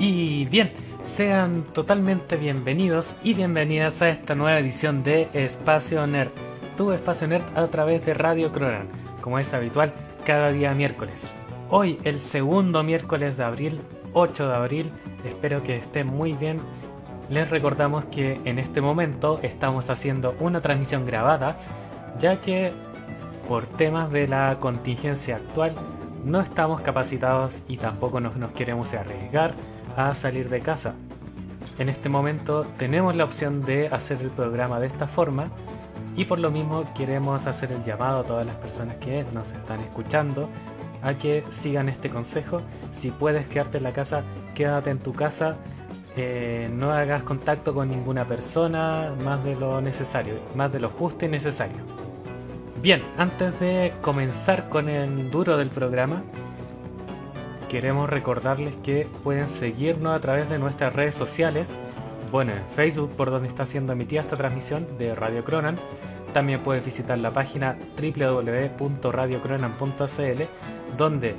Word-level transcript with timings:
Y 0.00 0.44
bien, 0.44 0.70
sean 1.06 1.64
totalmente 1.72 2.36
bienvenidos 2.36 3.16
y 3.24 3.34
bienvenidas 3.34 4.00
a 4.00 4.08
esta 4.08 4.36
nueva 4.36 4.60
edición 4.60 5.02
de 5.02 5.28
Espacio 5.32 6.06
Nerd, 6.06 6.30
tu 6.76 6.92
espacio 6.92 7.26
nerd 7.26 7.42
a 7.56 7.66
través 7.66 8.06
de 8.06 8.14
Radio 8.14 8.52
Cronan, 8.52 8.86
como 9.20 9.40
es 9.40 9.52
habitual 9.52 9.92
cada 10.24 10.52
día 10.52 10.72
miércoles. 10.72 11.36
Hoy, 11.68 11.98
el 12.04 12.20
segundo 12.20 12.84
miércoles 12.84 13.38
de 13.38 13.44
abril, 13.44 13.80
8 14.12 14.48
de 14.48 14.54
abril, 14.54 14.92
espero 15.24 15.64
que 15.64 15.78
estén 15.78 16.06
muy 16.06 16.32
bien. 16.34 16.60
Les 17.28 17.50
recordamos 17.50 18.04
que 18.04 18.40
en 18.44 18.60
este 18.60 18.80
momento 18.80 19.40
estamos 19.42 19.90
haciendo 19.90 20.36
una 20.38 20.60
transmisión 20.60 21.06
grabada, 21.06 21.56
ya 22.20 22.40
que 22.40 22.72
por 23.48 23.66
temas 23.66 24.12
de 24.12 24.28
la 24.28 24.58
contingencia 24.60 25.36
actual 25.36 25.74
no 26.24 26.40
estamos 26.40 26.82
capacitados 26.82 27.64
y 27.66 27.78
tampoco 27.78 28.20
nos, 28.20 28.36
nos 28.36 28.52
queremos 28.52 28.94
arriesgar 28.94 29.54
a 29.98 30.14
salir 30.14 30.48
de 30.48 30.60
casa. 30.60 30.94
En 31.76 31.88
este 31.88 32.08
momento 32.08 32.64
tenemos 32.78 33.16
la 33.16 33.24
opción 33.24 33.64
de 33.64 33.88
hacer 33.88 34.22
el 34.22 34.30
programa 34.30 34.78
de 34.78 34.86
esta 34.86 35.08
forma 35.08 35.48
y 36.14 36.24
por 36.24 36.38
lo 36.38 36.52
mismo 36.52 36.84
queremos 36.94 37.48
hacer 37.48 37.72
el 37.72 37.82
llamado 37.84 38.20
a 38.20 38.24
todas 38.24 38.46
las 38.46 38.54
personas 38.56 38.94
que 38.96 39.24
nos 39.34 39.52
están 39.52 39.80
escuchando 39.80 40.48
a 41.02 41.14
que 41.14 41.42
sigan 41.50 41.88
este 41.88 42.10
consejo. 42.10 42.62
Si 42.92 43.10
puedes 43.10 43.48
quedarte 43.48 43.78
en 43.78 43.82
la 43.82 43.92
casa, 43.92 44.22
quédate 44.54 44.90
en 44.90 44.98
tu 45.00 45.12
casa. 45.12 45.56
Eh, 46.16 46.70
no 46.72 46.92
hagas 46.92 47.24
contacto 47.24 47.74
con 47.74 47.90
ninguna 47.90 48.24
persona 48.24 49.12
más 49.20 49.42
de 49.42 49.56
lo 49.56 49.80
necesario, 49.80 50.34
más 50.54 50.72
de 50.72 50.78
lo 50.78 50.90
justo 50.90 51.24
y 51.24 51.28
necesario. 51.28 51.78
Bien, 52.80 53.02
antes 53.16 53.58
de 53.58 53.92
comenzar 54.00 54.68
con 54.68 54.88
el 54.88 55.28
duro 55.32 55.56
del 55.56 55.70
programa, 55.70 56.22
queremos 57.68 58.10
recordarles 58.10 58.74
que 58.82 59.06
pueden 59.22 59.46
seguirnos 59.48 60.16
a 60.16 60.20
través 60.20 60.48
de 60.48 60.58
nuestras 60.58 60.94
redes 60.94 61.14
sociales. 61.14 61.76
Bueno, 62.32 62.52
en 62.52 62.64
Facebook, 62.74 63.10
por 63.16 63.30
donde 63.30 63.48
está 63.48 63.66
siendo 63.66 63.92
emitida 63.92 64.22
esta 64.22 64.36
transmisión 64.36 64.86
de 64.98 65.14
Radio 65.14 65.44
Cronan. 65.44 65.78
También 66.32 66.60
puedes 66.60 66.84
visitar 66.84 67.18
la 67.18 67.30
página 67.30 67.76
www.radiocronan.cl, 67.96 70.42
donde 70.96 71.34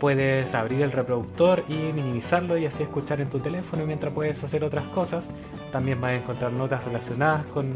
puedes 0.00 0.54
abrir 0.54 0.82
el 0.82 0.92
reproductor 0.92 1.64
y 1.68 1.74
minimizarlo 1.74 2.58
y 2.58 2.66
así 2.66 2.82
escuchar 2.82 3.20
en 3.20 3.30
tu 3.30 3.38
teléfono 3.40 3.86
mientras 3.86 4.12
puedes 4.12 4.42
hacer 4.42 4.64
otras 4.64 4.86
cosas. 4.88 5.30
También 5.70 6.00
vas 6.00 6.10
a 6.12 6.16
encontrar 6.16 6.52
notas 6.52 6.84
relacionadas 6.84 7.46
con 7.46 7.70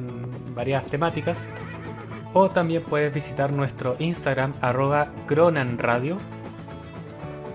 varias 0.55 0.85
temáticas. 0.87 1.51
O 2.33 2.51
también 2.51 2.83
puedes 2.83 3.15
visitar 3.15 3.53
nuestro 3.53 3.95
Instagram 3.99 4.55
cronanradio 5.27 6.19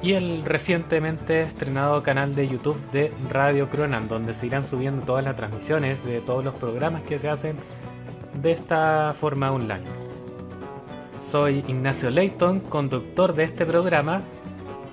y 0.02 0.14
el 0.14 0.44
recientemente 0.44 1.44
estrenado 1.44 2.02
canal 2.02 2.34
de 2.34 2.48
YouTube 2.48 2.80
de 2.92 3.14
Radio 3.30 3.70
Cronan, 3.70 4.08
donde 4.08 4.34
se 4.34 4.48
irán 4.48 4.66
subiendo 4.66 5.06
todas 5.06 5.24
las 5.24 5.36
transmisiones 5.36 6.04
de 6.04 6.22
todos 6.22 6.44
los 6.44 6.56
programas 6.56 7.04
que 7.04 7.20
se 7.20 7.30
hacen 7.30 7.58
de 8.34 8.52
esta 8.52 9.14
forma 9.20 9.52
online. 9.52 9.84
Soy 11.22 11.64
Ignacio 11.68 12.10
Leighton, 12.10 12.62
conductor 12.62 13.36
de 13.36 13.44
este 13.44 13.66
programa, 13.66 14.22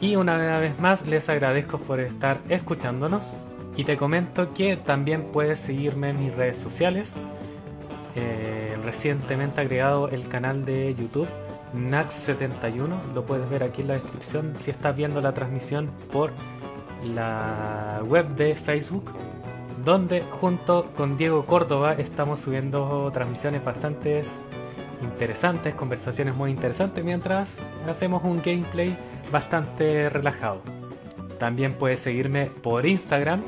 y 0.01 0.17
una 0.17 0.59
vez 0.59 0.79
más 0.79 1.07
les 1.07 1.29
agradezco 1.29 1.79
por 1.79 2.01
estar 2.01 2.39
escuchándonos. 2.49 3.35
Y 3.77 3.85
te 3.85 3.97
comento 3.97 4.53
que 4.53 4.77
también 4.77 5.31
puedes 5.33 5.59
seguirme 5.59 6.11
en 6.11 6.21
mis 6.21 6.35
redes 6.35 6.59
sociales. 6.59 7.15
Eh, 8.15 8.77
recientemente 8.85 9.61
agregado 9.61 10.09
el 10.09 10.29
canal 10.29 10.65
de 10.65 10.95
YouTube 10.95 11.29
Nax71, 11.75 13.13
lo 13.15 13.25
puedes 13.25 13.49
ver 13.49 13.63
aquí 13.63 13.83
en 13.83 13.89
la 13.89 13.95
descripción 13.95 14.55
si 14.59 14.71
estás 14.71 14.97
viendo 14.97 15.21
la 15.21 15.33
transmisión 15.33 15.91
por 16.11 16.33
la 17.05 18.01
web 18.07 18.29
de 18.35 18.55
Facebook, 18.55 19.11
donde 19.85 20.23
junto 20.23 20.91
con 20.97 21.17
Diego 21.17 21.45
Córdoba 21.47 21.95
estamos 21.95 22.41
subiendo 22.41 23.11
transmisiones 23.13 23.65
bastante 23.65 24.23
interesantes, 25.03 25.75
conversaciones 25.75 26.35
muy 26.35 26.51
interesantes, 26.51 27.05
mientras 27.05 27.61
hacemos 27.89 28.25
un 28.25 28.43
gameplay 28.43 28.97
bastante 29.31 30.09
relajado. 30.09 30.61
También 31.39 31.75
puedes 31.75 32.01
seguirme 32.01 32.47
por 32.47 32.85
Instagram, 32.85 33.43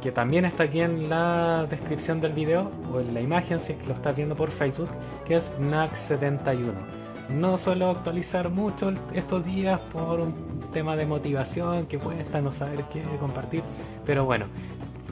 que 0.00 0.12
también 0.12 0.44
está 0.44 0.64
aquí 0.64 0.80
en 0.80 1.08
la 1.08 1.66
descripción 1.68 2.20
del 2.20 2.32
video 2.32 2.70
o 2.92 3.00
en 3.00 3.12
la 3.12 3.20
imagen 3.20 3.60
si 3.60 3.72
es 3.72 3.78
que 3.78 3.86
lo 3.86 3.94
estás 3.94 4.16
viendo 4.16 4.34
por 4.34 4.50
Facebook, 4.50 4.88
que 5.26 5.36
es 5.36 5.52
Nax71 5.58 6.93
no 7.30 7.58
suelo 7.58 7.90
actualizar 7.90 8.50
mucho 8.50 8.92
estos 9.12 9.44
días 9.44 9.80
por 9.92 10.20
un 10.20 10.34
tema 10.72 10.96
de 10.96 11.06
motivación 11.06 11.86
que 11.86 11.98
cuesta 11.98 12.40
no 12.40 12.52
saber 12.52 12.84
qué 12.92 13.02
compartir. 13.20 13.62
Pero 14.04 14.24
bueno, 14.24 14.46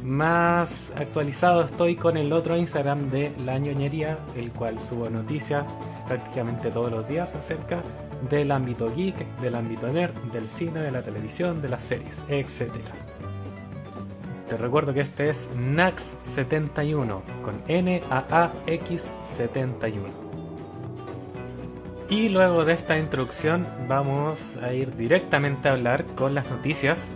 más 0.02 0.92
actualizado 0.96 1.62
estoy 1.62 1.96
con 1.96 2.16
el 2.16 2.32
otro 2.32 2.56
Instagram 2.56 3.10
de 3.10 3.32
La 3.44 3.58
ñoñería, 3.58 4.18
el 4.36 4.50
cual 4.50 4.80
subo 4.80 5.08
noticias 5.08 5.64
prácticamente 6.08 6.70
todos 6.70 6.90
los 6.90 7.06
días 7.08 7.34
acerca 7.34 7.82
del 8.28 8.50
ámbito 8.50 8.94
geek, 8.94 9.16
del 9.40 9.54
ámbito 9.54 9.88
nerd, 9.88 10.14
del 10.32 10.50
cine, 10.50 10.80
de 10.80 10.90
la 10.90 11.02
televisión, 11.02 11.62
de 11.62 11.68
las 11.68 11.84
series, 11.84 12.24
etc. 12.28 12.72
Te 14.48 14.56
recuerdo 14.56 14.92
que 14.92 15.00
este 15.00 15.30
es 15.30 15.48
Nax71 15.56 17.20
con 17.42 17.62
N-A-A-X71. 17.68 20.21
Y 22.12 22.28
luego 22.28 22.66
de 22.66 22.74
esta 22.74 22.98
introducción 22.98 23.66
vamos 23.88 24.58
a 24.58 24.74
ir 24.74 24.94
directamente 24.96 25.70
a 25.70 25.72
hablar 25.72 26.04
con 26.14 26.34
las 26.34 26.46
noticias 26.50 27.10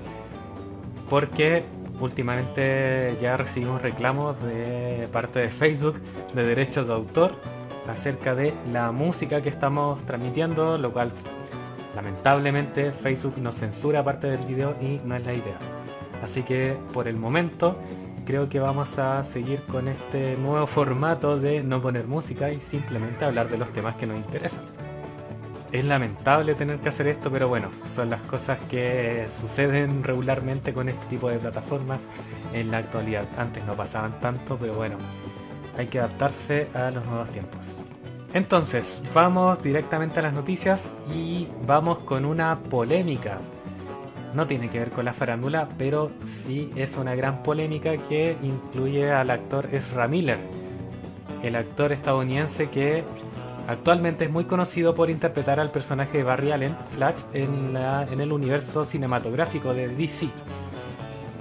porque 1.10 1.64
últimamente 2.00 3.14
ya 3.20 3.36
recibimos 3.36 3.82
reclamos 3.82 4.42
de 4.42 5.06
parte 5.12 5.40
de 5.40 5.50
Facebook 5.50 6.00
de 6.34 6.44
derechos 6.44 6.86
de 6.86 6.94
autor 6.94 7.32
acerca 7.86 8.34
de 8.34 8.54
la 8.72 8.90
música 8.90 9.42
que 9.42 9.50
estamos 9.50 10.00
transmitiendo, 10.06 10.78
lo 10.78 10.90
cual 10.94 11.12
lamentablemente 11.94 12.90
Facebook 12.90 13.36
nos 13.36 13.56
censura 13.56 14.02
parte 14.02 14.28
del 14.28 14.46
video 14.46 14.76
y 14.80 14.98
no 15.04 15.14
es 15.14 15.26
la 15.26 15.34
idea. 15.34 15.58
Así 16.24 16.42
que 16.42 16.74
por 16.94 17.06
el 17.06 17.16
momento 17.16 17.76
creo 18.24 18.48
que 18.48 18.60
vamos 18.60 18.98
a 18.98 19.22
seguir 19.24 19.60
con 19.64 19.88
este 19.88 20.36
nuevo 20.36 20.66
formato 20.66 21.38
de 21.38 21.62
no 21.62 21.82
poner 21.82 22.06
música 22.06 22.50
y 22.50 22.60
simplemente 22.60 23.26
hablar 23.26 23.50
de 23.50 23.58
los 23.58 23.70
temas 23.74 23.96
que 23.96 24.06
nos 24.06 24.16
interesan 24.16 24.85
es 25.72 25.84
lamentable 25.84 26.54
tener 26.54 26.78
que 26.78 26.88
hacer 26.88 27.06
esto, 27.08 27.30
pero 27.30 27.48
bueno, 27.48 27.70
son 27.94 28.10
las 28.10 28.20
cosas 28.22 28.58
que 28.68 29.26
suceden 29.28 30.02
regularmente 30.02 30.72
con 30.72 30.88
este 30.88 31.04
tipo 31.06 31.28
de 31.28 31.38
plataformas 31.38 32.02
en 32.52 32.70
la 32.70 32.78
actualidad. 32.78 33.24
Antes 33.36 33.64
no 33.64 33.74
pasaban 33.74 34.20
tanto, 34.20 34.56
pero 34.56 34.74
bueno, 34.74 34.96
hay 35.76 35.86
que 35.86 35.98
adaptarse 35.98 36.68
a 36.74 36.90
los 36.90 37.04
nuevos 37.06 37.28
tiempos. 37.30 37.82
Entonces, 38.32 39.02
vamos 39.14 39.62
directamente 39.62 40.20
a 40.20 40.22
las 40.24 40.34
noticias 40.34 40.94
y 41.14 41.48
vamos 41.66 41.98
con 41.98 42.24
una 42.24 42.58
polémica. 42.58 43.38
No 44.34 44.46
tiene 44.46 44.68
que 44.68 44.78
ver 44.78 44.90
con 44.90 45.06
la 45.06 45.14
farándula, 45.14 45.68
pero 45.78 46.10
sí 46.26 46.70
es 46.76 46.96
una 46.96 47.14
gran 47.14 47.42
polémica 47.42 47.96
que 47.96 48.36
incluye 48.42 49.10
al 49.10 49.30
actor 49.30 49.68
Ezra 49.72 50.06
Miller, 50.08 50.38
el 51.42 51.56
actor 51.56 51.92
estadounidense 51.92 52.68
que 52.68 53.04
Actualmente 53.68 54.26
es 54.26 54.30
muy 54.30 54.44
conocido 54.44 54.94
por 54.94 55.10
interpretar 55.10 55.58
al 55.58 55.72
personaje 55.72 56.18
de 56.18 56.24
Barry 56.24 56.52
Allen, 56.52 56.76
Flash, 56.90 57.22
en, 57.32 57.76
el 57.76 58.32
universo 58.32 58.84
cinematográfico 58.84 59.74
de 59.74 59.88
DC. 59.88 60.28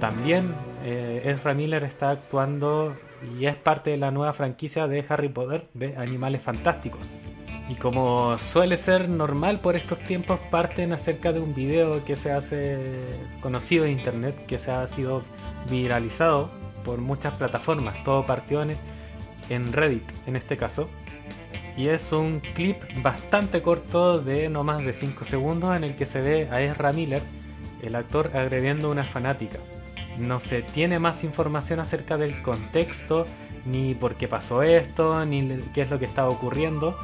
También 0.00 0.52
eh, 0.84 1.22
Ezra 1.24 1.54
Miller 1.54 1.84
está 1.84 2.10
actuando 2.10 2.96
y 3.38 3.46
es 3.46 3.54
parte 3.54 3.90
de 3.90 3.96
la 3.96 4.10
nueva 4.10 4.32
franquicia 4.32 4.88
de 4.88 5.04
Harry 5.08 5.28
Potter 5.28 5.68
de 5.72 5.96
Animales 5.96 6.42
Fantásticos. 6.42 7.08
Y 7.68 7.76
como 7.76 8.38
suele 8.38 8.76
ser 8.76 9.08
normal 9.08 9.60
por 9.60 9.76
estos 9.76 9.98
tiempos, 10.00 10.40
parten 10.50 10.92
acerca 10.92 11.32
de 11.32 11.40
un 11.40 11.54
video 11.54 12.04
que 12.04 12.16
se 12.16 12.32
hace 12.32 12.78
conocido 13.40 13.84
en 13.84 13.92
internet, 13.92 14.46
que 14.46 14.58
se 14.58 14.72
ha 14.72 14.86
sido 14.88 15.22
viralizado 15.70 16.50
por 16.84 16.98
muchas 16.98 17.34
plataformas. 17.36 18.02
Todo 18.02 18.26
partió 18.26 18.62
en 18.62 19.72
Reddit 19.72 20.04
en 20.26 20.34
este 20.34 20.56
caso 20.56 20.88
y 21.76 21.88
es 21.88 22.12
un 22.12 22.40
clip 22.40 22.82
bastante 23.02 23.62
corto 23.62 24.20
de 24.20 24.48
no 24.48 24.64
más 24.64 24.84
de 24.84 24.94
5 24.94 25.24
segundos 25.24 25.76
en 25.76 25.84
el 25.84 25.96
que 25.96 26.06
se 26.06 26.20
ve 26.20 26.48
a 26.50 26.62
Ezra 26.62 26.92
Miller, 26.92 27.22
el 27.82 27.94
actor, 27.94 28.30
agrediendo 28.34 28.88
a 28.88 28.90
una 28.92 29.04
fanática. 29.04 29.58
No 30.18 30.40
se 30.40 30.62
tiene 30.62 30.98
más 30.98 31.24
información 31.24 31.78
acerca 31.78 32.16
del 32.16 32.42
contexto, 32.42 33.26
ni 33.66 33.94
por 33.94 34.14
qué 34.14 34.28
pasó 34.28 34.62
esto, 34.62 35.24
ni 35.26 35.60
qué 35.74 35.82
es 35.82 35.90
lo 35.90 35.98
que 35.98 36.06
estaba 36.06 36.28
ocurriendo, 36.28 36.98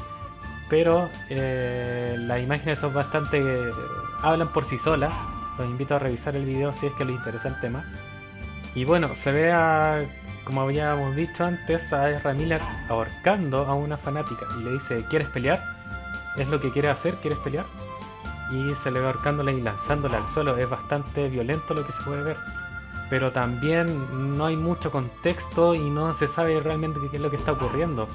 pero 0.71 1.11
eh, 1.29 2.17
las 2.19 2.41
imágenes 2.41 2.79
son 2.79 2.95
bastante... 2.95 3.43
hablan 4.23 4.53
por 4.53 4.65
sí 4.65 4.79
solas. 4.79 5.15
Los 5.59 5.67
invito 5.69 5.95
a 5.95 5.99
revisar 5.99 6.35
el 6.35 6.47
video 6.47 6.73
si 6.73 6.87
es 6.87 6.93
que 6.95 7.05
les 7.05 7.15
interesa 7.15 7.49
el 7.49 7.61
tema. 7.61 7.85
Y 8.75 8.85
bueno, 8.85 9.15
se 9.15 9.33
ve 9.33 9.53
a 9.53 10.03
como 10.45 10.63
habíamos 10.63 11.15
dicho 11.17 11.45
antes, 11.45 11.93
a 11.93 12.11
Ezra 12.11 12.35
Miller 12.35 12.61
ahorcando 12.89 13.67
a 13.67 13.75
una 13.75 13.97
fanática 13.97 14.47
y 14.59 14.65
le 14.65 14.73
dice, 14.73 15.05
¿quieres 15.09 15.29
pelear? 15.29 15.63
Es 16.37 16.49
lo 16.49 16.61
que 16.61 16.71
quiere 16.71 16.89
hacer, 16.89 17.17
¿quieres 17.17 17.39
pelear? 17.39 17.67
Y 18.51 18.75
se 18.75 18.91
le 18.91 19.01
va 19.01 19.09
ahorcándola 19.09 19.53
y 19.53 19.61
lanzándola 19.61 20.19
al 20.19 20.27
suelo. 20.27 20.57
Es 20.59 20.69
bastante 20.69 21.29
violento 21.29 21.75
lo 21.75 21.87
que 21.87 21.93
se 21.93 22.03
puede 22.03 22.23
ver. 22.23 22.37
pero 23.11 23.31
también 23.31 24.39
no 24.39 24.47
hay 24.47 24.57
mucho 24.57 24.91
contexto 24.91 25.75
y 25.75 25.91
no 25.91 26.15
se 26.15 26.27
sabe 26.27 26.59
realmente 26.61 26.99
qué 27.11 27.17
es 27.17 27.23
lo 27.23 27.31
que 27.31 27.37
está 27.37 27.53
ocurriendo. 27.53 28.09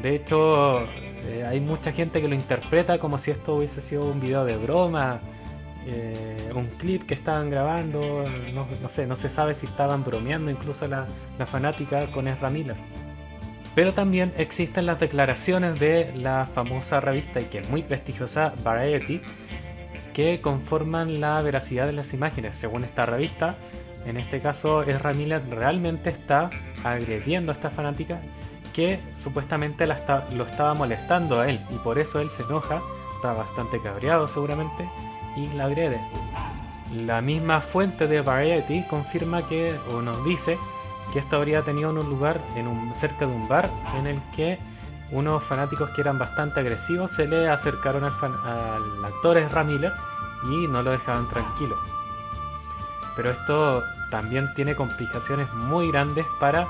De 0.00 0.14
hecho, 0.14 0.78
eh, 0.92 1.44
hay 1.48 1.58
mucha 1.58 1.90
gente 1.92 2.20
que 2.20 2.28
lo 2.28 2.36
interpreta 2.36 3.00
como 3.00 3.18
si 3.18 3.32
esto 3.32 3.56
hubiese 3.56 3.80
sido 3.82 4.04
un 4.04 4.20
video 4.20 4.44
de 4.44 4.56
broma, 4.56 5.20
eh, 5.90 6.52
un 6.54 6.66
clip 6.66 7.06
que 7.06 7.14
estaban 7.14 7.48
grabando, 7.48 8.24
no, 8.52 8.88
sé, 8.90 9.06
no 9.06 9.16
se 9.16 9.30
sabe 9.30 9.54
si 9.54 9.64
estaban 9.64 10.04
bromeando 10.04 10.50
incluso 10.50 10.86
la, 10.86 11.06
la 11.38 11.46
fanática 11.46 12.06
con 12.08 12.28
Ezra 12.28 12.50
Miller. 12.50 12.76
Pero 13.74 13.94
también 13.94 14.32
existen 14.36 14.84
las 14.84 15.00
declaraciones 15.00 15.80
de 15.80 16.12
la 16.14 16.46
famosa 16.54 17.00
revista 17.00 17.40
y 17.40 17.44
que 17.44 17.58
es 17.58 17.70
muy 17.70 17.82
prestigiosa 17.82 18.52
Variety, 18.62 19.22
que 20.12 20.42
conforman 20.42 21.20
la 21.20 21.40
veracidad 21.40 21.86
de 21.86 21.92
las 21.92 22.12
imágenes. 22.12 22.56
Según 22.56 22.84
esta 22.84 23.06
revista, 23.06 23.56
en 24.04 24.18
este 24.18 24.42
caso 24.42 24.82
Ezra 24.82 25.14
Miller 25.14 25.42
realmente 25.48 26.10
está 26.10 26.50
agrediendo 26.84 27.50
a 27.50 27.54
esta 27.54 27.70
fanática 27.70 28.20
que 28.74 29.00
supuestamente 29.14 29.86
la 29.86 30.26
lo 30.36 30.44
estaba 30.44 30.74
molestando 30.74 31.40
a 31.40 31.48
él 31.48 31.60
y 31.70 31.76
por 31.76 31.98
eso 31.98 32.20
él 32.20 32.28
se 32.28 32.42
enoja, 32.42 32.82
está 33.16 33.32
bastante 33.32 33.80
cabreado 33.80 34.28
seguramente 34.28 34.86
y 35.38 35.48
la. 35.54 35.68
La 36.94 37.20
misma 37.20 37.60
fuente 37.60 38.06
de 38.06 38.22
Variety 38.22 38.84
confirma 38.88 39.46
que 39.46 39.78
o 39.92 40.00
nos 40.00 40.24
dice 40.24 40.58
que 41.12 41.18
esto 41.18 41.36
habría 41.36 41.62
tenido 41.62 41.90
un 41.90 41.96
lugar 41.96 42.40
en 42.56 42.66
un, 42.66 42.94
cerca 42.94 43.26
de 43.26 43.32
un 43.32 43.48
bar 43.48 43.70
en 43.98 44.06
el 44.06 44.20
que 44.34 44.58
unos 45.10 45.42
fanáticos 45.42 45.90
que 45.90 46.00
eran 46.02 46.18
bastante 46.18 46.60
agresivos 46.60 47.12
se 47.12 47.26
le 47.26 47.48
acercaron 47.48 48.04
al, 48.04 48.12
al 48.12 49.04
actor 49.04 49.38
Ezra 49.38 49.64
y 50.44 50.66
no 50.66 50.82
lo 50.82 50.90
dejaban 50.90 51.28
tranquilo. 51.28 51.76
Pero 53.16 53.30
esto 53.30 53.82
también 54.10 54.52
tiene 54.54 54.74
complicaciones 54.74 55.52
muy 55.54 55.90
grandes 55.90 56.26
para 56.38 56.68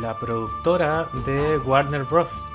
la 0.00 0.16
productora 0.18 1.08
de 1.26 1.58
Warner 1.58 2.04
Bros. 2.04 2.48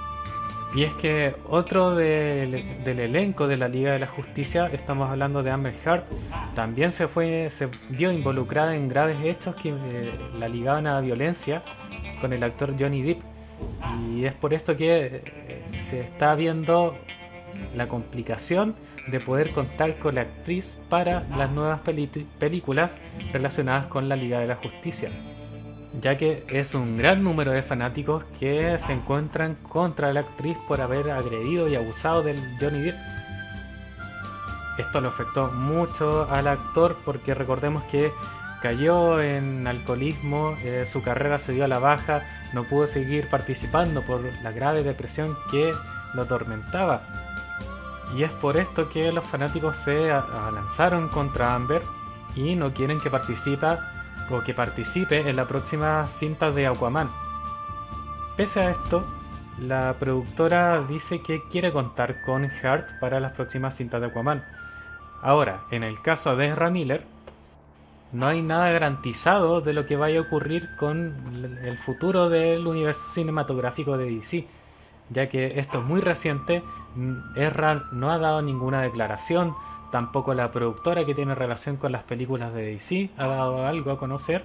Y 0.74 0.84
es 0.84 0.94
que 0.96 1.36
otro 1.48 1.96
del, 1.96 2.56
elenco 2.86 3.48
de 3.48 3.56
la 3.56 3.68
Liga 3.70 3.94
de 3.94 4.00
la 4.00 4.08
Justicia, 4.08 4.68
estamos 4.74 5.10
hablando 5.10 5.42
de 5.42 5.52
Amber 5.52 5.74
Heard, 5.86 6.04
también 6.54 6.92
se 6.92 7.08
fue, 7.08 7.50
se 7.50 7.70
vio 7.90 8.12
involucrada 8.12 8.76
en 8.76 8.90
graves 8.90 9.18
hechos 9.24 9.56
que 9.56 9.70
eh, 9.70 10.12
la 10.38 10.50
ligaban 10.50 10.88
a 10.88 11.00
violencia 11.00 11.64
con 12.20 12.34
el 12.34 12.44
actor 12.44 12.76
Johnny 12.78 13.04
Depp. 13.04 13.22
Y 14.10 14.26
es 14.26 14.34
por 14.34 14.54
esto 14.54 14.76
que 14.76 15.24
eh, 15.26 15.64
se 15.78 16.02
está 16.02 16.36
viendo 16.36 16.98
la 17.74 17.88
complicación 17.88 18.76
de 19.08 19.22
poder 19.22 19.52
contar 19.52 19.98
con 20.00 20.16
la 20.16 20.22
actriz 20.22 20.78
para 20.90 21.22
las 21.38 21.52
nuevas 21.52 21.80
películas 22.40 23.00
relacionadas 23.32 23.86
con 23.86 24.10
la 24.10 24.18
Liga 24.18 24.40
de 24.40 24.48
la 24.48 24.56
Justicia 24.56 25.10
ya 26.02 26.18
que 26.18 26.46
es 26.50 26.74
un 26.74 26.98
gran 26.98 27.24
número 27.24 27.52
de 27.52 27.64
fanáticos 27.64 28.24
que 28.40 28.78
se 28.80 28.94
encuentran 28.94 29.56
contra 29.56 30.14
la 30.14 30.22
actriz 30.22 30.58
por 30.68 30.82
haber 30.82 31.12
agredido 31.12 31.68
y 31.68 31.76
abusado 31.76 32.24
del 32.24 32.40
Johnny 32.60 32.82
Depp. 32.82 32.98
Esto 34.78 35.02
le 35.02 35.08
afectó 35.08 35.52
mucho 35.52 36.28
al 36.30 36.48
actor 36.48 36.98
porque 37.06 37.34
recordemos 37.34 37.84
que 37.84 38.12
cayó 38.62 39.22
en 39.22 39.68
alcoholismo, 39.68 40.58
eh, 40.64 40.86
su 40.92 41.02
carrera 41.02 41.40
se 41.40 41.54
dio 41.54 41.66
a 41.66 41.68
la 41.68 41.80
baja, 41.80 42.24
no 42.54 42.64
pudo 42.64 42.88
seguir 42.88 43.30
participando 43.30 44.02
por 44.02 44.22
la 44.44 44.52
grave 44.52 44.84
depresión 44.84 45.38
que 45.52 45.74
lo 46.14 46.24
atormentaba. 46.24 47.02
Y 48.16 48.24
es 48.24 48.32
por 48.32 48.58
esto 48.58 48.90
que 48.90 49.12
los 49.12 49.26
fanáticos 49.26 49.78
se 49.78 50.08
lanzaron 50.08 51.10
contra 51.10 51.56
Amber 51.56 51.82
y 52.36 52.56
no 52.56 52.74
quieren 52.74 53.00
que 53.00 53.10
participe 53.10 53.68
o 54.30 54.42
que 54.42 54.54
participe 54.54 55.30
en 55.30 55.36
la 55.36 55.46
próxima 55.46 56.08
cinta 56.08 56.52
de 56.52 56.68
Aquaman. 56.68 57.10
Pese 58.36 58.62
a 58.62 58.72
esto, 58.72 59.06
la 59.60 59.96
productora 60.00 60.82
dice 60.82 61.22
que 61.22 61.44
quiere 61.50 61.72
contar 61.72 62.22
con 62.24 62.46
Hart 62.46 63.00
para 63.00 63.20
las 63.20 63.32
próximas 63.34 63.76
cintas 63.76 64.02
de 64.02 64.08
Aquaman. 64.08 64.44
Ahora, 65.22 65.62
en 65.72 65.84
el 65.84 66.02
caso 66.02 66.36
de 66.36 66.48
Ezra 66.48 66.70
Miller, 66.70 67.04
no 68.12 68.28
hay 68.28 68.42
nada 68.42 68.70
garantizado 68.72 69.62
de 69.62 69.74
lo 69.74 69.86
que 69.86 69.96
vaya 69.96 70.20
a 70.20 70.24
ocurrir 70.24 70.70
con 70.78 71.14
el 71.64 71.78
futuro 71.78 72.30
del 72.30 72.66
universo 72.68 73.10
cinematográfico 73.10 73.98
de 73.98 74.06
DC, 74.06 74.48
ya 75.10 75.30
que 75.30 75.60
esto 75.60 75.80
es 75.80 75.86
muy 75.86 76.02
reciente, 76.02 76.64
Ezra 77.36 77.84
no 77.92 78.12
ha 78.12 78.18
dado 78.18 78.42
ninguna 78.42 78.82
declaración, 78.82 79.56
Tampoco 79.92 80.34
la 80.34 80.52
productora 80.52 81.06
que 81.06 81.16
tiene 81.16 81.36
relación 81.36 81.78
con 81.78 81.92
las 81.92 82.04
películas 82.04 82.54
de 82.54 82.64
DC 82.64 83.10
ha 83.18 83.28
dado 83.28 83.66
algo 83.66 83.92
a 83.92 83.98
conocer. 83.98 84.44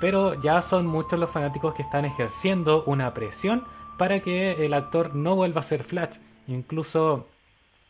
Pero 0.00 0.40
ya 0.40 0.62
son 0.62 0.86
muchos 0.86 1.18
los 1.18 1.30
fanáticos 1.30 1.74
que 1.74 1.82
están 1.82 2.04
ejerciendo 2.04 2.84
una 2.86 3.12
presión 3.12 3.64
para 3.98 4.20
que 4.20 4.64
el 4.64 4.72
actor 4.72 5.14
no 5.14 5.36
vuelva 5.36 5.60
a 5.60 5.64
ser 5.64 5.84
Flash. 5.84 6.16
Incluso 6.48 7.26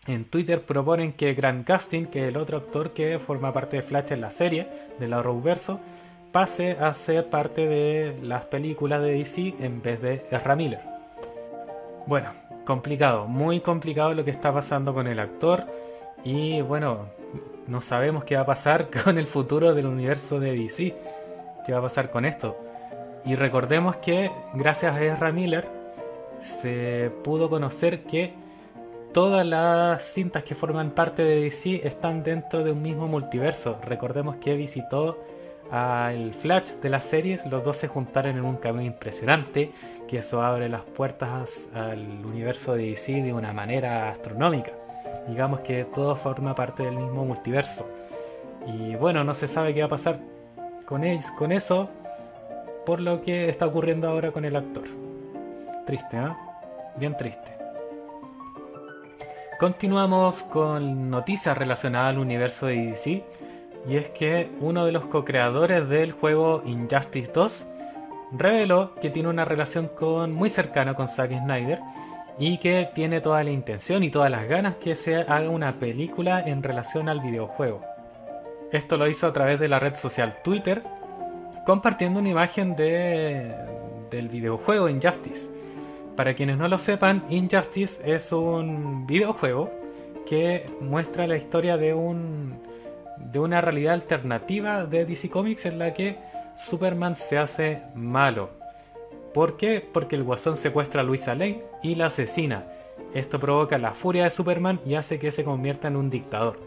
en 0.06 0.24
Twitter 0.24 0.62
proponen 0.62 1.12
que 1.12 1.34
Grant 1.34 1.68
Gustin, 1.68 2.06
que 2.06 2.22
es 2.22 2.28
el 2.28 2.36
otro 2.36 2.56
actor 2.56 2.92
que 2.92 3.18
forma 3.18 3.52
parte 3.52 3.76
de 3.76 3.82
Flash 3.82 4.12
en 4.12 4.20
la 4.22 4.32
serie 4.32 4.66
de 4.98 5.06
la 5.06 5.18
Arrowverso, 5.18 5.78
pase 6.32 6.72
a 6.72 6.94
ser 6.94 7.28
parte 7.28 7.66
de 7.66 8.18
las 8.22 8.44
películas 8.44 9.02
de 9.02 9.12
DC 9.12 9.54
en 9.60 9.82
vez 9.82 10.00
de 10.00 10.26
Ezra 10.30 10.56
Miller. 10.56 10.80
Bueno, 12.06 12.30
complicado, 12.64 13.26
muy 13.26 13.60
complicado 13.60 14.14
lo 14.14 14.24
que 14.24 14.30
está 14.30 14.52
pasando 14.52 14.94
con 14.94 15.06
el 15.06 15.20
actor. 15.20 15.64
Y 16.24 16.60
bueno, 16.60 17.06
no 17.66 17.82
sabemos 17.82 18.24
qué 18.24 18.36
va 18.36 18.42
a 18.42 18.46
pasar 18.46 18.88
con 19.04 19.18
el 19.18 19.26
futuro 19.26 19.74
del 19.74 19.86
universo 19.86 20.40
de 20.40 20.52
DC. 20.52 20.94
¿Qué 21.64 21.72
va 21.72 21.78
a 21.78 21.82
pasar 21.82 22.10
con 22.10 22.24
esto? 22.24 22.56
Y 23.24 23.34
recordemos 23.34 23.96
que 23.96 24.30
gracias 24.54 24.94
a 24.94 25.02
Ezra 25.02 25.30
Miller 25.30 25.68
se 26.40 27.10
pudo 27.22 27.50
conocer 27.50 28.04
que 28.04 28.32
todas 29.12 29.46
las 29.46 30.04
cintas 30.04 30.42
que 30.42 30.54
forman 30.54 30.90
parte 30.92 31.22
de 31.22 31.40
DC 31.42 31.86
están 31.86 32.22
dentro 32.22 32.64
de 32.64 32.72
un 32.72 32.80
mismo 32.80 33.08
multiverso. 33.08 33.78
Recordemos 33.84 34.36
que 34.36 34.54
visitó 34.54 35.18
al 35.70 36.34
Flash 36.34 36.70
de 36.82 36.88
las 36.88 37.04
series, 37.04 37.46
los 37.46 37.62
dos 37.62 37.76
se 37.76 37.88
juntaron 37.88 38.38
en 38.38 38.44
un 38.44 38.56
camino 38.56 38.84
impresionante, 38.86 39.70
que 40.08 40.18
eso 40.18 40.42
abre 40.42 40.68
las 40.68 40.82
puertas 40.82 41.68
al 41.74 42.24
universo 42.24 42.74
de 42.74 42.86
DC 42.90 43.22
de 43.22 43.32
una 43.32 43.52
manera 43.52 44.08
astronómica 44.08 44.72
digamos 45.28 45.60
que 45.60 45.84
todo 45.84 46.16
forma 46.16 46.54
parte 46.54 46.84
del 46.84 46.96
mismo 46.96 47.24
multiverso. 47.24 47.86
Y 48.66 48.94
bueno, 48.96 49.24
no 49.24 49.34
se 49.34 49.48
sabe 49.48 49.74
qué 49.74 49.80
va 49.80 49.86
a 49.86 49.90
pasar 49.90 50.18
con, 50.86 51.04
ellos, 51.04 51.30
con 51.32 51.52
eso 51.52 51.88
por 52.84 53.00
lo 53.00 53.22
que 53.22 53.48
está 53.48 53.66
ocurriendo 53.66 54.08
ahora 54.08 54.32
con 54.32 54.44
el 54.44 54.56
actor. 54.56 54.84
Triste, 55.86 56.16
¿eh? 56.16 56.32
Bien 56.96 57.16
triste. 57.16 57.56
Continuamos 59.58 60.42
con 60.42 61.10
noticias 61.10 61.56
relacionadas 61.56 62.10
al 62.10 62.18
universo 62.18 62.66
de 62.66 62.76
DC. 62.86 63.22
Y 63.88 63.96
es 63.96 64.08
que 64.10 64.50
uno 64.60 64.84
de 64.84 64.92
los 64.92 65.04
co-creadores 65.06 65.88
del 65.88 66.12
juego 66.12 66.62
Injustice 66.64 67.30
2 67.32 67.66
reveló 68.32 68.94
que 68.96 69.10
tiene 69.10 69.28
una 69.28 69.44
relación 69.44 69.88
con, 69.88 70.32
muy 70.32 70.50
cercana 70.50 70.94
con 70.94 71.08
Zack 71.08 71.30
Snyder 71.30 71.80
y 72.38 72.58
que 72.58 72.88
tiene 72.94 73.20
toda 73.20 73.44
la 73.44 73.50
intención 73.50 74.02
y 74.02 74.10
todas 74.10 74.30
las 74.30 74.48
ganas 74.48 74.76
que 74.76 74.96
se 74.96 75.16
haga 75.16 75.48
una 75.48 75.78
película 75.78 76.40
en 76.40 76.62
relación 76.62 77.08
al 77.08 77.20
videojuego. 77.20 77.82
Esto 78.72 78.96
lo 78.96 79.08
hizo 79.08 79.26
a 79.26 79.32
través 79.32 79.58
de 79.58 79.68
la 79.68 79.78
red 79.78 79.96
social 79.96 80.36
Twitter, 80.44 80.82
compartiendo 81.66 82.20
una 82.20 82.28
imagen 82.28 82.76
de, 82.76 83.54
del 84.10 84.28
videojuego 84.28 84.88
Injustice. 84.88 85.50
Para 86.16 86.34
quienes 86.34 86.56
no 86.56 86.68
lo 86.68 86.78
sepan, 86.78 87.24
Injustice 87.28 88.00
es 88.04 88.32
un 88.32 89.06
videojuego 89.06 89.70
que 90.26 90.70
muestra 90.80 91.26
la 91.26 91.36
historia 91.36 91.76
de 91.76 91.94
un 91.94 92.60
de 93.16 93.38
una 93.38 93.60
realidad 93.60 93.94
alternativa 93.94 94.86
de 94.86 95.04
DC 95.04 95.28
Comics 95.28 95.66
en 95.66 95.78
la 95.78 95.92
que 95.92 96.16
Superman 96.56 97.16
se 97.16 97.36
hace 97.36 97.82
malo 97.94 98.59
¿Por 99.32 99.56
qué? 99.56 99.80
Porque 99.80 100.16
el 100.16 100.24
guasón 100.24 100.56
secuestra 100.56 101.02
a 101.02 101.04
Luisa 101.04 101.34
Lane 101.34 101.62
y 101.82 101.94
la 101.94 102.06
asesina. 102.06 102.66
Esto 103.14 103.38
provoca 103.38 103.78
la 103.78 103.92
furia 103.92 104.24
de 104.24 104.30
Superman 104.30 104.80
y 104.84 104.94
hace 104.94 105.18
que 105.18 105.32
se 105.32 105.44
convierta 105.44 105.88
en 105.88 105.96
un 105.96 106.10
dictador. 106.10 106.58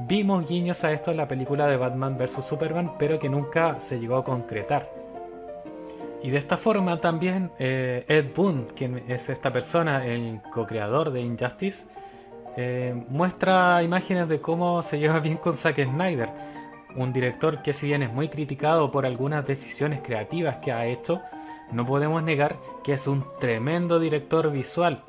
Vimos 0.00 0.48
guiños 0.48 0.84
a 0.84 0.92
esto 0.92 1.10
en 1.10 1.16
la 1.16 1.26
película 1.26 1.66
de 1.66 1.76
Batman 1.76 2.16
vs. 2.16 2.44
Superman, 2.44 2.92
pero 2.98 3.18
que 3.18 3.28
nunca 3.28 3.80
se 3.80 3.98
llegó 3.98 4.16
a 4.16 4.24
concretar. 4.24 4.88
Y 6.22 6.30
de 6.30 6.38
esta 6.38 6.56
forma 6.56 7.00
también 7.00 7.50
eh, 7.58 8.04
Ed 8.08 8.26
Boon, 8.34 8.68
quien 8.76 9.04
es 9.08 9.28
esta 9.28 9.52
persona, 9.52 10.04
el 10.06 10.40
co-creador 10.52 11.10
de 11.10 11.20
Injustice, 11.20 11.86
eh, 12.56 12.94
muestra 13.08 13.82
imágenes 13.82 14.28
de 14.28 14.40
cómo 14.40 14.82
se 14.82 14.98
lleva 14.98 15.20
bien 15.20 15.36
con 15.36 15.56
Zack 15.56 15.84
Snyder, 15.84 16.28
un 16.96 17.12
director 17.12 17.62
que 17.62 17.72
si 17.72 17.86
bien 17.86 18.02
es 18.02 18.12
muy 18.12 18.28
criticado 18.28 18.90
por 18.90 19.06
algunas 19.06 19.46
decisiones 19.46 20.00
creativas 20.02 20.56
que 20.56 20.72
ha 20.72 20.86
hecho, 20.86 21.22
no 21.72 21.86
podemos 21.86 22.22
negar 22.22 22.56
que 22.82 22.92
es 22.94 23.06
un 23.06 23.24
tremendo 23.40 24.00
director 24.00 24.50
visual. 24.50 25.04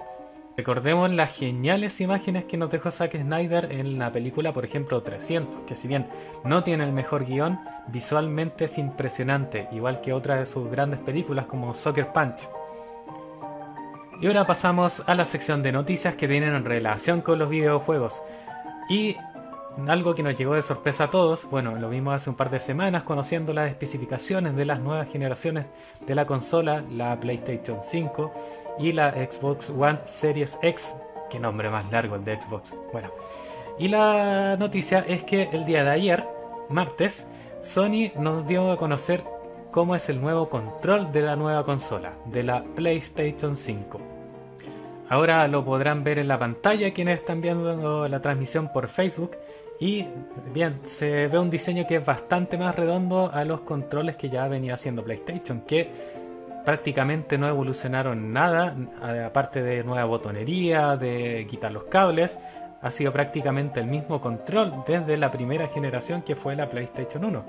Recordemos 0.58 1.10
las 1.12 1.34
geniales 1.34 2.02
imágenes 2.02 2.44
que 2.44 2.58
nos 2.58 2.70
dejó 2.70 2.92
Zack 2.92 3.16
Snyder 3.16 3.72
en 3.72 3.98
la 3.98 4.12
película, 4.12 4.52
por 4.52 4.66
ejemplo, 4.66 5.02
300, 5.02 5.62
que 5.66 5.78
si 5.78 5.88
bien 5.88 6.08
no 6.44 6.64
tiene 6.66 6.84
el 6.84 6.92
mejor 6.92 7.26
guion, 7.26 7.60
visualmente 7.88 8.66
es 8.66 8.78
impresionante, 8.78 9.70
igual 9.72 10.02
que 10.02 10.12
otras 10.12 10.40
de 10.40 10.46
sus 10.46 10.70
grandes 10.70 11.00
películas 11.00 11.46
como 11.46 11.74
Soccer 11.74 12.12
Punch. 12.12 12.50
Y 14.22 14.28
ahora 14.28 14.46
pasamos 14.46 15.02
a 15.06 15.16
la 15.16 15.24
sección 15.24 15.64
de 15.64 15.72
noticias 15.72 16.16
que 16.16 16.28
tienen 16.28 16.54
en 16.54 16.66
relación 16.66 17.22
con 17.22 17.40
los 17.40 17.50
videojuegos. 17.50 18.22
Y 18.90 19.16
algo 19.88 20.16
que 20.16 20.24
nos 20.24 20.38
llegó 20.38 20.56
de 20.56 20.62
sorpresa 20.62 21.06
a 21.06 21.12
todos, 21.12 21.50
bueno, 21.50 21.76
lo 21.76 21.90
vimos 21.90 22.16
hace 22.16 22.30
un 22.30 22.36
par 22.36 22.50
de 22.50 22.60
semanas 22.60 23.04
conociendo 23.04 23.54
las 23.54 23.70
especificaciones 23.70 24.56
de 24.56 24.66
las 24.66 24.80
nuevas 24.80 25.08
generaciones 25.10 25.68
de 26.06 26.16
la 26.16 26.26
consola, 26.26 26.84
la 26.92 27.20
PlayStation 27.20 27.80
5 27.82 28.34
y 28.80 28.94
la 28.94 29.12
Xbox 29.12 29.70
One 29.70 30.00
Series 30.06 30.58
X. 30.62 30.96
Qué 31.30 31.40
nombre 31.40 31.70
más 31.70 31.90
largo 31.92 32.16
el 32.16 32.26
de 32.26 32.42
Xbox. 32.42 32.76
Bueno, 32.92 33.12
y 33.78 33.88
la 33.88 34.58
noticia 34.58 35.06
es 35.08 35.24
que 35.24 35.44
el 35.52 35.66
día 35.66 35.84
de 35.84 35.92
ayer, 35.92 36.28
martes, 36.70 37.28
Sony 37.62 38.12
nos 38.18 38.48
dio 38.48 38.72
a 38.72 38.78
conocer 38.78 39.24
cómo 39.72 39.96
es 39.96 40.10
el 40.10 40.20
nuevo 40.20 40.50
control 40.50 41.12
de 41.12 41.22
la 41.22 41.36
nueva 41.36 41.64
consola, 41.64 42.14
de 42.26 42.44
la 42.44 42.64
PlayStation 42.64 43.56
5. 43.56 44.00
Ahora 45.10 45.48
lo 45.48 45.66
podrán 45.66 46.04
ver 46.04 46.20
en 46.20 46.28
la 46.28 46.38
pantalla 46.38 46.94
quienes 46.94 47.20
están 47.20 47.42
viendo 47.42 48.08
la 48.08 48.22
transmisión 48.22 48.72
por 48.72 48.88
Facebook. 48.88 49.32
Y 49.80 50.06
bien, 50.54 50.82
se 50.84 51.28
ve 51.28 51.40
un 51.40 51.50
diseño 51.50 51.88
que 51.88 51.96
es 51.96 52.06
bastante 52.06 52.58
más 52.58 52.76
redondo 52.76 53.32
a 53.34 53.46
los 53.46 53.62
controles 53.62 54.18
que 54.18 54.30
ya 54.30 54.48
venía 54.50 54.74
haciendo 54.74 55.04
PlayStation, 55.04 55.62
que 55.62 55.90
prácticamente 56.66 57.38
no 57.38 57.48
evolucionaron 57.48 58.34
nada, 58.34 58.76
aparte 59.26 59.64
de 59.64 59.84
nueva 59.84 60.04
botonería, 60.04 60.98
de 60.98 61.48
quitar 61.50 61.72
los 61.72 61.86
cables, 61.86 62.38
ha 62.82 62.92
sido 62.92 63.14
prácticamente 63.14 63.80
el 63.80 63.88
mismo 63.88 64.20
control 64.20 64.84
desde 64.86 65.18
la 65.18 65.32
primera 65.32 65.68
generación 65.68 66.22
que 66.24 66.36
fue 66.36 66.56
la 66.56 66.70
PlayStation 66.70 67.24
1. 67.24 67.44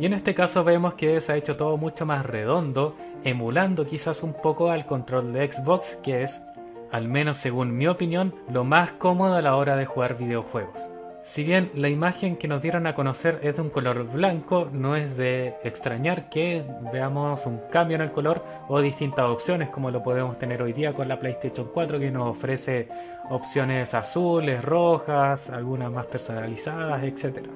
Y 0.00 0.06
en 0.06 0.12
este 0.12 0.34
caso 0.34 0.64
vemos 0.64 0.94
que 0.94 1.20
se 1.20 1.32
ha 1.32 1.36
hecho 1.36 1.56
todo 1.56 1.76
mucho 1.76 2.04
más 2.04 2.26
redondo, 2.26 2.96
emulando 3.22 3.86
quizás 3.86 4.24
un 4.24 4.34
poco 4.34 4.70
al 4.70 4.86
control 4.86 5.32
de 5.32 5.52
Xbox, 5.52 5.96
que 6.02 6.24
es, 6.24 6.42
al 6.90 7.06
menos 7.06 7.38
según 7.38 7.76
mi 7.76 7.86
opinión, 7.86 8.34
lo 8.50 8.64
más 8.64 8.90
cómodo 8.92 9.34
a 9.34 9.42
la 9.42 9.54
hora 9.54 9.76
de 9.76 9.86
jugar 9.86 10.18
videojuegos. 10.18 10.88
Si 11.24 11.42
bien 11.42 11.70
la 11.74 11.88
imagen 11.88 12.36
que 12.36 12.46
nos 12.48 12.60
dieron 12.60 12.86
a 12.86 12.94
conocer 12.94 13.40
es 13.42 13.56
de 13.56 13.62
un 13.62 13.70
color 13.70 14.04
blanco, 14.12 14.68
no 14.70 14.94
es 14.94 15.16
de 15.16 15.54
extrañar 15.64 16.28
que 16.28 16.62
veamos 16.92 17.46
un 17.46 17.62
cambio 17.72 17.94
en 17.94 18.02
el 18.02 18.12
color 18.12 18.44
o 18.68 18.82
distintas 18.82 19.24
opciones 19.24 19.70
como 19.70 19.90
lo 19.90 20.02
podemos 20.02 20.38
tener 20.38 20.60
hoy 20.60 20.74
día 20.74 20.92
con 20.92 21.08
la 21.08 21.18
PlayStation 21.18 21.70
4 21.72 21.98
que 21.98 22.10
nos 22.10 22.28
ofrece 22.28 22.88
opciones 23.30 23.94
azules, 23.94 24.62
rojas, 24.62 25.48
algunas 25.48 25.90
más 25.90 26.04
personalizadas, 26.04 27.02
etc. 27.02 27.48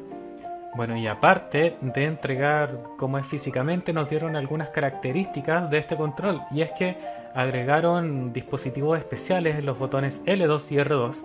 Bueno, 0.74 0.96
y 0.96 1.06
aparte 1.06 1.76
de 1.82 2.04
entregar 2.06 2.84
cómo 2.96 3.18
es 3.18 3.26
físicamente, 3.26 3.92
nos 3.92 4.08
dieron 4.08 4.34
algunas 4.34 4.70
características 4.70 5.70
de 5.70 5.76
este 5.76 5.94
control 5.94 6.40
y 6.50 6.62
es 6.62 6.70
que 6.70 6.96
agregaron 7.34 8.32
dispositivos 8.32 8.98
especiales 8.98 9.58
en 9.58 9.66
los 9.66 9.78
botones 9.78 10.24
L2 10.24 10.72
y 10.72 10.76
R2 10.76 11.16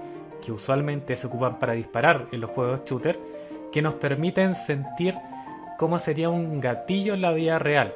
que 0.43 0.51
usualmente 0.51 1.15
se 1.17 1.27
ocupan 1.27 1.59
para 1.59 1.73
disparar 1.73 2.27
en 2.31 2.41
los 2.41 2.51
juegos 2.51 2.81
shooter, 2.85 3.19
que 3.71 3.81
nos 3.81 3.95
permiten 3.95 4.55
sentir 4.55 5.15
cómo 5.77 5.99
sería 5.99 6.29
un 6.29 6.59
gatillo 6.59 7.13
en 7.13 7.21
la 7.21 7.31
vida 7.31 7.59
real. 7.59 7.93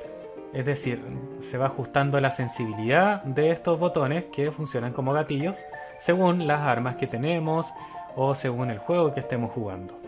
Es 0.54 0.66
decir, 0.66 1.02
se 1.42 1.58
va 1.58 1.68
ajustando 1.68 2.20
la 2.20 2.32
sensibilidad 2.32 3.24
de 3.24 3.52
estos 3.52 3.80
botones 3.80 4.26
que 4.26 4.52
funcionan 4.52 4.94
como 4.94 5.14
gatillos 5.14 5.58
según 6.00 6.48
las 6.48 6.62
armas 6.62 6.96
que 6.96 7.08
tenemos 7.08 7.68
o 8.16 8.34
según 8.34 8.72
el 8.72 8.80
juego 8.80 9.14
que 9.14 9.20
estemos 9.20 9.52
jugando. 9.52 10.00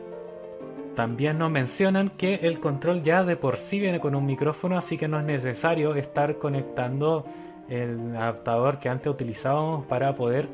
También 0.96 1.38
nos 1.38 1.51
mencionan 1.51 2.10
que 2.10 2.36
el 2.36 2.60
control 2.60 3.03
ya 3.03 3.24
de 3.24 3.36
por 3.36 3.58
sí 3.58 3.79
viene 3.79 4.00
con 4.00 4.15
un 4.15 4.25
micrófono, 4.25 4.77
así 4.77 4.98
que 4.98 5.08
no 5.08 5.19
es 5.19 5.25
necesario 5.25 5.96
estar 5.96 6.38
conectando 6.38 7.25
el 7.69 8.15
adaptador 8.15 8.79
que 8.79 8.89
antes 8.89 9.08
utilizábamos 9.08 9.86
para 9.86 10.15
poder 10.15 10.48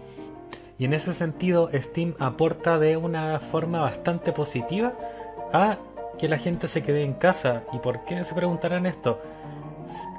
Y 0.79 0.87
en 0.87 0.95
ese 0.95 1.13
sentido 1.13 1.69
Steam 1.75 2.15
aporta 2.19 2.79
de 2.79 2.97
una 2.97 3.39
forma 3.39 3.83
bastante 3.83 4.33
positiva 4.33 4.95
a 5.53 5.77
que 6.21 6.29
la 6.29 6.39
gente 6.39 6.69
se 6.69 6.83
quede 6.83 7.03
en 7.03 7.15
casa. 7.15 7.63
¿Y 7.73 7.79
por 7.79 8.05
qué 8.05 8.23
se 8.25 8.35
preguntarán 8.35 8.87
esto? 8.87 9.21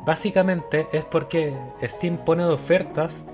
Básicamente 0.05 0.88
es 0.91 1.05
porque 1.05 1.53
Steam 1.84 2.17
pone 2.17 2.43
de 2.43 2.51
ofertas 2.51 3.25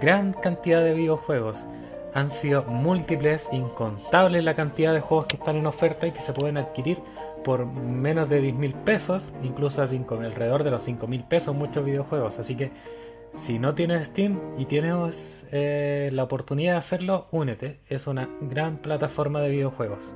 gran 0.00 0.32
cantidad 0.32 0.82
de 0.82 0.92
videojuegos. 0.92 1.66
Han 2.12 2.30
sido 2.30 2.64
múltiples, 2.64 3.48
incontables 3.52 4.44
la 4.44 4.54
cantidad 4.54 4.92
de 4.92 5.00
juegos 5.00 5.26
que 5.26 5.36
están 5.36 5.56
en 5.56 5.66
oferta 5.66 6.06
y 6.06 6.12
que 6.12 6.20
se 6.20 6.32
pueden 6.32 6.56
adquirir 6.56 6.98
por 7.44 7.66
menos 7.66 8.28
de 8.28 8.40
10 8.40 8.54
mil 8.54 8.74
pesos, 8.74 9.32
incluso 9.42 9.82
alrededor 9.82 10.64
de 10.64 10.70
los 10.70 10.82
5 10.82 11.06
mil 11.06 11.22
pesos 11.24 11.54
muchos 11.54 11.84
videojuegos. 11.84 12.38
Así 12.38 12.56
que 12.56 12.72
si 13.34 13.58
no 13.58 13.74
tienes 13.74 14.06
Steam 14.06 14.40
y 14.58 14.64
tienes 14.66 15.46
eh, 15.52 16.10
la 16.12 16.24
oportunidad 16.24 16.72
de 16.72 16.78
hacerlo, 16.78 17.26
únete. 17.30 17.80
Es 17.88 18.06
una 18.06 18.28
gran 18.40 18.78
plataforma 18.78 19.40
de 19.40 19.50
videojuegos. 19.50 20.14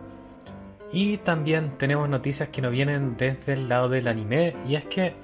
Y 0.91 1.19
también 1.19 1.77
tenemos 1.77 2.09
noticias 2.09 2.49
que 2.49 2.63
nos 2.63 2.73
vienen 2.73 3.17
desde 3.17 3.53
el 3.53 3.69
lado 3.69 3.89
del 3.91 4.09
anime 4.09 4.55
y 4.67 4.77
es 4.77 4.87
que 4.87 5.15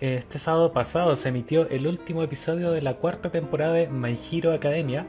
eh, 0.00 0.16
este 0.18 0.40
sábado 0.40 0.72
pasado 0.72 1.14
se 1.14 1.28
emitió 1.28 1.68
el 1.68 1.86
último 1.86 2.22
episodio 2.22 2.72
de 2.72 2.82
la 2.82 2.94
cuarta 2.96 3.30
temporada 3.30 3.74
de 3.74 3.88
My 3.88 4.18
Hero 4.30 4.52
Academia 4.52 5.06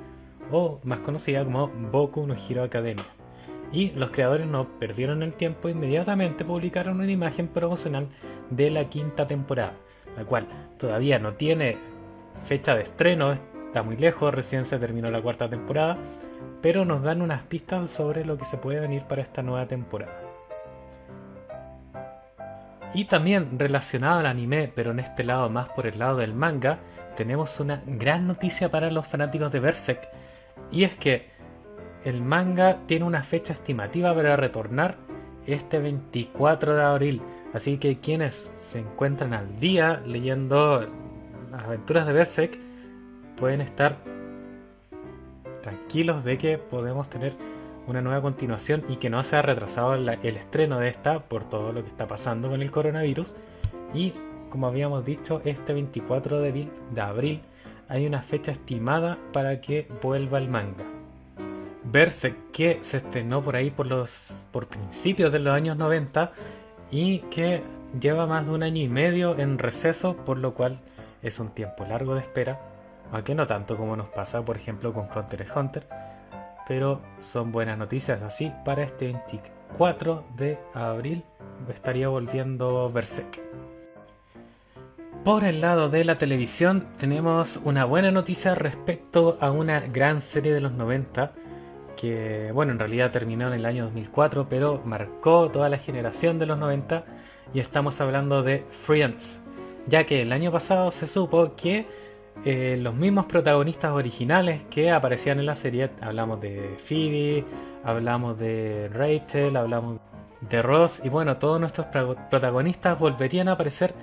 o 0.52 0.80
más 0.84 1.00
conocida 1.00 1.44
como 1.44 1.68
Boku 1.68 2.28
no 2.28 2.36
Hero 2.36 2.64
Academia. 2.64 3.06
Y 3.72 3.92
los 3.92 4.12
creadores 4.12 4.46
no 4.46 4.80
perdieron 4.80 5.24
el 5.24 5.34
tiempo, 5.34 5.70
inmediatamente 5.70 6.46
publicaron 6.46 7.00
una 7.00 7.12
imagen 7.12 7.48
promocional 7.48 8.08
de 8.52 8.70
la 8.70 8.88
quinta 8.90 9.26
temporada, 9.26 9.74
la 10.16 10.24
cual 10.24 10.48
todavía 10.78 11.18
no 11.18 11.34
tiene 11.34 11.78
fecha 12.46 12.76
de 12.76 12.84
estreno, 12.84 13.34
está 13.34 13.82
muy 13.82 13.98
lejos, 13.98 14.34
recién 14.34 14.66
se 14.66 14.78
terminó 14.78 15.10
la 15.10 15.22
cuarta 15.22 15.50
temporada, 15.50 15.98
pero 16.66 16.84
nos 16.84 17.04
dan 17.04 17.22
unas 17.22 17.44
pistas 17.44 17.92
sobre 17.92 18.26
lo 18.26 18.40
que 18.40 18.46
se 18.46 18.58
puede 18.58 18.80
venir 18.80 19.04
para 19.04 19.22
esta 19.22 19.44
nueva 19.44 19.68
temporada. 19.68 20.20
Y 22.96 23.06
también 23.06 23.60
relacionado 23.60 24.22
al 24.22 24.26
anime, 24.26 24.72
pero 24.74 24.90
en 24.90 25.00
este 25.00 25.24
lado 25.24 25.48
más 25.48 25.70
por 25.70 25.86
el 25.86 26.00
lado 26.00 26.18
del 26.18 26.34
manga, 26.34 26.80
tenemos 27.16 27.60
una 27.60 27.84
gran 27.86 28.26
noticia 28.26 28.72
para 28.72 28.90
los 28.90 29.06
fanáticos 29.06 29.52
de 29.52 29.60
Berserk, 29.60 30.10
y 30.72 30.86
es 30.86 30.96
que 30.96 31.30
el 32.04 32.24
manga 32.24 32.80
tiene 32.88 33.06
una 33.06 33.22
fecha 33.22 33.54
estimativa 33.54 34.16
para 34.16 34.36
retornar 34.36 34.96
este 35.46 35.78
24 35.78 36.74
de 36.74 36.84
abril, 36.84 37.22
Así 37.54 37.78
que 37.78 38.00
quienes 38.00 38.52
se 38.56 38.80
encuentran 38.80 39.36
al 39.36 39.60
día 39.60 40.02
leyendo 40.04 40.82
las 41.52 41.64
aventuras 41.64 42.08
de 42.08 42.14
Berserk 42.14 42.58
pueden 43.38 43.62
estar 43.62 44.15
tranquilos 45.66 46.24
de 46.24 46.38
que 46.38 46.60
podemos 46.60 47.10
tener 47.10 47.34
una 47.88 48.00
nueva 48.00 48.22
continuación 48.22 48.84
y 48.88 48.98
que 48.98 49.10
no 49.10 49.24
se 49.24 49.36
ha 49.36 49.42
retrasado 49.42 49.96
el 49.96 50.38
estreno 50.38 50.80
de 50.80 50.90
esta 50.90 51.20
por 51.20 51.50
todo 51.50 51.74
lo 51.74 51.84
que 51.84 51.90
está 51.90 52.06
pasando 52.06 52.50
con 52.50 52.62
el 52.62 52.70
coronavirus. 52.70 53.34
Y 53.92 54.14
como 54.52 54.68
habíamos 54.68 55.04
dicho, 55.04 55.42
este 55.44 55.74
24 55.74 56.40
de 56.40 56.70
abril 57.02 57.42
hay 57.90 58.06
una 58.06 58.22
fecha 58.22 58.52
estimada 58.52 59.18
para 59.34 59.60
que 59.60 59.88
vuelva 60.04 60.38
el 60.38 60.50
manga. 60.50 60.86
Verse 61.84 62.36
que 62.54 62.78
se 62.82 62.98
estrenó 62.98 63.44
por 63.44 63.56
ahí 63.56 63.72
por 63.72 63.88
los 63.88 64.46
por 64.52 64.68
principios 64.68 65.34
de 65.34 65.40
los 65.40 65.54
años 65.54 65.78
90 65.78 66.32
y 66.92 67.20
que 67.32 67.64
lleva 68.00 68.28
más 68.28 68.46
de 68.46 68.52
un 68.52 68.62
año 68.62 68.84
y 68.84 68.88
medio 68.88 69.38
en 69.40 69.58
receso, 69.58 70.16
por 70.16 70.38
lo 70.38 70.54
cual 70.54 70.80
es 71.24 71.40
un 71.40 71.50
tiempo 71.50 71.86
largo 71.86 72.14
de 72.14 72.22
espera, 72.22 72.75
aunque 73.12 73.36
no 73.36 73.48
tanto 73.48 73.78
como 73.78 73.96
nos 73.96 74.10
pasa 74.10 74.44
por 74.44 74.58
ejemplo 74.58 74.94
con 74.94 75.08
Hunter 75.16 75.42
x 75.42 75.54
Hunter, 75.56 75.88
pero 76.68 77.02
son 77.22 77.52
buenas 77.52 77.78
noticias 77.78 78.22
así 78.22 78.52
para 78.64 78.84
este 78.84 79.06
24 79.06 80.24
de 80.36 80.58
abril 80.74 81.24
estaría 81.74 82.08
volviendo 82.08 82.92
Berserk. 82.92 83.42
Por 85.24 85.44
el 85.44 85.62
lado 85.62 85.90
de 85.90 86.06
la 86.06 86.16
televisión 86.16 86.88
tenemos 87.00 87.60
una 87.64 87.86
buena 87.86 88.12
noticia 88.12 88.54
respecto 88.54 89.38
a 89.42 89.50
una 89.50 89.80
gran 89.80 90.22
serie 90.22 90.54
de 90.54 90.62
los 90.62 90.74
90 90.74 91.32
que, 91.98 92.52
bueno, 92.54 92.74
en 92.74 92.80
realidad 92.80 93.12
terminó 93.12 93.48
en 93.48 93.54
el 93.54 93.66
año 93.66 93.86
2004, 93.86 94.48
pero 94.50 94.82
marcó 94.86 95.50
toda 95.50 95.70
la 95.70 95.78
generación 95.78 96.38
de 96.38 96.46
los 96.46 96.60
90 96.60 97.06
y 97.54 97.60
estamos 97.60 98.02
hablando 98.02 98.44
de 98.44 98.66
Friends, 98.70 99.42
ya 99.88 100.06
que 100.06 100.22
el 100.22 100.34
año 100.34 100.52
pasado 100.52 100.92
se 100.92 101.08
supo 101.08 101.56
que 101.56 101.88
eh, 102.44 102.78
los 102.80 102.94
mismos 102.96 103.26
protagonistas 103.26 103.92
originales 103.92 104.64
que 104.70 104.92
aparecían 104.92 105.40
en 105.40 105.46
la 105.46 105.56
serie, 105.56 105.90
hablamos 106.02 106.42
de 106.42 106.76
Phoebe, 106.78 107.46
hablamos 107.84 108.38
de 108.38 108.90
Rachel, 108.94 109.56
hablamos 109.56 110.00
de 110.42 110.62
Ross 110.62 111.02
y 111.04 111.10
bueno, 111.10 111.38
todos 111.38 111.60
nuestros 111.60 111.88
protagonistas 111.88 113.00
volverían 113.00 113.48
a 113.48 113.54
aparecer 113.54 113.94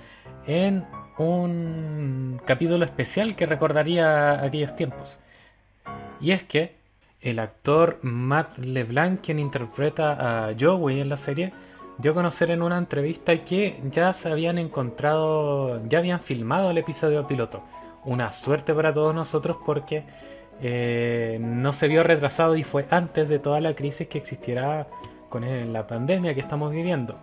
en 0.46 0.84
un 1.18 2.40
capítulo 2.44 2.84
especial 2.84 3.36
que 3.36 3.46
recordaría 3.46 4.42
aquellos 4.42 4.74
tiempos. 4.74 5.18
Y 6.20 6.32
es 6.32 6.44
que 6.44 6.76
el 7.20 7.38
actor 7.38 7.98
Matt 8.02 8.58
LeBlanc, 8.58 9.20
quien 9.20 9.38
interpreta 9.38 10.48
a 10.48 10.54
Joey 10.58 11.00
en 11.00 11.08
la 11.08 11.16
serie, 11.16 11.52
dio 11.98 12.12
a 12.12 12.14
conocer 12.14 12.50
en 12.50 12.62
una 12.62 12.78
entrevista 12.78 13.36
que 13.44 13.80
ya 13.90 14.12
se 14.12 14.30
habían 14.30 14.58
encontrado, 14.58 15.80
ya 15.88 15.98
habían 15.98 16.20
filmado 16.20 16.70
el 16.70 16.78
episodio 16.78 17.26
piloto. 17.26 17.62
Una 18.04 18.32
suerte 18.32 18.74
para 18.74 18.92
todos 18.92 19.14
nosotros 19.14 19.56
porque 19.64 20.04
eh, 20.60 21.38
no 21.40 21.72
se 21.72 21.88
vio 21.88 22.02
retrasado 22.02 22.56
y 22.56 22.64
fue 22.64 22.86
antes 22.90 23.28
de 23.28 23.38
toda 23.38 23.60
la 23.60 23.74
crisis 23.74 24.08
que 24.08 24.18
existiera 24.18 24.86
con 25.28 25.72
la 25.72 25.86
pandemia 25.86 26.34
que 26.34 26.40
estamos 26.40 26.72
viviendo. 26.72 27.16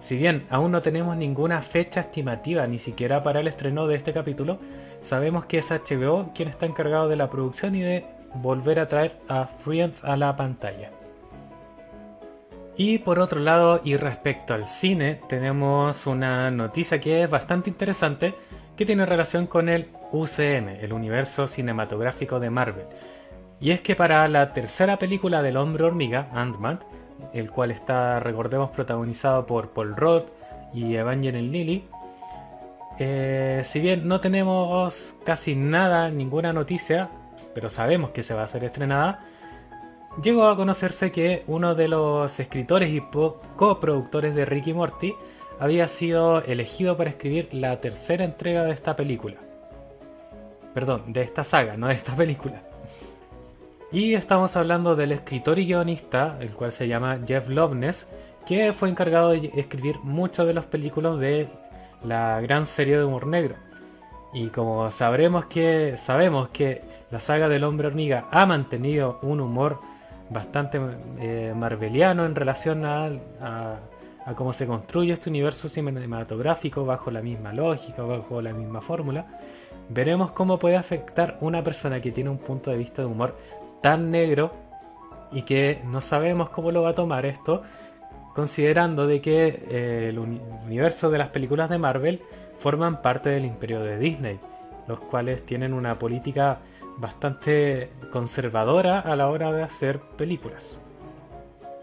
Si 0.00 0.16
bien 0.16 0.46
aún 0.50 0.72
no 0.72 0.80
tenemos 0.80 1.16
ninguna 1.16 1.62
fecha 1.62 2.00
estimativa, 2.00 2.66
ni 2.66 2.78
siquiera 2.78 3.22
para 3.22 3.40
el 3.40 3.46
estreno 3.46 3.86
de 3.86 3.96
este 3.96 4.12
capítulo, 4.12 4.58
sabemos 5.00 5.44
que 5.44 5.58
es 5.58 5.70
HBO 5.70 6.30
quien 6.34 6.48
está 6.48 6.66
encargado 6.66 7.08
de 7.08 7.16
la 7.16 7.30
producción 7.30 7.76
y 7.76 7.82
de 7.82 8.04
volver 8.34 8.80
a 8.80 8.86
traer 8.86 9.16
a 9.28 9.46
Friends 9.46 10.02
a 10.02 10.16
la 10.16 10.36
pantalla. 10.36 10.90
Y 12.76 12.98
por 12.98 13.18
otro 13.18 13.38
lado, 13.38 13.80
y 13.84 13.96
respecto 13.96 14.54
al 14.54 14.66
cine, 14.66 15.20
tenemos 15.28 16.06
una 16.06 16.50
noticia 16.50 17.00
que 17.00 17.22
es 17.22 17.30
bastante 17.30 17.68
interesante 17.70 18.34
que 18.82 18.86
tiene 18.86 19.06
relación 19.06 19.46
con 19.46 19.68
el 19.68 19.86
UCM, 20.10 20.80
el 20.80 20.92
universo 20.92 21.46
cinematográfico 21.46 22.40
de 22.40 22.50
Marvel. 22.50 22.86
Y 23.60 23.70
es 23.70 23.80
que 23.80 23.94
para 23.94 24.26
la 24.26 24.52
tercera 24.52 24.98
película 24.98 25.40
del 25.40 25.56
hombre 25.56 25.84
hormiga, 25.84 26.28
Ant-Man, 26.32 26.80
el 27.32 27.52
cual 27.52 27.70
está, 27.70 28.18
recordemos, 28.18 28.70
protagonizado 28.70 29.46
por 29.46 29.70
Paul 29.70 29.94
Roth 29.94 30.26
y 30.74 30.96
Evangeline 30.96 31.52
Lilly. 31.52 31.84
Eh, 32.98 33.62
si 33.64 33.78
bien 33.78 34.08
no 34.08 34.18
tenemos 34.18 35.14
casi 35.24 35.54
nada, 35.54 36.10
ninguna 36.10 36.52
noticia, 36.52 37.08
pero 37.54 37.70
sabemos 37.70 38.10
que 38.10 38.24
se 38.24 38.34
va 38.34 38.42
a 38.42 38.48
ser 38.48 38.64
estrenada, 38.64 39.20
llegó 40.24 40.48
a 40.48 40.56
conocerse 40.56 41.12
que 41.12 41.44
uno 41.46 41.76
de 41.76 41.86
los 41.86 42.40
escritores 42.40 42.92
y 42.92 43.00
coproductores 43.00 44.34
de 44.34 44.44
Ricky 44.44 44.72
Morty 44.74 45.14
había 45.62 45.86
sido 45.86 46.42
elegido 46.42 46.96
para 46.96 47.10
escribir 47.10 47.48
la 47.52 47.80
tercera 47.80 48.24
entrega 48.24 48.64
de 48.64 48.72
esta 48.72 48.96
película. 48.96 49.36
Perdón, 50.74 51.12
de 51.12 51.22
esta 51.22 51.44
saga, 51.44 51.76
no 51.76 51.86
de 51.86 51.94
esta 51.94 52.16
película. 52.16 52.62
Y 53.92 54.14
estamos 54.14 54.56
hablando 54.56 54.96
del 54.96 55.12
escritor 55.12 55.60
y 55.60 55.66
guionista, 55.66 56.36
el 56.40 56.50
cual 56.50 56.72
se 56.72 56.88
llama 56.88 57.20
Jeff 57.24 57.48
Loveness, 57.48 58.08
que 58.44 58.72
fue 58.72 58.88
encargado 58.88 59.30
de 59.30 59.52
escribir 59.54 60.00
muchas 60.02 60.48
de 60.48 60.54
las 60.54 60.66
películas 60.66 61.20
de 61.20 61.46
la 62.02 62.40
gran 62.40 62.66
serie 62.66 62.98
de 62.98 63.04
humor 63.04 63.28
negro. 63.28 63.54
Y 64.34 64.48
como 64.48 64.90
sabremos 64.90 65.44
que 65.44 65.96
sabemos 65.96 66.48
que 66.48 66.80
la 67.12 67.20
saga 67.20 67.48
del 67.48 67.62
hombre 67.62 67.86
hormiga 67.86 68.26
ha 68.32 68.46
mantenido 68.46 69.20
un 69.22 69.40
humor 69.40 69.78
bastante 70.28 70.80
eh, 71.20 71.54
marveliano 71.56 72.26
en 72.26 72.34
relación 72.34 72.84
a, 72.84 73.10
a, 73.40 73.76
cómo 74.36 74.52
se 74.52 74.66
construye 74.66 75.12
este 75.12 75.30
universo 75.30 75.68
cinematográfico 75.68 76.84
bajo 76.84 77.10
la 77.10 77.22
misma 77.22 77.52
lógica, 77.52 78.02
bajo 78.02 78.40
la 78.40 78.52
misma 78.52 78.80
fórmula, 78.80 79.26
veremos 79.88 80.30
cómo 80.32 80.58
puede 80.58 80.76
afectar 80.76 81.38
una 81.40 81.62
persona 81.62 82.00
que 82.00 82.12
tiene 82.12 82.30
un 82.30 82.38
punto 82.38 82.70
de 82.70 82.76
vista 82.76 83.02
de 83.02 83.08
humor 83.08 83.36
tan 83.80 84.10
negro 84.10 84.52
y 85.32 85.42
que 85.42 85.82
no 85.84 86.00
sabemos 86.00 86.50
cómo 86.50 86.70
lo 86.70 86.82
va 86.82 86.90
a 86.90 86.94
tomar 86.94 87.26
esto, 87.26 87.62
considerando 88.34 89.06
de 89.06 89.20
que 89.20 89.46
eh, 89.68 90.08
el 90.10 90.18
universo 90.18 91.10
de 91.10 91.18
las 91.18 91.28
películas 91.28 91.68
de 91.70 91.78
Marvel 91.78 92.20
forman 92.58 93.02
parte 93.02 93.30
del 93.30 93.44
imperio 93.44 93.82
de 93.82 93.98
Disney, 93.98 94.38
los 94.86 95.00
cuales 95.00 95.44
tienen 95.44 95.72
una 95.72 95.98
política 95.98 96.60
bastante 96.98 97.90
conservadora 98.12 99.00
a 99.00 99.16
la 99.16 99.28
hora 99.28 99.52
de 99.52 99.62
hacer 99.62 100.00
películas. 100.00 100.81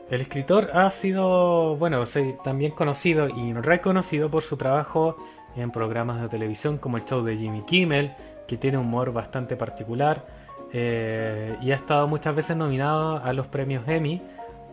El 0.09 0.21
escritor 0.21 0.71
ha 0.73 0.89
sido, 0.89 1.75
bueno, 1.75 2.03
también 2.43 2.71
conocido 2.71 3.29
y 3.29 3.53
reconocido 3.53 4.29
por 4.29 4.41
su 4.41 4.57
trabajo 4.57 5.15
en 5.55 5.71
programas 5.71 6.21
de 6.21 6.29
televisión 6.29 6.77
como 6.77 6.97
el 6.97 7.05
show 7.05 7.23
de 7.23 7.37
Jimmy 7.37 7.61
Kimmel, 7.61 8.13
que 8.47 8.57
tiene 8.57 8.79
un 8.79 8.85
humor 8.85 9.13
bastante 9.13 9.55
particular, 9.55 10.25
eh, 10.73 11.55
y 11.61 11.71
ha 11.71 11.75
estado 11.75 12.07
muchas 12.07 12.35
veces 12.35 12.57
nominado 12.57 13.17
a 13.17 13.33
los 13.33 13.47
premios 13.47 13.87
Emmy 13.87 14.21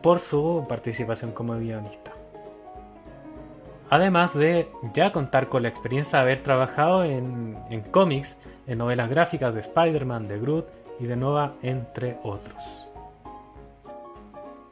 por 0.03 0.20
su 0.20 0.64
participación 0.68 1.33
como 1.33 1.55
guionista. 1.59 2.12
Además 3.88 4.35
de 4.35 4.68
ya 4.94 5.12
contar 5.12 5.49
con 5.49 5.62
la 5.62 5.68
experiencia 5.68 6.18
de 6.18 6.22
haber 6.22 6.40
trabajado 6.40 7.05
en, 7.05 7.57
cómics, 7.90 8.37
en 8.66 8.79
novelas 8.79 9.09
gráficas 9.09 9.55
de 9.55 9.61
Spider-Man, 9.61 10.29
de 10.29 10.40
Groot 10.40 10.66
y 10.99 11.05
de 11.05 11.16
Nova, 11.16 11.55
entre 11.62 12.18
otros. 12.22 12.86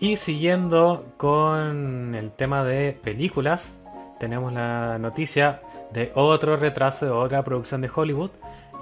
Y 0.01 0.17
siguiendo 0.17 1.05
con 1.17 2.15
el 2.15 2.33
tema 2.33 2.65
de 2.65 2.93
películas, 2.93 3.81
tenemos 4.19 4.53
la 4.53 4.99
noticia 4.99 5.63
de 5.93 6.11
otro 6.15 6.57
retraso 6.57 7.07
de 7.07 7.13
otra 7.13 7.45
producción 7.45 7.81
de 7.81 7.91
Hollywood, 7.95 8.31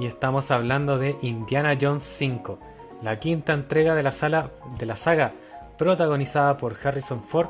y 0.01 0.07
estamos 0.07 0.51
hablando 0.51 0.99
de 0.99 1.17
Indiana 1.21 1.77
Jones 1.79 2.05
5, 2.05 2.59
la 3.03 3.21
quinta 3.21 3.53
entrega 3.53 3.95
de 3.95 4.03
la, 4.03 4.13
sala, 4.13 4.51
de 4.79 4.87
la 4.87 4.97
saga 4.97 5.33
protagonizada 5.77 6.57
por 6.57 6.77
Harrison 6.83 7.23
Ford. 7.23 7.49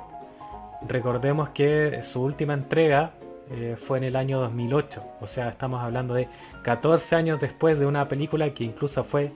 Recordemos 0.89 1.51
que 1.51 2.03
su 2.03 2.21
última 2.21 2.55
entrega 2.55 3.13
eh, 3.49 3.77
fue 3.79 3.99
en 3.99 4.05
el 4.05 4.17
año 4.17 4.41
2008, 4.41 5.03
o 5.21 5.27
sea, 5.29 5.49
estamos 5.49 5.83
hablando 5.83 6.15
de 6.15 6.29
14 6.63 7.15
años 7.15 7.41
después 7.41 7.79
de 7.79 7.87
una 7.87 8.09
película 8.09 8.53
que 8.53 8.65
incluso 8.65 9.05
fue 9.05 9.33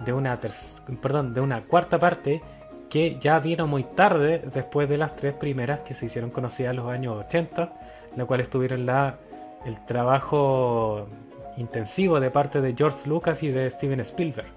de 0.00 0.12
una, 0.14 0.40
perdón, 1.02 1.34
de 1.34 1.40
una 1.42 1.62
cuarta 1.62 1.98
parte 1.98 2.42
que 2.92 3.16
ya 3.18 3.38
vino 3.38 3.66
muy 3.66 3.84
tarde 3.84 4.42
después 4.52 4.86
de 4.86 4.98
las 4.98 5.16
tres 5.16 5.32
primeras 5.32 5.80
que 5.80 5.94
se 5.94 6.04
hicieron 6.04 6.30
conocidas 6.30 6.72
en 6.72 6.76
los 6.76 6.92
años 6.92 7.24
80, 7.24 7.72
la 8.16 8.26
cual 8.26 8.40
estuvieron 8.40 8.84
la, 8.84 9.16
el 9.64 9.82
trabajo 9.86 11.06
intensivo 11.56 12.20
de 12.20 12.30
parte 12.30 12.60
de 12.60 12.74
George 12.76 13.08
Lucas 13.08 13.42
y 13.42 13.48
de 13.48 13.70
Steven 13.70 14.00
Spielberg. 14.00 14.48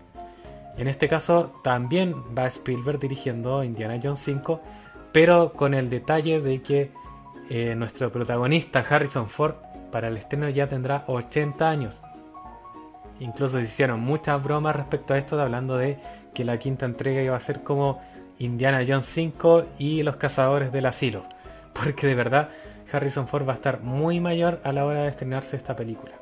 En 0.77 0.89
este 0.89 1.07
caso 1.07 1.61
también 1.63 2.13
va 2.37 2.47
Spielberg 2.47 2.99
dirigiendo 2.99 3.63
Indiana 3.63 4.01
Jones 4.03 4.19
5, 4.19 4.59
pero 5.13 5.53
con 5.53 5.73
el 5.73 5.89
detalle 5.89 6.41
de 6.41 6.61
que 6.61 6.91
eh, 7.49 7.73
nuestro 7.75 8.11
protagonista 8.11 8.79
Harrison 8.81 9.29
Ford 9.29 9.55
para 9.93 10.09
el 10.09 10.17
estreno 10.17 10.49
ya 10.49 10.67
tendrá 10.67 11.05
80 11.07 11.69
años. 11.69 12.01
Incluso 13.21 13.59
se 13.59 13.63
hicieron 13.63 14.01
muchas 14.01 14.43
bromas 14.43 14.75
respecto 14.75 15.13
a 15.13 15.17
esto, 15.17 15.39
hablando 15.39 15.77
de 15.77 15.99
que 16.33 16.43
la 16.43 16.59
quinta 16.59 16.85
entrega 16.85 17.21
iba 17.21 17.37
a 17.37 17.39
ser 17.39 17.63
como 17.63 18.01
Indiana 18.39 18.83
Jones 18.87 19.05
5 19.07 19.65
y 19.79 20.03
los 20.03 20.17
cazadores 20.17 20.71
del 20.71 20.85
asilo. 20.85 21.25
Porque 21.73 22.07
de 22.07 22.15
verdad 22.15 22.49
Harrison 22.91 23.27
Ford 23.27 23.47
va 23.47 23.53
a 23.53 23.55
estar 23.57 23.81
muy 23.81 24.19
mayor 24.19 24.61
a 24.63 24.71
la 24.71 24.85
hora 24.85 25.03
de 25.03 25.09
estrenarse 25.09 25.57
esta 25.57 25.75
película. 25.75 26.13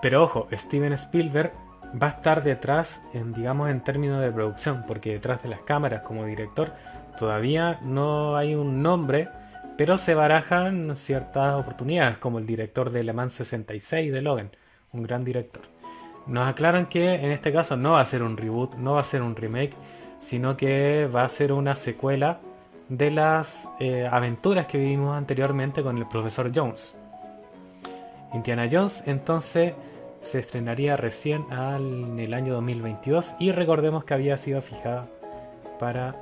Pero 0.00 0.22
ojo, 0.24 0.48
Steven 0.52 0.92
Spielberg 0.92 1.52
va 2.00 2.08
a 2.08 2.10
estar 2.10 2.42
detrás, 2.42 3.00
en, 3.12 3.32
digamos, 3.32 3.70
en 3.70 3.82
términos 3.82 4.20
de 4.20 4.32
producción, 4.32 4.84
porque 4.86 5.12
detrás 5.12 5.42
de 5.42 5.48
las 5.48 5.60
cámaras 5.60 6.02
como 6.02 6.24
director 6.24 6.72
todavía 7.18 7.78
no 7.82 8.36
hay 8.36 8.54
un 8.54 8.82
nombre, 8.82 9.28
pero 9.76 9.96
se 9.96 10.14
barajan 10.14 10.94
ciertas 10.96 11.54
oportunidades, 11.54 12.18
como 12.18 12.38
el 12.38 12.46
director 12.46 12.90
de 12.90 13.04
Le 13.04 13.12
Mans 13.12 13.32
66 13.34 14.12
de 14.12 14.22
Logan, 14.22 14.50
un 14.92 15.02
gran 15.02 15.24
director. 15.24 15.62
Nos 16.26 16.48
aclaran 16.48 16.86
que 16.86 17.14
en 17.14 17.30
este 17.30 17.52
caso 17.52 17.76
no 17.76 17.92
va 17.92 18.00
a 18.00 18.06
ser 18.06 18.22
un 18.22 18.36
reboot, 18.36 18.76
no 18.76 18.94
va 18.94 19.00
a 19.00 19.04
ser 19.04 19.22
un 19.22 19.36
remake, 19.36 19.74
sino 20.24 20.56
que 20.56 21.06
va 21.06 21.24
a 21.24 21.28
ser 21.28 21.52
una 21.52 21.76
secuela 21.76 22.40
de 22.88 23.10
las 23.10 23.68
eh, 23.78 24.08
aventuras 24.10 24.66
que 24.66 24.78
vivimos 24.78 25.14
anteriormente 25.14 25.82
con 25.82 25.98
el 25.98 26.06
profesor 26.06 26.50
Jones. 26.54 26.96
Indiana 28.32 28.66
Jones 28.70 29.04
entonces 29.06 29.74
se 30.22 30.38
estrenaría 30.38 30.96
recién 30.96 31.44
en 31.50 32.18
el 32.18 32.32
año 32.32 32.54
2022 32.54 33.36
y 33.38 33.52
recordemos 33.52 34.04
que 34.04 34.14
había 34.14 34.38
sido 34.38 34.62
fijada 34.62 35.06
para... 35.78 36.16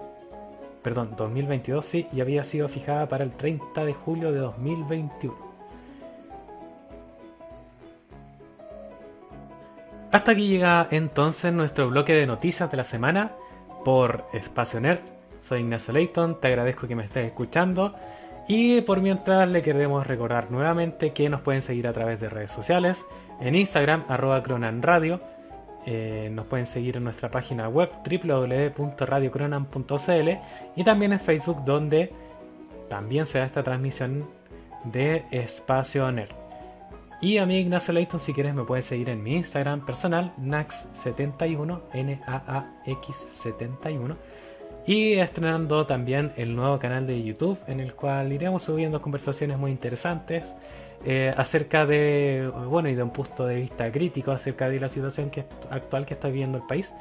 Perdón, 0.83 1.15
2022 1.17 1.85
sí, 1.85 2.07
y 2.13 2.21
había 2.21 2.43
sido 2.43 2.69
fijada 2.69 3.09
para 3.09 3.23
el 3.23 3.31
30 3.31 3.85
de 3.85 3.95
julio 3.95 4.33
de 4.33 4.41
2021. 4.41 5.37
Hasta 10.11 10.33
aquí 10.33 10.49
llega 10.49 10.89
entonces 10.91 11.53
nuestro 11.53 11.89
bloque 11.89 12.13
de 12.15 12.27
noticias 12.27 12.69
de 12.69 12.77
la 12.77 12.85
semana 12.85 13.31
por 13.85 14.25
Espacio 14.33 14.81
Nerd. 14.81 15.03
Soy 15.41 15.61
Ignacio 15.61 15.93
Leighton, 15.93 16.41
te 16.41 16.49
agradezco 16.49 16.87
que 16.87 16.97
me 16.97 17.05
estés 17.05 17.27
escuchando. 17.27 17.95
Y 18.49 18.81
por 18.83 19.01
mientras 19.01 19.49
le 19.49 19.63
queremos 19.63 20.07
recordar 20.07 20.51
nuevamente 20.51 21.13
que 21.13 21.29
nos 21.29 21.43
pueden 21.43 21.63
seguir 21.63 21.87
a 21.87 21.93
través 21.93 22.21
de 22.21 22.29
redes 22.29 22.51
sociales, 22.51 23.07
en 23.41 23.55
Instagram, 23.55 24.03
arroba 24.09 24.43
cronanradio, 24.43 25.21
eh, 25.87 26.29
nos 26.33 26.47
pueden 26.47 26.67
seguir 26.67 26.97
en 26.97 27.05
nuestra 27.05 27.31
página 27.31 27.69
web 27.69 27.91
www.radiocronan.cl 28.05 30.31
y 30.77 30.85
también 30.85 31.13
en 31.13 31.21
Facebook 31.21 31.65
donde 31.65 32.11
también 32.89 33.27
se 33.27 33.39
da 33.39 33.45
esta 33.47 33.63
transmisión 33.63 34.29
de 34.85 35.25
Espacio 35.31 36.11
Nerd. 36.13 36.42
Y 37.23 37.39
a 37.39 37.47
mí 37.47 37.61
Ignacio 37.61 37.95
Leighton 37.95 38.19
si 38.19 38.35
quieres 38.35 38.53
me 38.53 38.65
puedes 38.65 38.85
seguir 38.85 39.09
en 39.09 39.23
mi 39.23 39.37
Instagram 39.37 39.87
personal 39.87 40.35
nax71 40.41 41.83
n 41.95 42.21
a 42.27 42.43
a 42.49 42.83
x 42.85 43.17
71 43.17 44.17
y 44.87 45.15
estrenando 45.15 45.87
también 45.87 46.33
el 46.37 46.57
nuevo 46.57 46.81
canal 46.81 47.07
de 47.07 47.23
YouTube 47.23 47.59
en 47.69 47.79
el 47.79 47.95
cual 47.95 48.33
iremos 48.33 48.65
subiendo 48.65 49.01
conversaciones 49.01 49.57
muy 49.57 49.71
interesantes 49.71 50.57
eh, 51.05 51.33
acerca 51.37 51.87
de, 51.87 52.51
bueno, 52.69 52.89
y 52.89 52.97
de 52.97 53.05
un 53.05 53.11
punto 53.11 53.47
de 53.47 53.55
vista 53.55 53.91
crítico 53.93 54.33
acerca 54.33 54.69
de 54.69 54.81
la 54.81 54.89
situación 54.89 55.31
que, 55.31 55.45
actual 55.71 56.07
que 56.07 56.15
está 56.15 56.27
viviendo 56.27 56.59
el 56.59 56.65
país. 56.65 56.93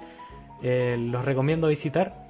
Eh, 0.62 0.98
los 1.00 1.26
recomiendo 1.26 1.68
visitar. 1.68 2.28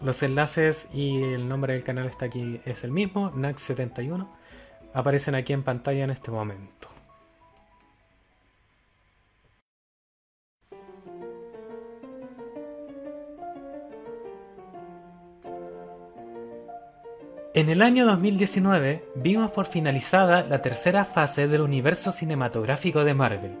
Los 0.00 0.24
enlaces 0.24 0.88
y 0.92 1.22
el 1.22 1.48
nombre 1.48 1.74
del 1.74 1.84
canal 1.84 2.06
está 2.06 2.24
aquí, 2.24 2.60
es 2.64 2.82
el 2.82 2.90
mismo, 2.90 3.30
NAX71. 3.32 4.26
Aparecen 4.94 5.36
aquí 5.36 5.52
en 5.52 5.62
pantalla 5.62 6.02
en 6.02 6.10
este 6.10 6.32
momento. 6.32 6.91
En 17.54 17.68
el 17.68 17.82
año 17.82 18.06
2019 18.06 19.04
vimos 19.14 19.50
por 19.50 19.66
finalizada 19.66 20.42
la 20.42 20.62
tercera 20.62 21.04
fase 21.04 21.48
del 21.48 21.60
universo 21.60 22.10
cinematográfico 22.10 23.04
de 23.04 23.12
Marvel. 23.12 23.58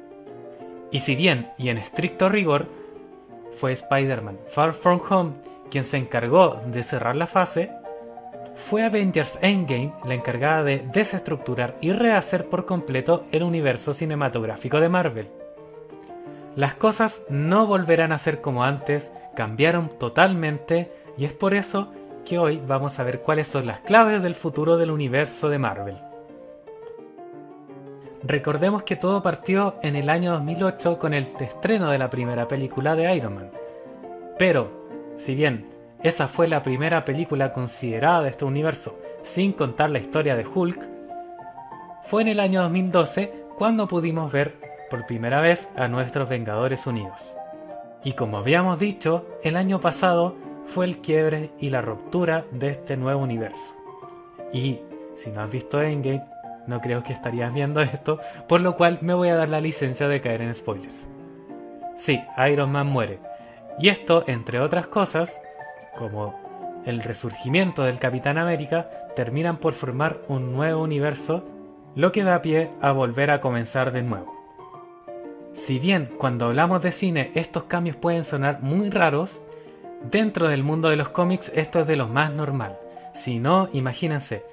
Y 0.90 1.00
si 1.00 1.14
bien, 1.14 1.50
y 1.58 1.68
en 1.68 1.76
estricto 1.76 2.30
rigor, 2.30 2.68
fue 3.60 3.72
Spider-Man 3.72 4.38
Far 4.48 4.72
From 4.72 4.98
Home 5.10 5.32
quien 5.70 5.84
se 5.84 5.98
encargó 5.98 6.62
de 6.66 6.82
cerrar 6.84 7.16
la 7.16 7.26
fase, 7.26 7.70
fue 8.56 8.82
Avengers 8.82 9.38
Endgame 9.42 9.92
la 10.06 10.14
encargada 10.14 10.64
de 10.64 10.78
desestructurar 10.90 11.76
y 11.82 11.92
rehacer 11.92 12.48
por 12.48 12.64
completo 12.64 13.26
el 13.30 13.42
universo 13.42 13.92
cinematográfico 13.92 14.80
de 14.80 14.88
Marvel. 14.88 15.28
Las 16.56 16.74
cosas 16.74 17.22
no 17.28 17.66
volverán 17.66 18.12
a 18.12 18.18
ser 18.18 18.40
como 18.40 18.64
antes, 18.64 19.12
cambiaron 19.34 19.90
totalmente 19.90 20.90
y 21.18 21.26
es 21.26 21.34
por 21.34 21.52
eso 21.52 21.92
que 22.24 22.38
hoy 22.38 22.62
vamos 22.66 22.98
a 22.98 23.04
ver 23.04 23.20
cuáles 23.20 23.48
son 23.48 23.66
las 23.66 23.80
claves 23.80 24.22
del 24.22 24.34
futuro 24.34 24.76
del 24.76 24.90
universo 24.90 25.48
de 25.48 25.58
Marvel. 25.58 25.98
Recordemos 28.24 28.84
que 28.84 28.96
todo 28.96 29.22
partió 29.22 29.76
en 29.82 29.96
el 29.96 30.08
año 30.08 30.32
2008 30.32 30.98
con 30.98 31.12
el 31.12 31.28
estreno 31.40 31.90
de 31.90 31.98
la 31.98 32.08
primera 32.08 32.46
película 32.46 32.94
de 32.94 33.14
Iron 33.16 33.34
Man. 33.34 33.50
Pero, 34.38 34.70
si 35.16 35.34
bien 35.34 35.68
esa 36.02 36.28
fue 36.28 36.48
la 36.48 36.62
primera 36.62 37.04
película 37.04 37.52
considerada 37.52 38.22
de 38.22 38.30
este 38.30 38.44
universo, 38.44 38.98
sin 39.22 39.52
contar 39.52 39.90
la 39.90 39.98
historia 39.98 40.36
de 40.36 40.46
Hulk, 40.46 40.88
fue 42.04 42.22
en 42.22 42.28
el 42.28 42.40
año 42.40 42.62
2012 42.62 43.32
cuando 43.56 43.88
pudimos 43.88 44.32
ver 44.32 44.56
por 44.90 45.06
primera 45.06 45.40
vez 45.40 45.68
a 45.76 45.88
nuestros 45.88 46.28
Vengadores 46.28 46.86
Unidos. 46.86 47.36
Y 48.04 48.14
como 48.14 48.38
habíamos 48.38 48.80
dicho, 48.80 49.26
el 49.42 49.56
año 49.56 49.80
pasado 49.80 50.36
fue 50.66 50.86
el 50.86 50.98
quiebre 50.98 51.50
y 51.58 51.70
la 51.70 51.82
ruptura 51.82 52.44
de 52.50 52.70
este 52.70 52.96
nuevo 52.96 53.22
universo. 53.22 53.74
Y 54.52 54.80
si 55.14 55.30
no 55.30 55.42
has 55.42 55.50
visto 55.50 55.80
Endgame, 55.82 56.24
no 56.66 56.80
creo 56.80 57.02
que 57.02 57.12
estarías 57.12 57.52
viendo 57.52 57.80
esto, 57.80 58.20
por 58.48 58.60
lo 58.60 58.76
cual 58.76 58.98
me 59.02 59.14
voy 59.14 59.28
a 59.28 59.36
dar 59.36 59.48
la 59.48 59.60
licencia 59.60 60.08
de 60.08 60.20
caer 60.20 60.42
en 60.42 60.54
spoilers. 60.54 61.08
Sí, 61.96 62.22
Iron 62.50 62.72
Man 62.72 62.86
muere. 62.86 63.18
Y 63.78 63.88
esto, 63.88 64.24
entre 64.26 64.60
otras 64.60 64.86
cosas, 64.86 65.40
como 65.96 66.82
el 66.84 67.02
resurgimiento 67.02 67.84
del 67.84 67.98
Capitán 67.98 68.38
América, 68.38 68.90
terminan 69.14 69.56
por 69.58 69.74
formar 69.74 70.20
un 70.28 70.52
nuevo 70.52 70.82
universo, 70.82 71.44
lo 71.94 72.12
que 72.12 72.24
da 72.24 72.42
pie 72.42 72.70
a 72.80 72.92
volver 72.92 73.30
a 73.30 73.40
comenzar 73.40 73.92
de 73.92 74.02
nuevo. 74.02 74.32
Si 75.54 75.78
bien 75.78 76.08
cuando 76.18 76.46
hablamos 76.46 76.80
de 76.82 76.92
cine 76.92 77.30
estos 77.34 77.64
cambios 77.64 77.96
pueden 77.96 78.24
sonar 78.24 78.62
muy 78.62 78.88
raros, 78.88 79.44
Dentro 80.10 80.48
del 80.48 80.62
mundo 80.62 80.88
de 80.88 80.96
los 80.96 81.10
cómics 81.10 81.52
esto 81.54 81.80
es 81.80 81.86
de 81.86 81.96
lo 81.96 82.08
más 82.08 82.32
normal. 82.32 82.78
Si 83.14 83.38
no, 83.38 83.68
imagínense, 83.72 84.44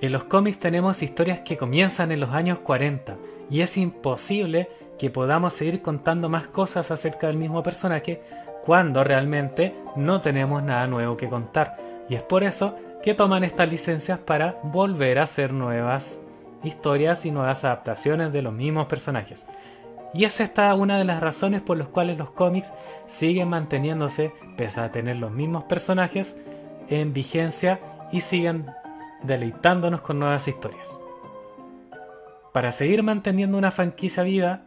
en 0.00 0.12
los 0.12 0.24
cómics 0.24 0.58
tenemos 0.58 1.02
historias 1.02 1.40
que 1.40 1.58
comienzan 1.58 2.12
en 2.12 2.20
los 2.20 2.30
años 2.30 2.60
40 2.60 3.16
y 3.50 3.62
es 3.62 3.76
imposible 3.76 4.68
que 4.98 5.10
podamos 5.10 5.54
seguir 5.54 5.82
contando 5.82 6.28
más 6.28 6.46
cosas 6.46 6.90
acerca 6.90 7.26
del 7.26 7.36
mismo 7.36 7.62
personaje 7.62 8.22
cuando 8.64 9.02
realmente 9.02 9.74
no 9.96 10.20
tenemos 10.20 10.62
nada 10.62 10.86
nuevo 10.86 11.16
que 11.16 11.28
contar. 11.28 11.76
Y 12.08 12.14
es 12.14 12.22
por 12.22 12.44
eso 12.44 12.76
que 13.02 13.14
toman 13.14 13.44
estas 13.44 13.68
licencias 13.68 14.18
para 14.18 14.60
volver 14.62 15.18
a 15.18 15.24
hacer 15.24 15.52
nuevas 15.52 16.22
historias 16.62 17.26
y 17.26 17.30
nuevas 17.30 17.64
adaptaciones 17.64 18.32
de 18.32 18.42
los 18.42 18.52
mismos 18.52 18.86
personajes. 18.86 19.46
Y 20.12 20.24
es 20.24 20.40
esta 20.40 20.74
una 20.74 20.98
de 20.98 21.04
las 21.04 21.20
razones 21.20 21.62
por 21.62 21.78
las 21.78 21.88
cuales 21.88 22.18
los 22.18 22.30
cómics 22.30 22.72
siguen 23.06 23.48
manteniéndose, 23.48 24.32
pese 24.56 24.80
a 24.80 24.90
tener 24.90 25.16
los 25.16 25.30
mismos 25.30 25.64
personajes, 25.64 26.36
en 26.88 27.12
vigencia 27.12 27.80
y 28.10 28.22
siguen 28.22 28.66
deleitándonos 29.22 30.00
con 30.00 30.18
nuevas 30.18 30.48
historias. 30.48 30.98
Para 32.52 32.72
seguir 32.72 33.02
manteniendo 33.04 33.56
una 33.56 33.70
franquicia 33.70 34.24
viva, 34.24 34.62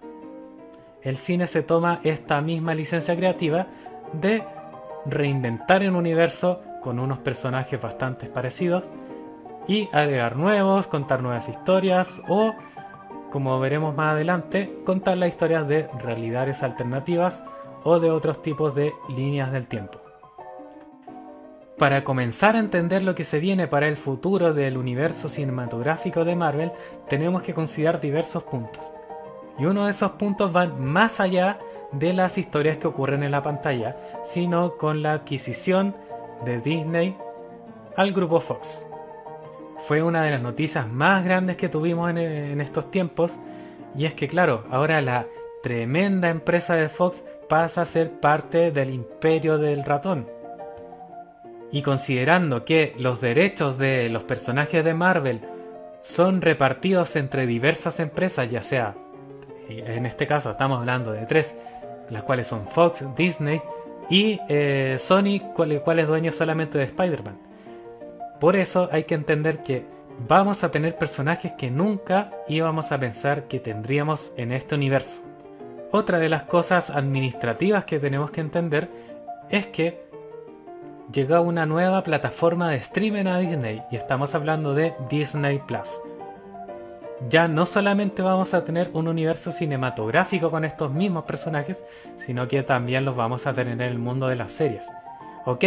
el 1.01 1.17
cine 1.17 1.47
se 1.47 1.63
toma 1.63 1.99
esta 2.03 2.39
misma 2.39 2.73
licencia 2.73 3.15
creativa 3.15 3.67
de 4.13 4.43
reinventar 5.05 5.81
un 5.81 5.97
universo 5.97 6.61
con 6.81 6.99
unos 6.99 7.19
personajes 7.19 7.81
bastante 7.81 8.27
parecidos 8.27 8.89
y 9.67 9.89
agregar 9.91 10.37
nuevos, 10.37 10.87
contar 10.87 11.21
nuevas 11.21 11.49
historias 11.49 12.21
o 12.29 12.55
como 13.33 13.59
veremos 13.59 13.95
más 13.95 14.13
adelante, 14.13 14.71
contar 14.85 15.17
las 15.17 15.29
historias 15.29 15.67
de 15.67 15.89
realidades 15.99 16.61
alternativas 16.61 17.43
o 17.83 17.99
de 17.99 18.11
otros 18.11 18.43
tipos 18.43 18.75
de 18.75 18.93
líneas 19.09 19.51
del 19.51 19.65
tiempo. 19.65 19.99
Para 21.79 22.03
comenzar 22.03 22.55
a 22.55 22.59
entender 22.59 23.01
lo 23.01 23.15
que 23.15 23.25
se 23.25 23.39
viene 23.39 23.67
para 23.67 23.87
el 23.87 23.97
futuro 23.97 24.53
del 24.53 24.77
universo 24.77 25.29
cinematográfico 25.29 26.23
de 26.25 26.35
Marvel, 26.35 26.73
tenemos 27.09 27.41
que 27.41 27.55
considerar 27.55 27.99
diversos 27.99 28.43
puntos. 28.43 28.93
Y 29.57 29.65
uno 29.65 29.85
de 29.85 29.91
esos 29.91 30.11
puntos 30.11 30.55
va 30.55 30.67
más 30.67 31.19
allá 31.19 31.57
de 31.91 32.13
las 32.13 32.37
historias 32.37 32.77
que 32.77 32.85
ocurren 32.85 33.23
en 33.23 33.31
la 33.31 33.41
pantalla, 33.41 33.97
sino 34.21 34.77
con 34.77 35.01
la 35.01 35.13
adquisición 35.13 35.95
de 36.45 36.61
Disney 36.61 37.17
al 37.97 38.13
grupo 38.13 38.39
Fox 38.39 38.85
fue 39.87 40.01
una 40.01 40.23
de 40.23 40.31
las 40.31 40.41
noticias 40.41 40.89
más 40.89 41.23
grandes 41.25 41.57
que 41.57 41.69
tuvimos 41.69 42.09
en, 42.09 42.61
estos 42.61 42.89
tiempos. 42.89 43.39
Y 43.95 44.05
es 44.05 44.13
que, 44.13 44.27
claro, 44.27 44.63
ahora 44.71 45.01
la 45.01 45.27
tremenda 45.61 46.29
empresa 46.29 46.75
de 46.75 46.89
Fox 46.89 47.23
pasa 47.49 47.81
a 47.81 47.85
ser 47.85 48.11
parte 48.11 48.71
del 48.71 48.93
imperio 48.93 49.57
del 49.57 49.83
ratón. 49.83 50.27
Y 51.71 51.81
considerando 51.81 52.65
que 52.65 52.93
los 52.97 53.19
derechos 53.19 53.77
de 53.77 54.09
los 54.09 54.23
personajes 54.23 54.85
de 54.85 54.93
Marvel 54.93 55.41
son 56.01 56.41
repartidos 56.41 57.15
entre 57.15 57.45
diversas 57.45 57.99
empresas, 57.99 58.49
ya 58.49 58.61
sea, 58.61 58.95
en 59.69 60.05
este 60.05 60.27
caso 60.27 60.51
estamos 60.51 60.79
hablando 60.79 61.11
de 61.11 61.25
tres, 61.25 61.55
las 62.09 62.23
cuales 62.23 62.47
son 62.47 62.67
Fox, 62.67 63.05
Disney 63.15 63.61
y 64.09 64.39
eh, 64.49 64.97
Sony, 64.99 65.39
cual, 65.55 65.81
cual 65.81 65.99
es 65.99 66.07
dueño 66.07 66.31
solamente 66.31 66.77
de 66.77 66.83
Spider-Man. 66.85 67.52
Por 68.43 68.57
eso 68.57 68.89
hay 68.91 69.05
que 69.05 69.15
entender 69.15 69.63
que 69.63 69.85
vamos 70.27 70.65
a 70.65 70.69
tener 70.69 70.97
personajes 70.97 71.53
que 71.53 71.71
nunca 71.71 72.29
íbamos 72.49 72.91
a 72.91 72.99
pensar 72.99 73.47
que 73.47 73.61
tendríamos 73.61 74.33
en 74.35 74.51
este 74.51 74.75
universo. 74.75 75.21
Otra 75.93 76.19
de 76.19 76.27
las 76.27 76.43
cosas 76.43 76.89
administrativas 76.89 77.85
que 77.85 78.01
tenemos 78.01 78.31
que 78.31 78.41
entender 78.41 78.89
es 79.49 79.67
que 79.67 80.03
llegó 81.09 81.39
una 81.39 81.65
nueva 81.65 82.03
plataforma 82.03 82.69
de 82.69 82.75
streaming 82.79 83.27
a 83.27 83.37
Disney 83.37 83.81
y 83.89 83.95
estamos 83.95 84.35
hablando 84.35 84.73
de 84.73 84.93
Disney 85.09 85.59
Plus. 85.59 86.01
Ya 87.29 87.47
no 87.47 87.65
solamente 87.65 88.21
vamos 88.23 88.53
a 88.53 88.65
tener 88.65 88.89
un 88.91 89.07
universo 89.07 89.51
cinematográfico 89.51 90.51
con 90.51 90.65
estos 90.65 90.91
mismos 90.91 91.23
personajes, 91.23 91.85
sino 92.17 92.45
que 92.49 92.61
también 92.61 93.05
los 93.05 93.15
vamos 93.15 93.47
a 93.47 93.53
tener 93.53 93.75
en 93.75 93.81
el 93.83 93.99
mundo 93.99 94.27
de 94.27 94.35
las 94.35 94.51
series. 94.51 94.91
Ok, 95.45 95.63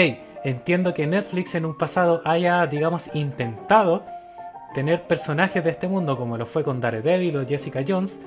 entiendo 0.47 0.95
que 0.95 1.09
Netflix 1.09 1.57
en 1.57 1.65
un 1.65 1.77
pasado 1.77 2.23
haya, 2.25 2.65
digamos, 2.69 3.11
intentado 3.15 4.05
tener 4.75 5.03
personajes 5.03 5.65
de 5.65 5.71
este 5.71 5.89
mundo 5.89 6.17
como 6.17 6.39
lo 6.39 6.47
fue 6.47 6.63
con 6.63 6.81
Daredevil 6.81 7.37
o 7.37 7.47
Jessica 7.47 7.85
Jones, 7.87 8.21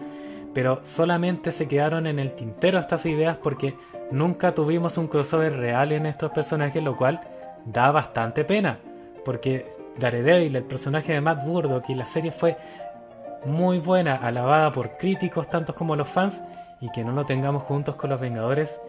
pero 0.53 0.81
solamente 0.83 1.53
se 1.53 1.69
quedaron 1.69 2.07
en 2.07 2.19
el 2.19 2.33
tintero 2.33 2.77
estas 2.77 3.05
ideas 3.05 3.37
porque 3.41 3.73
nunca 4.11 4.53
tuvimos 4.53 4.97
un 4.97 5.07
crossover 5.07 5.55
real 5.55 5.93
en 5.93 6.05
estos 6.05 6.31
personajes, 6.31 6.83
lo 6.83 6.97
cual 6.97 7.21
da 7.65 7.89
bastante 7.91 8.43
pena, 8.43 8.79
porque 9.23 9.71
Daredevil, 9.97 10.57
el 10.57 10.63
personaje 10.63 11.13
de 11.13 11.21
Matt 11.21 11.45
Murdock 11.45 11.89
y 11.89 11.95
la 11.95 12.05
serie 12.05 12.33
fue 12.33 12.57
muy 13.45 13.79
buena, 13.79 14.15
alabada 14.15 14.73
por 14.73 14.97
críticos 14.97 15.49
tantos 15.49 15.73
como 15.73 15.95
los 15.95 16.09
fans, 16.09 16.43
y 16.81 16.89
que 16.91 17.05
no 17.05 17.13
lo 17.13 17.25
tengamos 17.25 17.63
juntos 17.63 17.95
con 17.95 18.09
los 18.09 18.19
Vengadores, 18.19 18.81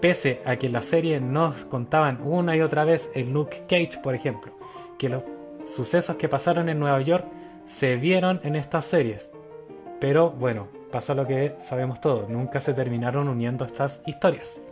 pese 0.00 0.40
a 0.44 0.56
que 0.56 0.68
la 0.68 0.82
serie 0.82 1.20
nos 1.20 1.64
contaban 1.64 2.20
una 2.22 2.56
y 2.56 2.60
otra 2.60 2.84
vez 2.84 3.10
el 3.14 3.32
Luke 3.32 3.64
Cage, 3.68 3.98
por 4.02 4.14
ejemplo, 4.14 4.52
que 4.98 5.08
los 5.08 5.22
sucesos 5.66 6.16
que 6.16 6.28
pasaron 6.28 6.68
en 6.68 6.78
Nueva 6.78 7.00
York 7.00 7.24
se 7.64 7.96
vieron 7.96 8.40
en 8.44 8.56
estas 8.56 8.84
series. 8.84 9.30
Pero 10.00 10.30
bueno, 10.30 10.68
pasó 10.92 11.14
lo 11.14 11.26
que 11.26 11.54
sabemos 11.58 12.00
todos, 12.00 12.28
nunca 12.28 12.60
se 12.60 12.74
terminaron 12.74 13.28
uniendo 13.28 13.64
estas 13.64 14.02
historias. 14.06 14.62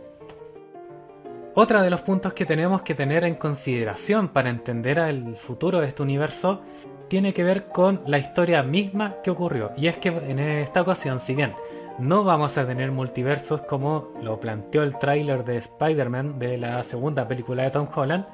Otra 1.57 1.81
de 1.81 1.89
los 1.89 2.01
puntos 2.01 2.33
que 2.33 2.45
tenemos 2.45 2.81
que 2.81 2.95
tener 2.95 3.23
en 3.23 3.35
consideración 3.35 4.27
para 4.27 4.49
entender 4.49 4.99
el 4.99 5.37
futuro 5.37 5.79
de 5.79 5.87
este 5.87 6.03
universo 6.03 6.61
tiene 7.07 7.33
que 7.33 7.43
ver 7.43 7.67
con 7.67 8.01
la 8.07 8.17
historia 8.17 8.61
misma 8.61 9.21
que 9.23 9.31
ocurrió. 9.31 9.71
Y 9.77 9.87
es 9.87 9.97
que 9.97 10.09
en 10.09 10.39
esta 10.39 10.81
ocasión, 10.81 11.21
si 11.21 11.33
bien 11.33 11.53
no 11.99 12.23
vamos 12.23 12.57
a 12.57 12.67
tener 12.67 12.91
multiversos 12.91 13.61
como 13.61 14.09
lo 14.21 14.39
planteó 14.39 14.83
el 14.83 14.97
tráiler 14.97 15.45
de 15.45 15.57
Spider-Man 15.57 16.39
de 16.39 16.57
la 16.57 16.83
segunda 16.83 17.27
película 17.27 17.63
de 17.63 17.71
Tom 17.71 17.87
Holland, 17.93 18.25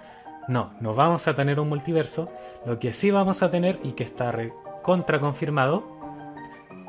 no, 0.47 0.71
no 0.80 0.95
vamos 0.95 1.28
a 1.28 1.36
tener 1.36 1.60
un 1.60 1.69
multiverso. 1.69 2.30
Lo 2.65 2.80
que 2.80 2.93
sí 2.93 3.12
vamos 3.12 3.43
a 3.43 3.52
tener 3.52 3.80
y 3.84 3.91
que 3.91 4.04
está 4.04 4.34
contra 4.82 5.19
confirmado 5.19 5.84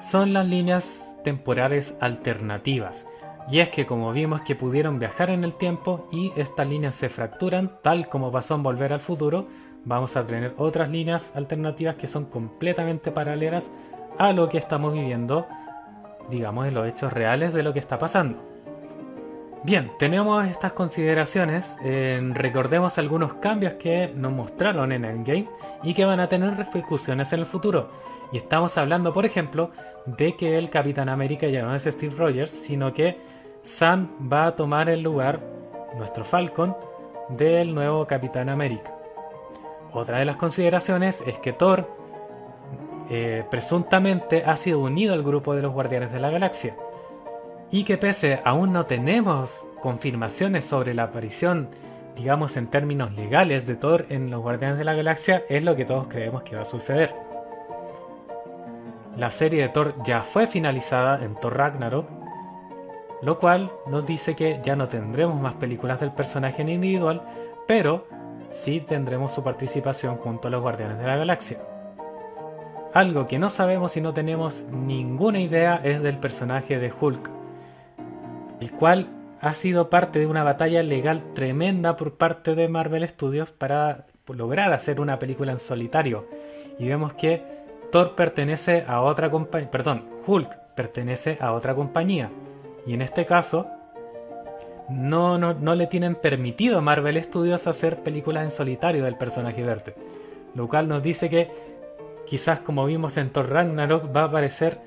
son 0.01 0.33
las 0.33 0.47
líneas 0.47 1.17
temporales 1.23 1.97
alternativas. 2.01 3.07
Y 3.51 3.61
es 3.61 3.71
que 3.71 3.87
como 3.87 4.13
vimos 4.13 4.41
que 4.43 4.55
pudieron 4.55 4.99
viajar 4.99 5.31
en 5.31 5.45
el 5.45 5.55
tiempo 5.55 6.07
y 6.11 6.33
estas 6.37 6.67
líneas 6.67 6.97
se 6.97 7.09
fracturan, 7.09 7.73
tal 7.83 8.09
como 8.09 8.33
pasó 8.33 8.55
en 8.55 8.63
Volver 8.63 8.93
al 8.93 9.01
Futuro, 9.01 9.47
vamos 9.85 10.17
a 10.17 10.27
tener 10.27 10.55
otras 10.59 10.89
líneas 10.89 11.35
alternativas 11.37 11.97
que 11.97 12.07
son 12.07 12.25
completamente 12.27 13.11
paralelas 13.11 13.71
a 14.19 14.33
lo 14.33 14.49
que 14.49 14.59
estamos 14.59 14.93
viviendo, 14.93 15.47
digamos, 16.31 16.67
en 16.67 16.75
los 16.75 16.89
hechos 16.89 17.13
reales 17.13 17.53
de 17.53 17.63
lo 17.63 17.73
que 17.73 17.79
está 17.79 17.99
pasando. 17.99 18.39
Bien, 19.65 19.93
tenemos 19.99 20.45
estas 20.47 20.73
consideraciones, 20.73 21.77
recordemos 22.33 22.99
algunos 22.99 23.35
cambios 23.35 23.75
que 23.75 24.13
nos 24.15 24.33
mostraron 24.33 24.91
en 24.91 25.05
Endgame 25.05 25.49
y 25.85 25.95
que 25.95 26.05
van 26.05 26.19
a 26.19 26.29
tener 26.29 26.57
repercusiones 26.57 27.33
en 27.33 27.41
el 27.41 27.47
futuro. 27.47 27.89
Y 28.33 28.39
estamos 28.39 28.77
hablando, 28.77 29.13
por 29.13 29.25
ejemplo, 29.25 29.71
de 30.07 30.35
que 30.35 30.59
el 30.59 30.69
Capitán 30.69 31.09
América 31.09 31.47
ya 31.47 31.63
no 31.63 31.75
es 31.77 31.85
Steve 31.85 32.17
Rogers, 32.17 32.51
sino 32.51 32.93
que 32.93 33.21
Sam 33.63 34.31
va 34.33 34.47
a 34.47 34.57
tomar 34.57 34.89
el 34.89 35.01
lugar, 35.01 35.39
nuestro 35.97 36.25
Falcon, 36.25 36.77
del 37.29 37.73
nuevo 37.73 38.05
Capitán 38.07 38.49
América. 38.49 38.93
Otra 39.93 40.19
de 40.19 40.25
las 40.25 40.37
consideraciones 40.37 41.23
es 41.25 41.39
que 41.39 41.53
Thor 41.53 41.89
eh, 43.15 43.45
presuntamente 43.51 44.43
ha 44.47 44.57
sido 44.57 44.79
unido 44.79 45.13
al 45.13 45.23
grupo 45.23 45.55
de 45.55 45.61
los 45.61 45.75
Guardianes 45.75 46.15
de 46.15 46.19
la 46.19 46.31
Galaxia. 46.31 46.75
Y 47.71 47.85
que 47.85 47.99
pese 47.99 48.41
aún 48.43 48.73
no 48.73 48.87
tenemos 48.87 49.67
confirmaciones 49.83 50.65
sobre 50.65 50.95
la 50.95 51.03
aparición, 51.03 51.69
digamos 52.17 52.57
en 52.57 52.69
términos 52.69 53.13
legales, 53.13 53.67
de 53.67 53.77
Thor 53.77 54.07
en 54.09 54.31
los 54.31 54.41
Guardianes 54.41 54.79
de 54.79 54.85
la 54.85 54.95
Galaxia, 54.95 55.43
es 55.51 55.63
lo 55.63 55.77
que 55.77 55.85
todos 55.85 56.07
creemos 56.07 56.43
que 56.43 56.57
va 56.57 56.63
a 56.63 56.65
suceder. 56.65 57.15
La 59.19 59.31
serie 59.31 59.65
de 59.65 59.69
Thor 59.69 59.95
ya 60.07 60.23
fue 60.23 60.47
finalizada 60.47 61.23
en 61.23 61.35
Thor 61.35 61.55
Ragnarok, 61.55 62.09
lo 63.21 63.39
cual 63.39 63.71
nos 63.89 64.07
dice 64.07 64.35
que 64.35 64.63
ya 64.65 64.75
no 64.75 64.89
tendremos 64.89 65.39
más 65.39 65.53
películas 65.57 66.01
del 66.01 66.13
personaje 66.13 66.63
en 66.63 66.71
individual, 66.71 67.21
pero 67.67 68.07
sí 68.53 68.81
tendremos 68.81 69.35
su 69.35 69.45
participación 69.45 70.17
junto 70.17 70.49
a 70.49 70.51
los 70.51 70.63
Guardianes 70.63 70.97
de 70.97 71.07
la 71.07 71.17
Galaxia. 71.17 71.72
Algo 72.95 73.27
que 73.27 73.39
no 73.39 73.49
sabemos 73.49 73.97
y 73.97 74.03
no 74.03 74.13
tenemos 74.13 74.65
ninguna 74.71 75.41
idea 75.41 75.81
es 75.83 76.03
del 76.03 76.19
personaje 76.19 76.79
de 76.79 76.93
Hulk, 76.93 77.31
el 78.61 78.71
cual 78.73 79.09
ha 79.41 79.55
sido 79.55 79.89
parte 79.89 80.19
de 80.19 80.27
una 80.27 80.45
batalla 80.45 80.83
legal 80.83 81.23
tremenda 81.35 81.97
por 81.97 82.15
parte 82.15 82.55
de 82.55 82.69
Marvel 82.69 83.09
Studios 83.09 83.51
para 83.51 84.05
lograr 84.29 84.73
hacer 84.75 85.01
una 85.01 85.19
película 85.19 85.53
en 85.53 85.59
solitario. 85.59 86.27
Y 86.79 86.87
vemos 86.87 87.15
que 87.15 87.43
Thor 87.91 88.15
pertenece 88.15 88.85
a 88.87 89.01
otra 89.01 89.31
compañía, 89.31 89.71
perdón, 89.71 90.05
Hulk 90.27 90.51
pertenece 90.77 91.39
a 91.41 91.53
otra 91.53 91.75
compañía. 91.75 92.31
Y 92.87 92.93
en 92.93 93.01
este 93.01 93.25
caso, 93.25 93.69
no, 94.91 95.39
no, 95.39 95.75
le 95.75 95.87
tienen 95.87 96.15
permitido 96.15 96.79
a 96.79 96.83
Marvel 96.83 97.23
Studios 97.25 97.67
hacer 97.67 98.03
películas 98.03 98.45
en 98.45 98.51
solitario 98.51 99.05
del 99.05 99.17
personaje 99.17 99.63
verde. 99.63 99.95
Lo 100.55 100.69
cual 100.69 100.89
nos 100.89 101.03
dice 101.03 101.31
que 101.31 101.72
quizás 102.33 102.61
como 102.61 102.87
vimos 102.87 103.19
en 103.19 103.29
Thor 103.29 103.51
Ragnarok 103.51 104.07
va 104.17 104.23
a 104.23 104.25
aparecer 104.25 104.79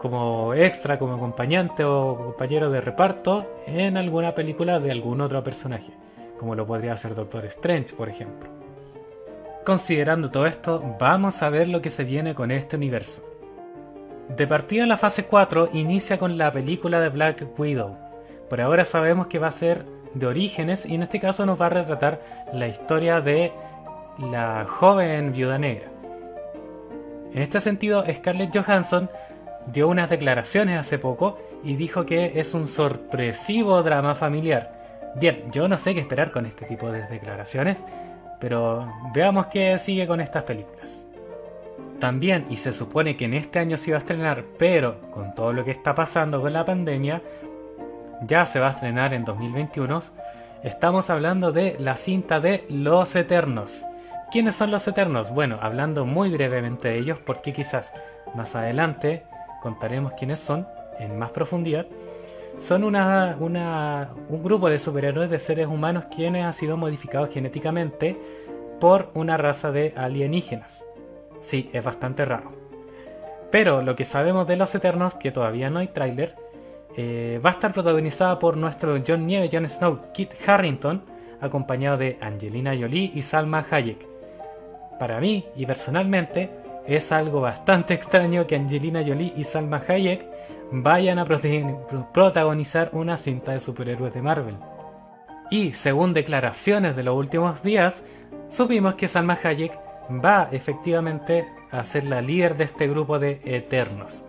como 0.00 0.54
extra, 0.54 0.98
como 0.98 1.16
acompañante 1.16 1.84
o 1.84 2.16
compañero 2.16 2.70
de 2.70 2.80
reparto 2.80 3.60
en 3.66 3.98
alguna 3.98 4.34
película 4.34 4.80
de 4.80 4.92
algún 4.92 5.20
otro 5.20 5.44
personaje, 5.44 5.92
como 6.38 6.54
lo 6.54 6.66
podría 6.66 6.94
hacer 6.94 7.14
Doctor 7.14 7.44
Strange, 7.44 7.94
por 7.94 8.08
ejemplo. 8.08 8.48
Considerando 9.66 10.30
todo 10.30 10.46
esto, 10.46 10.96
vamos 10.98 11.42
a 11.42 11.50
ver 11.50 11.68
lo 11.68 11.82
que 11.82 11.90
se 11.90 12.02
viene 12.02 12.34
con 12.34 12.50
este 12.50 12.76
universo. 12.76 13.22
De 14.34 14.46
partida 14.46 14.86
la 14.86 14.96
fase 14.96 15.26
4 15.26 15.68
inicia 15.74 16.18
con 16.18 16.38
la 16.38 16.50
película 16.50 16.98
de 16.98 17.10
Black 17.10 17.46
Widow, 17.58 17.94
por 18.48 18.62
ahora 18.62 18.86
sabemos 18.86 19.26
que 19.26 19.38
va 19.38 19.48
a 19.48 19.52
ser 19.52 19.84
de 20.14 20.26
orígenes 20.26 20.86
y 20.86 20.94
en 20.94 21.02
este 21.02 21.20
caso 21.20 21.44
nos 21.44 21.60
va 21.60 21.66
a 21.66 21.68
retratar 21.68 22.22
la 22.54 22.68
historia 22.68 23.20
de 23.20 23.52
la 24.18 24.64
joven 24.64 25.34
viuda 25.34 25.58
negra. 25.58 25.90
En 27.36 27.42
este 27.42 27.60
sentido, 27.60 28.02
Scarlett 28.10 28.56
Johansson 28.56 29.10
dio 29.66 29.88
unas 29.88 30.08
declaraciones 30.08 30.80
hace 30.80 30.98
poco 30.98 31.38
y 31.62 31.76
dijo 31.76 32.06
que 32.06 32.40
es 32.40 32.54
un 32.54 32.66
sorpresivo 32.66 33.82
drama 33.82 34.14
familiar. 34.14 35.12
Bien, 35.16 35.44
yo 35.52 35.68
no 35.68 35.76
sé 35.76 35.92
qué 35.92 36.00
esperar 36.00 36.32
con 36.32 36.46
este 36.46 36.64
tipo 36.64 36.90
de 36.90 37.06
declaraciones, 37.06 37.76
pero 38.40 38.90
veamos 39.12 39.48
qué 39.48 39.78
sigue 39.78 40.06
con 40.06 40.22
estas 40.22 40.44
películas. 40.44 41.06
También, 42.00 42.46
y 42.48 42.56
se 42.56 42.72
supone 42.72 43.18
que 43.18 43.26
en 43.26 43.34
este 43.34 43.58
año 43.58 43.76
se 43.76 43.90
iba 43.90 43.98
a 43.98 44.00
estrenar, 44.00 44.42
pero 44.58 45.02
con 45.10 45.34
todo 45.34 45.52
lo 45.52 45.62
que 45.62 45.72
está 45.72 45.94
pasando 45.94 46.40
con 46.40 46.54
la 46.54 46.64
pandemia, 46.64 47.20
ya 48.22 48.46
se 48.46 48.60
va 48.60 48.68
a 48.68 48.70
estrenar 48.70 49.12
en 49.12 49.26
2021, 49.26 50.00
estamos 50.62 51.10
hablando 51.10 51.52
de 51.52 51.76
la 51.80 51.98
cinta 51.98 52.40
de 52.40 52.64
Los 52.70 53.14
Eternos. 53.14 53.84
¿Quiénes 54.30 54.56
son 54.56 54.72
los 54.72 54.86
Eternos? 54.88 55.30
Bueno, 55.30 55.58
hablando 55.62 56.04
muy 56.04 56.30
brevemente 56.30 56.88
de 56.88 56.98
ellos, 56.98 57.18
porque 57.24 57.52
quizás 57.52 57.94
más 58.34 58.56
adelante 58.56 59.22
contaremos 59.62 60.12
quiénes 60.14 60.40
son 60.40 60.66
en 60.98 61.16
más 61.16 61.30
profundidad. 61.30 61.86
Son 62.58 62.82
un 62.84 64.42
grupo 64.42 64.68
de 64.68 64.78
superhéroes 64.78 65.30
de 65.30 65.38
seres 65.38 65.68
humanos 65.68 66.06
quienes 66.14 66.44
han 66.44 66.54
sido 66.54 66.76
modificados 66.76 67.30
genéticamente 67.32 68.18
por 68.80 69.10
una 69.14 69.36
raza 69.36 69.70
de 69.70 69.94
alienígenas. 69.96 70.84
Sí, 71.40 71.70
es 71.72 71.84
bastante 71.84 72.24
raro. 72.24 72.52
Pero 73.52 73.82
lo 73.82 73.94
que 73.94 74.04
sabemos 74.04 74.48
de 74.48 74.56
los 74.56 74.74
Eternos, 74.74 75.14
que 75.14 75.30
todavía 75.30 75.70
no 75.70 75.78
hay 75.78 75.88
tráiler, 75.88 76.34
eh, 76.96 77.40
va 77.44 77.50
a 77.50 77.52
estar 77.52 77.72
protagonizada 77.72 78.38
por 78.38 78.56
nuestro 78.56 78.98
John 79.06 79.26
Nieve, 79.26 79.50
Jon 79.52 79.68
Snow, 79.68 80.12
Kit 80.12 80.32
Harrington, 80.46 81.04
acompañado 81.40 81.98
de 81.98 82.18
Angelina 82.20 82.74
Jolie 82.76 83.12
y 83.14 83.22
Salma 83.22 83.64
Hayek. 83.70 84.15
Para 84.98 85.20
mí 85.20 85.46
y 85.56 85.66
personalmente, 85.66 86.50
es 86.86 87.12
algo 87.12 87.40
bastante 87.40 87.94
extraño 87.94 88.46
que 88.46 88.56
Angelina 88.56 89.02
Jolie 89.06 89.32
y 89.36 89.44
Salma 89.44 89.82
Hayek 89.86 90.26
vayan 90.70 91.18
a 91.18 91.24
protagonizar 92.12 92.90
una 92.92 93.16
cinta 93.16 93.52
de 93.52 93.60
superhéroes 93.60 94.14
de 94.14 94.22
Marvel. 94.22 94.56
Y 95.50 95.74
según 95.74 96.12
declaraciones 96.12 96.96
de 96.96 97.04
los 97.04 97.16
últimos 97.16 97.62
días, 97.62 98.04
supimos 98.48 98.94
que 98.94 99.08
Salma 99.08 99.38
Hayek 99.42 99.78
va 100.10 100.48
efectivamente 100.50 101.46
a 101.70 101.84
ser 101.84 102.04
la 102.04 102.20
líder 102.20 102.56
de 102.56 102.64
este 102.64 102.88
grupo 102.88 103.18
de 103.18 103.40
Eternos. 103.44 104.24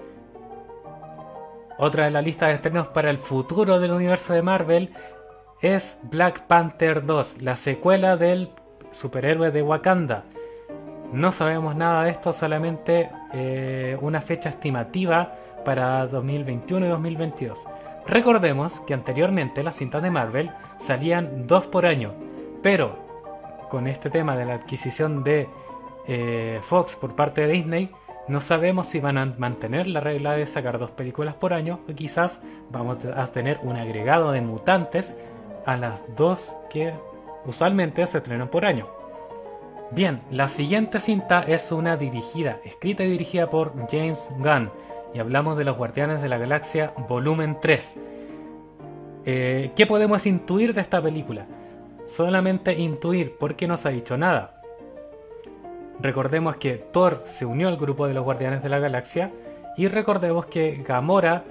Otra 1.79 2.05
de 2.05 2.11
la 2.11 2.21
lista 2.21 2.47
de 2.47 2.53
estrenos 2.53 2.87
para 2.87 3.11
el 3.11 3.19
futuro 3.19 3.79
del 3.79 3.91
universo 3.91 4.33
de 4.33 4.41
Marvel 4.41 4.93
es 5.61 5.99
Black 6.03 6.47
Panther 6.47 7.05
2, 7.05 7.41
la 7.41 7.55
secuela 7.55 8.17
del 8.17 8.49
superhéroe 8.91 9.51
de 9.51 9.61
Wakanda. 9.61 10.23
No 11.11 11.31
sabemos 11.31 11.75
nada 11.75 12.03
de 12.03 12.11
esto, 12.11 12.33
solamente 12.33 13.09
eh, 13.33 13.97
una 14.01 14.19
fecha 14.19 14.49
estimativa 14.49 15.35
para 15.63 16.05
2021 16.07 16.85
y 16.85 16.89
2022. 16.89 17.65
Recordemos 18.05 18.81
que 18.81 18.93
anteriormente 18.93 19.63
las 19.63 19.75
cintas 19.75 20.03
de 20.03 20.11
Marvel 20.11 20.51
salían 20.77 21.47
dos 21.47 21.65
por 21.67 21.85
año, 21.85 22.13
pero 22.61 22.97
con 23.69 23.87
este 23.87 24.09
tema 24.09 24.35
de 24.35 24.45
la 24.45 24.55
adquisición 24.55 25.23
de 25.23 25.49
eh, 26.07 26.59
Fox 26.61 26.95
por 26.95 27.15
parte 27.15 27.41
de 27.41 27.53
Disney, 27.53 27.91
no 28.27 28.41
sabemos 28.41 28.87
si 28.87 28.99
van 28.99 29.17
a 29.17 29.25
mantener 29.37 29.87
la 29.87 30.01
regla 30.01 30.33
de 30.33 30.45
sacar 30.47 30.77
dos 30.77 30.91
películas 30.91 31.35
por 31.35 31.53
año 31.53 31.79
o 31.89 31.93
quizás 31.93 32.41
vamos 32.69 32.97
a 33.05 33.27
tener 33.27 33.59
un 33.63 33.77
agregado 33.77 34.33
de 34.33 34.41
mutantes 34.41 35.15
a 35.65 35.77
las 35.77 36.03
dos 36.15 36.55
que 36.69 36.93
usualmente 37.45 38.05
se 38.05 38.17
estrenan 38.17 38.49
por 38.49 38.65
año. 38.65 38.96
Bien, 39.91 40.21
la 40.29 40.49
siguiente 40.49 40.99
cinta 40.99 41.43
es 41.47 41.71
una 41.71 41.95
dirigida, 41.95 42.59
escrita 42.65 43.03
y 43.03 43.09
dirigida 43.09 43.49
por 43.49 43.71
James 43.89 44.29
Gunn, 44.37 44.69
y 45.13 45.19
hablamos 45.19 45.57
de 45.57 45.63
los 45.63 45.77
Guardianes 45.77 46.21
de 46.21 46.27
la 46.27 46.37
Galaxia 46.37 46.91
volumen 47.07 47.57
3. 47.61 47.97
Eh, 49.25 49.71
¿Qué 49.77 49.85
podemos 49.85 50.25
intuir 50.25 50.73
de 50.73 50.81
esta 50.81 51.01
película? 51.01 51.45
Solamente 52.05 52.73
intuir 52.73 53.37
porque 53.39 53.65
no 53.65 53.77
se 53.77 53.87
ha 53.87 53.91
dicho 53.91 54.17
nada. 54.17 54.61
Recordemos 56.01 56.57
que 56.57 56.75
Thor 56.91 57.23
se 57.25 57.45
unió 57.45 57.69
al 57.69 57.77
grupo 57.77 58.07
de 58.07 58.13
los 58.13 58.25
Guardianes 58.25 58.61
de 58.61 58.69
la 58.69 58.79
Galaxia 58.79 59.31
y 59.77 59.87
recordemos 59.87 60.47
que 60.47 60.83
Gamora 60.85 61.45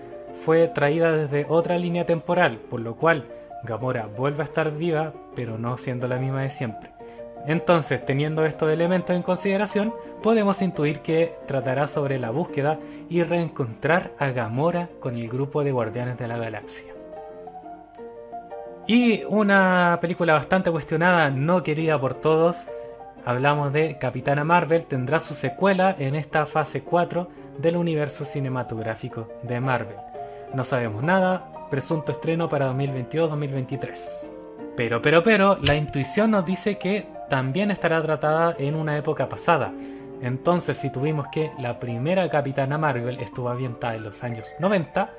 fue 0.45 0.69
traída 0.69 1.11
desde 1.11 1.47
otra 1.49 1.79
línea 1.79 2.05
temporal, 2.05 2.59
por 2.59 2.81
lo 2.81 2.97
cual 2.97 3.25
Gamora 3.65 4.07
vuelve 4.07 4.43
a 4.43 4.47
estar 4.47 4.73
viva, 4.73 5.15
pero 5.35 5.57
no 5.57 5.79
siendo 5.79 6.07
la 6.07 6.19
misma 6.19 6.43
de 6.43 6.51
siempre. 6.51 6.96
Entonces, 7.47 8.05
teniendo 8.05 8.45
estos 8.45 8.71
elementos 8.71 9.15
en 9.15 9.23
consideración, 9.23 9.95
podemos 10.23 10.63
intuir 10.63 11.01
que 11.01 11.37
tratará 11.47 11.87
sobre 11.87 12.19
la 12.19 12.31
búsqueda 12.31 12.79
y 13.09 13.23
reencontrar 13.23 14.13
a 14.19 14.31
Gamora 14.31 14.89
con 14.99 15.17
el 15.17 15.29
grupo 15.29 15.63
de 15.63 15.71
Guardianes 15.71 16.19
de 16.19 16.27
la 16.27 16.39
Galaxia. 16.39 16.93
Y 18.89 19.25
una 19.25 19.99
película 20.01 20.33
bastante 20.33 20.71
cuestionada, 20.71 21.31
no 21.31 21.63
querida 21.63 22.01
por 22.01 22.15
todos, 22.15 22.67
hablamos 23.25 23.73
de 23.73 23.99
Capitana 23.99 24.45
Marvel, 24.45 24.87
tendrá 24.87 25.21
su 25.21 25.35
secuela 25.35 25.95
en 25.99 26.15
esta 26.15 26.47
fase 26.47 26.83
4 26.83 27.29
del 27.59 27.77
universo 27.77 28.25
cinematográfico 28.25 29.29
de 29.43 29.61
Marvel. 29.61 29.97
No 30.55 30.63
sabemos 30.65 31.03
nada, 31.03 31.69
presunto 31.71 32.13
estreno 32.13 32.49
para 32.49 32.73
2022-2023. 32.73 34.36
Pero, 34.77 35.01
pero, 35.01 35.23
pero, 35.23 35.59
la 35.63 35.75
intuición 35.75 36.33
nos 36.33 36.45
dice 36.45 36.77
que 36.77 37.07
también 37.31 37.71
estará 37.71 38.03
tratada 38.03 38.55
en 38.59 38.75
una 38.75 38.99
época 38.99 39.29
pasada. 39.29 39.73
Entonces, 40.21 40.77
si 40.77 40.91
tuvimos 40.91 41.29
que 41.29 41.51
la 41.59 41.81
primera 41.81 42.29
Capitana 42.29 42.77
Marvel 42.77 43.19
estuvo 43.21 43.49
ambientada 43.49 43.97
en 43.97 44.05
los 44.05 44.23
años 44.23 44.49
90, 44.59 45.11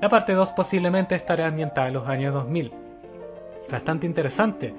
la 0.00 0.08
parte 0.08 0.32
2 0.32 0.52
posiblemente 0.52 1.14
estará 1.14 1.46
ambientada 1.46 1.88
en 1.88 1.94
los 1.94 2.08
años 2.08 2.34
2000. 2.34 2.72
Bastante 3.70 4.06
interesante, 4.06 4.74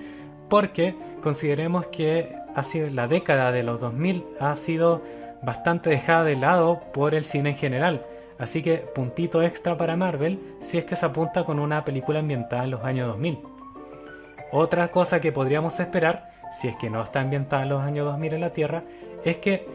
porque 0.49 0.95
consideremos 1.21 1.87
que 1.87 2.35
ha 2.55 2.63
sido 2.63 2.89
la 2.89 3.07
década 3.07 3.51
de 3.51 3.63
los 3.63 3.79
2000 3.79 4.25
ha 4.39 4.55
sido 4.55 5.01
bastante 5.41 5.89
dejada 5.89 6.23
de 6.23 6.35
lado 6.35 6.81
por 6.93 7.15
el 7.15 7.23
cine 7.23 7.51
en 7.51 7.57
general. 7.57 8.05
Así 8.37 8.63
que 8.63 8.77
puntito 8.77 9.43
extra 9.43 9.77
para 9.77 9.97
Marvel 9.97 10.39
si 10.61 10.77
es 10.77 10.85
que 10.85 10.95
se 10.95 11.05
apunta 11.05 11.43
con 11.43 11.59
una 11.59 11.83
película 11.85 12.19
ambientada 12.19 12.63
en 12.63 12.71
los 12.71 12.83
años 12.83 13.07
2000. 13.07 13.58
Otra 14.51 14.89
cosa 14.89 15.21
que 15.21 15.31
podríamos 15.31 15.79
esperar 15.79 16.29
si 16.51 16.67
es 16.67 16.75
que 16.75 16.89
no 16.89 17.01
está 17.03 17.21
ambientada 17.21 17.63
en 17.63 17.69
los 17.69 17.81
años 17.81 18.05
2000 18.05 18.33
en 18.33 18.41
la 18.41 18.49
Tierra, 18.51 18.83
es 19.23 19.37
que 19.37 19.67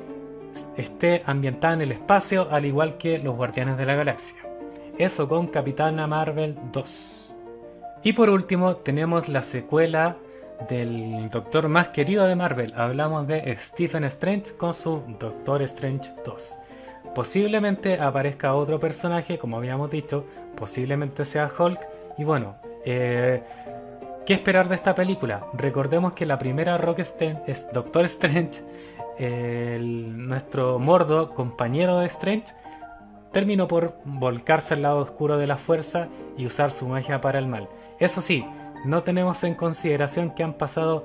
esté 0.76 1.22
ambientada 1.26 1.74
en 1.74 1.82
el 1.82 1.92
espacio 1.92 2.48
al 2.50 2.64
igual 2.64 2.96
que 2.96 3.18
los 3.18 3.36
Guardianes 3.36 3.76
de 3.76 3.86
la 3.86 3.94
Galaxia. 3.94 4.36
Eso 4.98 5.28
con 5.28 5.48
Capitana 5.48 6.06
Marvel 6.06 6.56
2. 6.72 7.34
Y 8.04 8.12
por 8.12 8.30
último 8.30 8.76
tenemos 8.76 9.28
la 9.28 9.42
secuela 9.42 10.16
del 10.68 11.28
Doctor 11.30 11.68
más 11.68 11.88
querido 11.88 12.26
de 12.26 12.36
Marvel. 12.36 12.72
Hablamos 12.76 13.26
de 13.26 13.56
Stephen 13.56 14.04
Strange 14.04 14.54
con 14.56 14.74
su 14.74 15.02
Doctor 15.18 15.62
Strange 15.62 16.12
2. 16.24 16.58
Posiblemente 17.14 18.00
aparezca 18.00 18.54
otro 18.54 18.78
personaje, 18.78 19.38
como 19.38 19.56
habíamos 19.56 19.90
dicho, 19.90 20.26
posiblemente 20.56 21.24
sea 21.24 21.50
Hulk. 21.56 21.80
Y 22.18 22.24
bueno, 22.24 22.56
eh, 22.84 23.42
¿Qué 24.26 24.32
esperar 24.32 24.70
de 24.70 24.74
esta 24.74 24.94
película? 24.94 25.48
Recordemos 25.52 26.14
que 26.14 26.24
la 26.24 26.38
primera 26.38 26.78
es 27.46 27.66
Doctor 27.74 28.06
Strange, 28.06 28.62
nuestro 29.78 30.78
mordo 30.78 31.34
compañero 31.34 31.98
de 31.98 32.06
Strange, 32.06 32.54
terminó 33.32 33.68
por 33.68 33.98
volcarse 34.06 34.72
al 34.72 34.80
lado 34.80 35.00
oscuro 35.00 35.36
de 35.36 35.46
la 35.46 35.58
fuerza 35.58 36.08
y 36.38 36.46
usar 36.46 36.70
su 36.70 36.88
magia 36.88 37.20
para 37.20 37.38
el 37.38 37.46
mal. 37.46 37.68
Eso 38.00 38.22
sí, 38.22 38.46
no 38.86 39.02
tenemos 39.02 39.44
en 39.44 39.56
consideración 39.56 40.30
que 40.30 40.42
han 40.42 40.54
pasado 40.54 41.04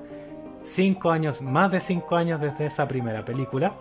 5 0.62 1.10
años, 1.10 1.42
más 1.42 1.70
de 1.70 1.82
5 1.82 2.16
años 2.16 2.40
desde 2.40 2.64
esa 2.64 2.88
primera 2.88 3.22
película, 3.26 3.74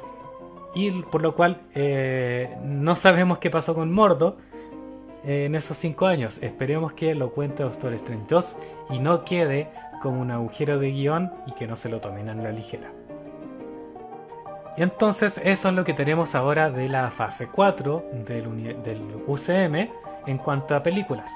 y 0.76 0.92
por 1.04 1.22
lo 1.22 1.34
cual 1.34 1.62
eh, 1.76 2.58
no 2.62 2.98
sabemos 2.98 3.38
qué 3.38 3.50
pasó 3.50 3.74
con 3.74 3.90
Mordo, 3.94 4.36
en 5.24 5.56
esos 5.56 5.78
cinco 5.78 6.08
años. 6.08 6.40
Esperemos 6.42 6.94
que 6.94 7.16
lo 7.16 7.32
cuente 7.32 7.64
Doctor 7.64 7.94
Strange 7.94 8.26
2 8.28 8.58
y 8.92 9.00
no 9.00 9.26
quede 9.26 9.70
como 10.02 10.22
un 10.22 10.32
agujero 10.32 10.80
de 10.80 10.92
guion 10.92 11.32
y 11.46 11.52
que 11.54 11.68
no 11.68 11.76
se 11.76 11.90
lo 11.90 12.00
tomen 12.00 12.30
a 12.30 12.34
la 12.34 12.52
ligera. 12.52 12.92
Y 14.78 14.84
entonces 14.84 15.42
eso 15.44 15.70
es 15.70 15.76
lo 15.76 15.84
que 15.84 15.94
tenemos 15.94 16.36
ahora 16.36 16.70
de 16.70 16.88
la 16.88 17.12
fase 17.12 17.48
4 17.48 18.06
del, 18.26 19.24
UCM 19.28 19.90
en 20.26 20.38
cuanto 20.38 20.76
a 20.76 20.84
películas. 20.84 21.32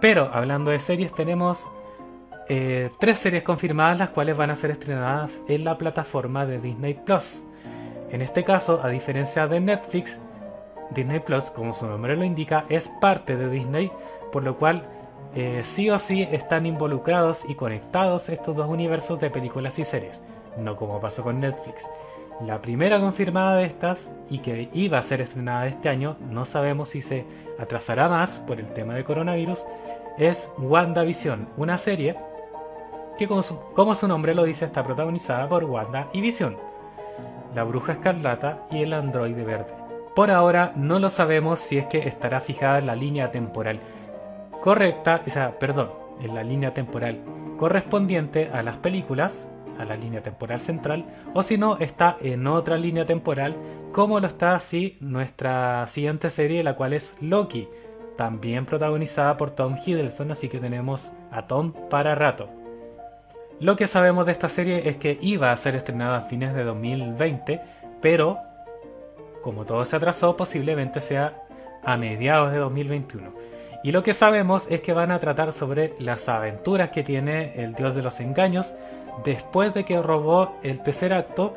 Pero 0.00 0.30
hablando 0.32 0.70
de 0.70 0.80
series 0.80 1.12
tenemos 1.12 1.70
eh, 2.48 2.90
tres 2.98 3.18
series 3.18 3.44
confirmadas 3.44 3.98
las 3.98 4.08
cuales 4.08 4.36
van 4.36 4.50
a 4.50 4.56
ser 4.56 4.72
estrenadas 4.72 5.40
en 5.46 5.64
la 5.64 5.78
plataforma 5.78 6.46
de 6.46 6.58
Disney 6.58 6.94
Plus. 6.94 7.44
En 8.10 8.22
este 8.22 8.42
caso, 8.42 8.80
a 8.82 8.88
diferencia 8.88 9.46
de 9.46 9.60
Netflix, 9.60 10.18
Disney 10.90 11.20
Plus, 11.20 11.50
como 11.50 11.74
su 11.74 11.86
nombre 11.86 12.16
lo 12.16 12.24
indica, 12.24 12.64
es 12.68 12.88
parte 13.00 13.36
de 13.36 13.48
Disney, 13.48 13.90
por 14.32 14.42
lo 14.42 14.56
cual 14.56 14.84
eh, 15.34 15.62
sí 15.64 15.88
o 15.90 15.98
sí 15.98 16.22
están 16.22 16.66
involucrados 16.66 17.48
y 17.48 17.54
conectados 17.54 18.28
estos 18.28 18.56
dos 18.56 18.68
universos 18.68 19.20
de 19.20 19.30
películas 19.30 19.78
y 19.78 19.84
series, 19.84 20.22
no 20.58 20.76
como 20.76 21.00
pasó 21.00 21.22
con 21.22 21.40
Netflix. 21.40 21.88
La 22.44 22.60
primera 22.62 22.98
confirmada 23.00 23.56
de 23.56 23.66
estas 23.66 24.10
y 24.30 24.38
que 24.38 24.70
iba 24.72 24.98
a 24.98 25.02
ser 25.02 25.20
estrenada 25.20 25.66
este 25.66 25.88
año, 25.88 26.16
no 26.30 26.46
sabemos 26.46 26.88
si 26.88 27.02
se 27.02 27.24
atrasará 27.58 28.08
más 28.08 28.38
por 28.40 28.58
el 28.58 28.72
tema 28.72 28.94
de 28.94 29.04
coronavirus, 29.04 29.64
es 30.18 30.50
WandaVision, 30.58 31.48
una 31.56 31.78
serie 31.78 32.16
que 33.18 33.28
como 33.28 33.42
su, 33.42 33.60
como 33.74 33.94
su 33.94 34.08
nombre 34.08 34.34
lo 34.34 34.44
dice 34.44 34.64
está 34.64 34.82
protagonizada 34.82 35.46
por 35.48 35.64
Wanda 35.64 36.08
y 36.12 36.22
Vision, 36.22 36.56
la 37.54 37.64
bruja 37.64 37.92
escarlata 37.92 38.64
y 38.70 38.82
el 38.82 38.94
androide 38.94 39.44
verde. 39.44 39.79
Por 40.14 40.30
ahora 40.30 40.72
no 40.76 40.98
lo 40.98 41.10
sabemos 41.10 41.60
si 41.60 41.78
es 41.78 41.86
que 41.86 42.08
estará 42.08 42.40
fijada 42.40 42.78
en 42.78 42.86
la 42.86 42.96
línea 42.96 43.30
temporal 43.30 43.80
correcta, 44.60 45.22
o 45.26 45.30
sea, 45.30 45.58
perdón, 45.58 45.90
en 46.20 46.34
la 46.34 46.42
línea 46.42 46.74
temporal 46.74 47.20
correspondiente 47.58 48.50
a 48.52 48.62
las 48.62 48.76
películas, 48.76 49.50
a 49.78 49.84
la 49.84 49.96
línea 49.96 50.22
temporal 50.22 50.60
central, 50.60 51.06
o 51.34 51.42
si 51.42 51.58
no, 51.58 51.78
está 51.78 52.16
en 52.20 52.46
otra 52.46 52.76
línea 52.76 53.04
temporal, 53.04 53.56
como 53.92 54.20
lo 54.20 54.26
está 54.26 54.54
así 54.54 54.96
nuestra 55.00 55.86
siguiente 55.88 56.30
serie, 56.30 56.62
la 56.62 56.74
cual 56.74 56.92
es 56.92 57.16
Loki, 57.20 57.68
también 58.16 58.66
protagonizada 58.66 59.36
por 59.36 59.52
Tom 59.52 59.76
Hiddleston, 59.84 60.30
así 60.30 60.48
que 60.48 60.58
tenemos 60.58 61.10
a 61.30 61.46
Tom 61.46 61.72
para 61.88 62.14
rato. 62.14 62.50
Lo 63.60 63.76
que 63.76 63.86
sabemos 63.86 64.26
de 64.26 64.32
esta 64.32 64.48
serie 64.48 64.88
es 64.88 64.96
que 64.96 65.18
iba 65.20 65.52
a 65.52 65.56
ser 65.56 65.76
estrenada 65.76 66.18
a 66.18 66.22
fines 66.22 66.54
de 66.54 66.64
2020, 66.64 67.60
pero 68.00 68.38
como 69.42 69.64
todo 69.64 69.84
se 69.84 69.96
atrasó, 69.96 70.36
posiblemente 70.36 71.00
sea 71.00 71.42
a 71.82 71.96
mediados 71.96 72.52
de 72.52 72.58
2021. 72.58 73.32
Y 73.82 73.92
lo 73.92 74.02
que 74.02 74.12
sabemos 74.12 74.66
es 74.70 74.80
que 74.80 74.92
van 74.92 75.10
a 75.10 75.18
tratar 75.18 75.52
sobre 75.52 75.94
las 75.98 76.28
aventuras 76.28 76.90
que 76.90 77.02
tiene 77.02 77.62
el 77.62 77.74
dios 77.74 77.94
de 77.94 78.02
los 78.02 78.20
engaños 78.20 78.74
después 79.24 79.72
de 79.72 79.84
que 79.84 80.02
robó 80.02 80.56
el 80.62 80.82
tercer 80.82 81.12
acto 81.12 81.56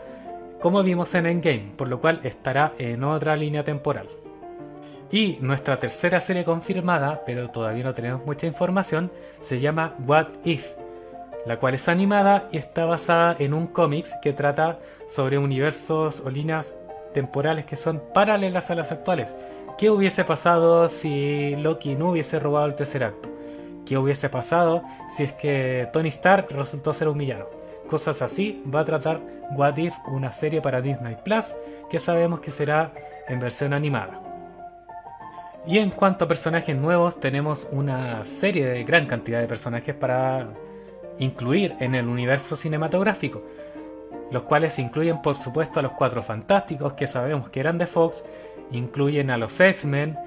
como 0.61 0.81
vimos 0.81 1.13
en 1.15 1.25
Endgame, 1.25 1.73
por 1.75 1.89
lo 1.89 1.99
cual 1.99 2.21
estará 2.23 2.71
en 2.77 3.03
otra 3.03 3.36
línea 3.36 3.65
temporal. 3.65 4.07
Y 5.11 5.38
nuestra 5.41 5.77
tercera 5.77 6.21
serie 6.21 6.45
confirmada, 6.45 7.23
pero 7.25 7.49
todavía 7.49 7.84
no 7.84 7.93
tenemos 7.93 8.25
mucha 8.25 8.47
información, 8.47 9.11
se 9.41 9.59
llama 9.59 9.93
What 10.07 10.27
If, 10.45 10.71
la 11.45 11.59
cual 11.59 11.73
es 11.73 11.89
animada 11.89 12.47
y 12.49 12.57
está 12.57 12.86
basada 12.86 13.36
en 13.39 13.53
un 13.53 13.67
cómics 13.67 14.15
que 14.21 14.31
trata 14.31 14.79
sobre 15.09 15.38
universos 15.38 16.21
o 16.21 16.29
líneas 16.29 16.77
temporales 17.14 17.66
que 17.66 17.76
son 17.76 18.01
paralelas 18.14 18.72
a 18.72 18.76
las 18.76 18.91
actuales. 18.91 19.36
¿Qué 19.78 19.89
hubiese 19.89 20.24
pasado 20.24 20.89
si 20.89 21.55
Loki 21.55 21.95
no 21.95 22.11
hubiese 22.11 22.39
robado 22.39 22.66
el 22.66 22.76
tercer 22.76 23.03
acto? 23.03 23.30
¿Qué 23.86 23.97
hubiese 23.97 24.30
pasado 24.30 24.84
si 25.16 25.24
es 25.24 25.34
que 25.34 25.89
Tony 25.91 26.09
Stark 26.09 26.47
resultó 26.51 26.93
ser 26.93 27.07
un 27.07 27.18
villano? 27.18 27.45
Cosas 27.89 28.22
así 28.22 28.64
va 28.74 28.82
a 28.82 28.86
tratar 28.86 29.20
What 29.55 29.78
If, 29.78 29.93
una 30.07 30.32
serie 30.32 30.61
para 30.61 30.82
Disney 30.82 31.18
Plus 31.24 31.53
que 31.89 31.99
sabemos 31.99 32.39
que 32.39 32.51
será 32.51 32.91
en 33.28 33.39
versión 33.39 33.74
animada. 33.74 34.20
Y 35.66 35.78
en 35.78 35.91
cuanto 35.91 36.26
a 36.26 36.28
personajes 36.28 36.76
nuevos, 36.76 37.20
tenemos 37.20 37.68
una 37.72 38.26
serie 38.26 38.66
de 38.66 38.84
gran 38.84 39.05
cantidad 39.05 39.39
de 39.39 39.47
personajes 39.47 39.95
para 39.95 40.49
incluir 41.20 41.76
en 41.80 41.95
el 41.95 42.07
universo 42.07 42.55
cinematográfico, 42.55 43.43
los 44.32 44.43
cuales 44.43 44.80
incluyen 44.80 45.21
por 45.21 45.36
supuesto 45.36 45.80
a 45.80 45.84
los 45.84 45.93
Cuatro 45.93 46.24
Fantásticos 46.24 46.93
que 46.93 47.07
sabemos 47.07 47.49
que 47.49 47.59
eran 47.59 47.78
de 47.78 47.88
Fox, 47.88 48.24
incluyen 48.71 49.30
a 49.30 49.38
los 49.38 49.59
X-Men, 49.59 50.17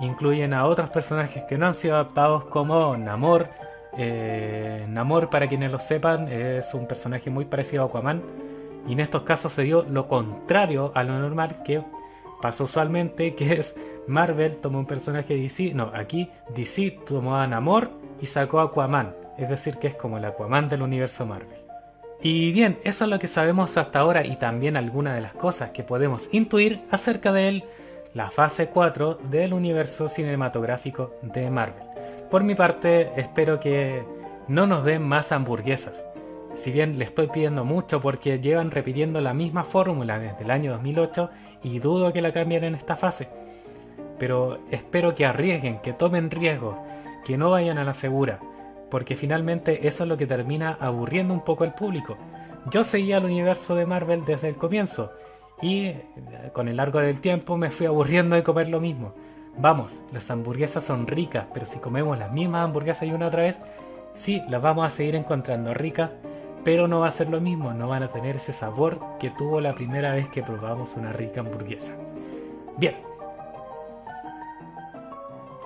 incluyen 0.00 0.54
a 0.54 0.66
otros 0.66 0.90
personajes 0.90 1.44
que 1.44 1.58
no 1.58 1.66
han 1.66 1.74
sido 1.74 1.94
adaptados 1.94 2.44
como 2.44 2.96
Namor. 2.96 3.48
Eh, 3.98 4.84
Namor, 4.88 5.30
para 5.30 5.48
quienes 5.48 5.70
lo 5.70 5.78
sepan, 5.78 6.28
es 6.28 6.74
un 6.74 6.86
personaje 6.86 7.30
muy 7.30 7.44
parecido 7.44 7.82
a 7.82 7.86
Aquaman. 7.86 8.22
Y 8.86 8.92
en 8.92 9.00
estos 9.00 9.22
casos 9.22 9.52
se 9.52 9.62
dio 9.62 9.82
lo 9.82 10.06
contrario 10.06 10.92
a 10.94 11.02
lo 11.02 11.18
normal 11.18 11.62
que 11.64 11.82
pasa 12.40 12.64
usualmente, 12.64 13.34
que 13.34 13.54
es 13.54 13.76
Marvel 14.06 14.56
tomó 14.56 14.78
un 14.78 14.86
personaje 14.86 15.34
de 15.34 15.40
DC. 15.42 15.72
No, 15.74 15.90
aquí 15.94 16.30
DC 16.54 17.00
tomó 17.06 17.36
a 17.36 17.46
Namor 17.46 17.90
y 18.20 18.26
sacó 18.26 18.60
a 18.60 18.64
Aquaman. 18.64 19.14
Es 19.38 19.48
decir, 19.48 19.76
que 19.78 19.88
es 19.88 19.94
como 19.94 20.18
el 20.18 20.24
Aquaman 20.24 20.68
del 20.68 20.82
universo 20.82 21.26
Marvel. 21.26 21.55
Y 22.22 22.52
bien, 22.52 22.78
eso 22.84 23.04
es 23.04 23.10
lo 23.10 23.18
que 23.18 23.28
sabemos 23.28 23.76
hasta 23.76 23.98
ahora 23.98 24.26
y 24.26 24.36
también 24.36 24.76
algunas 24.76 25.14
de 25.14 25.20
las 25.20 25.34
cosas 25.34 25.70
que 25.70 25.82
podemos 25.82 26.28
intuir 26.32 26.82
acerca 26.90 27.32
de 27.32 27.48
él 27.48 27.64
la 28.14 28.30
fase 28.30 28.68
4 28.68 29.18
del 29.30 29.52
universo 29.52 30.08
cinematográfico 30.08 31.14
de 31.20 31.50
Marvel. 31.50 31.84
Por 32.30 32.42
mi 32.42 32.54
parte, 32.54 33.12
espero 33.20 33.60
que 33.60 34.02
no 34.48 34.66
nos 34.66 34.84
den 34.84 35.02
más 35.02 35.32
hamburguesas. 35.32 36.04
Si 36.54 36.70
bien 36.70 36.98
le 36.98 37.04
estoy 37.04 37.26
pidiendo 37.26 37.66
mucho 37.66 38.00
porque 38.00 38.40
llevan 38.40 38.70
repitiendo 38.70 39.20
la 39.20 39.34
misma 39.34 39.64
fórmula 39.64 40.18
desde 40.18 40.44
el 40.44 40.50
año 40.50 40.72
2008 40.72 41.30
y 41.62 41.78
dudo 41.80 42.14
que 42.14 42.22
la 42.22 42.32
cambien 42.32 42.64
en 42.64 42.74
esta 42.74 42.96
fase. 42.96 43.28
Pero 44.18 44.58
espero 44.70 45.14
que 45.14 45.26
arriesguen, 45.26 45.78
que 45.80 45.92
tomen 45.92 46.30
riesgos, 46.30 46.80
que 47.26 47.36
no 47.36 47.50
vayan 47.50 47.76
a 47.76 47.84
la 47.84 47.92
segura, 47.92 48.40
porque 48.90 49.16
finalmente 49.16 49.88
eso 49.88 50.04
es 50.04 50.08
lo 50.08 50.16
que 50.16 50.26
termina 50.26 50.76
aburriendo 50.80 51.34
un 51.34 51.44
poco 51.44 51.64
al 51.64 51.74
público. 51.74 52.16
Yo 52.70 52.84
seguía 52.84 53.18
el 53.18 53.24
universo 53.24 53.74
de 53.74 53.86
Marvel 53.86 54.24
desde 54.24 54.48
el 54.48 54.56
comienzo 54.56 55.12
y 55.62 55.86
eh, 55.86 56.04
con 56.52 56.68
el 56.68 56.76
largo 56.76 56.98
del 57.00 57.20
tiempo 57.20 57.56
me 57.56 57.70
fui 57.70 57.86
aburriendo 57.86 58.36
de 58.36 58.42
comer 58.42 58.68
lo 58.68 58.80
mismo. 58.80 59.14
Vamos, 59.58 60.02
las 60.12 60.30
hamburguesas 60.30 60.84
son 60.84 61.06
ricas, 61.06 61.46
pero 61.54 61.64
si 61.64 61.78
comemos 61.78 62.18
las 62.18 62.32
mismas 62.32 62.64
hamburguesas 62.64 63.08
y 63.08 63.12
una 63.12 63.28
otra 63.28 63.42
vez, 63.42 63.60
sí, 64.12 64.42
las 64.48 64.60
vamos 64.60 64.86
a 64.86 64.90
seguir 64.90 65.16
encontrando 65.16 65.72
ricas, 65.72 66.10
pero 66.62 66.88
no 66.88 67.00
va 67.00 67.08
a 67.08 67.12
ser 67.12 67.30
lo 67.30 67.40
mismo, 67.40 67.72
no 67.72 67.88
van 67.88 68.02
a 68.02 68.10
tener 68.10 68.36
ese 68.36 68.52
sabor 68.52 69.00
que 69.18 69.30
tuvo 69.30 69.60
la 69.60 69.74
primera 69.74 70.12
vez 70.12 70.28
que 70.28 70.42
probamos 70.42 70.96
una 70.96 71.12
rica 71.12 71.40
hamburguesa. 71.40 71.94
Bien. 72.76 72.96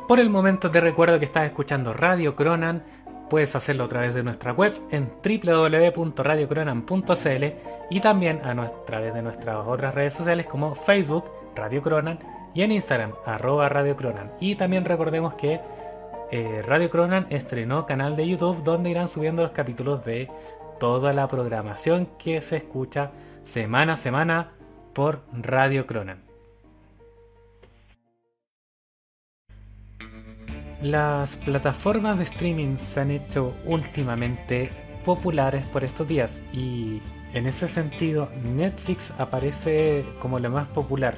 Por 0.06 0.20
el 0.20 0.30
momento 0.30 0.70
te 0.70 0.80
recuerdo 0.80 1.18
que 1.18 1.24
estás 1.24 1.46
escuchando 1.46 1.92
Radio 1.92 2.36
Cronan 2.36 2.82
Puedes 3.30 3.54
hacerlo 3.54 3.84
a 3.84 3.88
través 3.88 4.12
de 4.12 4.24
nuestra 4.24 4.52
web 4.52 4.74
en 4.90 5.12
www.radiocronan.cl 5.22 7.44
y 7.88 8.00
también 8.00 8.40
a, 8.44 8.68
través 8.84 9.14
de 9.14 9.22
nuestras 9.22 9.64
otras 9.66 9.94
redes 9.94 10.14
sociales 10.14 10.46
como 10.46 10.74
Facebook, 10.74 11.26
Radio 11.54 11.80
Cronan 11.80 12.18
y 12.54 12.62
en 12.62 12.72
Instagram, 12.72 13.12
arroba 13.24 13.68
Radio 13.68 13.96
Cronan. 13.96 14.32
Y 14.40 14.56
también 14.56 14.84
recordemos 14.84 15.34
que 15.34 15.60
eh, 16.32 16.62
Radio 16.66 16.90
Cronan 16.90 17.28
estrenó 17.30 17.86
canal 17.86 18.16
de 18.16 18.26
YouTube 18.26 18.64
donde 18.64 18.90
irán 18.90 19.06
subiendo 19.06 19.42
los 19.42 19.52
capítulos 19.52 20.04
de 20.04 20.28
toda 20.80 21.12
la 21.12 21.28
programación 21.28 22.08
que 22.18 22.42
se 22.42 22.56
escucha 22.56 23.12
semana 23.44 23.92
a 23.92 23.96
semana 23.96 24.50
por 24.92 25.22
Radio 25.32 25.86
Cronan. 25.86 26.29
Las 30.82 31.36
plataformas 31.36 32.16
de 32.16 32.24
streaming 32.24 32.78
se 32.78 33.00
han 33.00 33.10
hecho 33.10 33.54
últimamente 33.66 34.70
populares 35.04 35.66
por 35.66 35.84
estos 35.84 36.08
días 36.08 36.40
y 36.54 37.02
en 37.34 37.46
ese 37.46 37.68
sentido 37.68 38.30
Netflix 38.54 39.12
aparece 39.18 40.06
como 40.20 40.38
la 40.38 40.48
más 40.48 40.68
popular. 40.68 41.16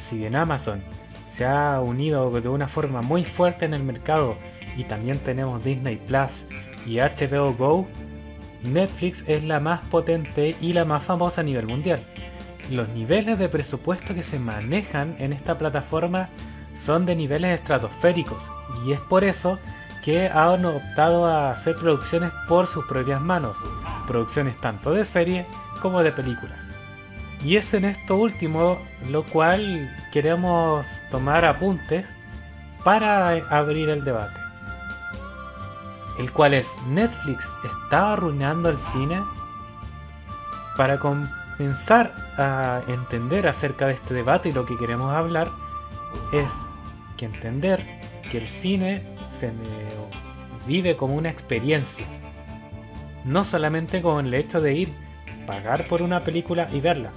Si 0.00 0.18
bien 0.18 0.34
Amazon 0.34 0.82
se 1.28 1.44
ha 1.44 1.80
unido 1.80 2.32
de 2.40 2.48
una 2.48 2.66
forma 2.66 3.00
muy 3.00 3.24
fuerte 3.24 3.64
en 3.64 3.74
el 3.74 3.84
mercado 3.84 4.36
y 4.76 4.82
también 4.82 5.18
tenemos 5.18 5.62
Disney 5.62 5.96
Plus 5.96 6.44
y 6.84 6.96
HBO 6.96 7.52
Go, 7.54 7.86
Netflix 8.64 9.22
es 9.28 9.44
la 9.44 9.60
más 9.60 9.86
potente 9.86 10.56
y 10.60 10.72
la 10.72 10.84
más 10.84 11.04
famosa 11.04 11.42
a 11.42 11.44
nivel 11.44 11.66
mundial. 11.66 12.02
Los 12.72 12.88
niveles 12.88 13.38
de 13.38 13.48
presupuesto 13.48 14.16
que 14.16 14.24
se 14.24 14.40
manejan 14.40 15.14
en 15.20 15.32
esta 15.32 15.56
plataforma 15.56 16.28
son 16.84 17.06
de 17.06 17.16
niveles 17.16 17.58
estratosféricos 17.58 18.42
y 18.84 18.92
es 18.92 19.00
por 19.00 19.24
eso 19.24 19.58
que 20.04 20.28
han 20.28 20.64
optado 20.64 21.26
a 21.26 21.50
hacer 21.50 21.76
producciones 21.76 22.32
por 22.48 22.66
sus 22.66 22.84
propias 22.86 23.20
manos, 23.20 23.58
producciones 24.06 24.58
tanto 24.60 24.92
de 24.92 25.04
serie 25.04 25.46
como 25.82 26.02
de 26.02 26.12
películas. 26.12 26.64
Y 27.44 27.56
es 27.56 27.72
en 27.74 27.84
esto 27.84 28.16
último 28.16 28.78
lo 29.10 29.22
cual 29.22 29.90
queremos 30.12 30.86
tomar 31.10 31.44
apuntes 31.44 32.08
para 32.84 33.28
abrir 33.50 33.90
el 33.90 34.04
debate. 34.04 34.40
El 36.18 36.32
cual 36.32 36.54
es 36.54 36.74
Netflix 36.88 37.50
está 37.64 38.14
arruinando 38.14 38.70
el 38.70 38.78
cine. 38.78 39.22
Para 40.76 40.98
comenzar 40.98 42.12
a 42.36 42.80
entender 42.88 43.46
acerca 43.46 43.86
de 43.86 43.94
este 43.94 44.14
debate 44.14 44.48
y 44.48 44.52
lo 44.52 44.64
que 44.66 44.76
queremos 44.76 45.14
hablar 45.14 45.48
es 46.32 46.52
que 47.18 47.26
entender 47.26 47.82
que 48.30 48.38
el 48.38 48.48
cine 48.48 49.02
se 49.28 49.50
vive 50.66 50.96
como 50.96 51.14
una 51.14 51.28
experiencia. 51.28 52.06
No 53.24 53.44
solamente 53.44 54.00
con 54.00 54.26
el 54.26 54.32
hecho 54.32 54.62
de 54.62 54.72
ir, 54.72 54.88
pagar 55.46 55.86
por 55.88 56.00
una 56.00 56.22
película 56.22 56.68
y 56.72 56.80
verla, 56.80 57.10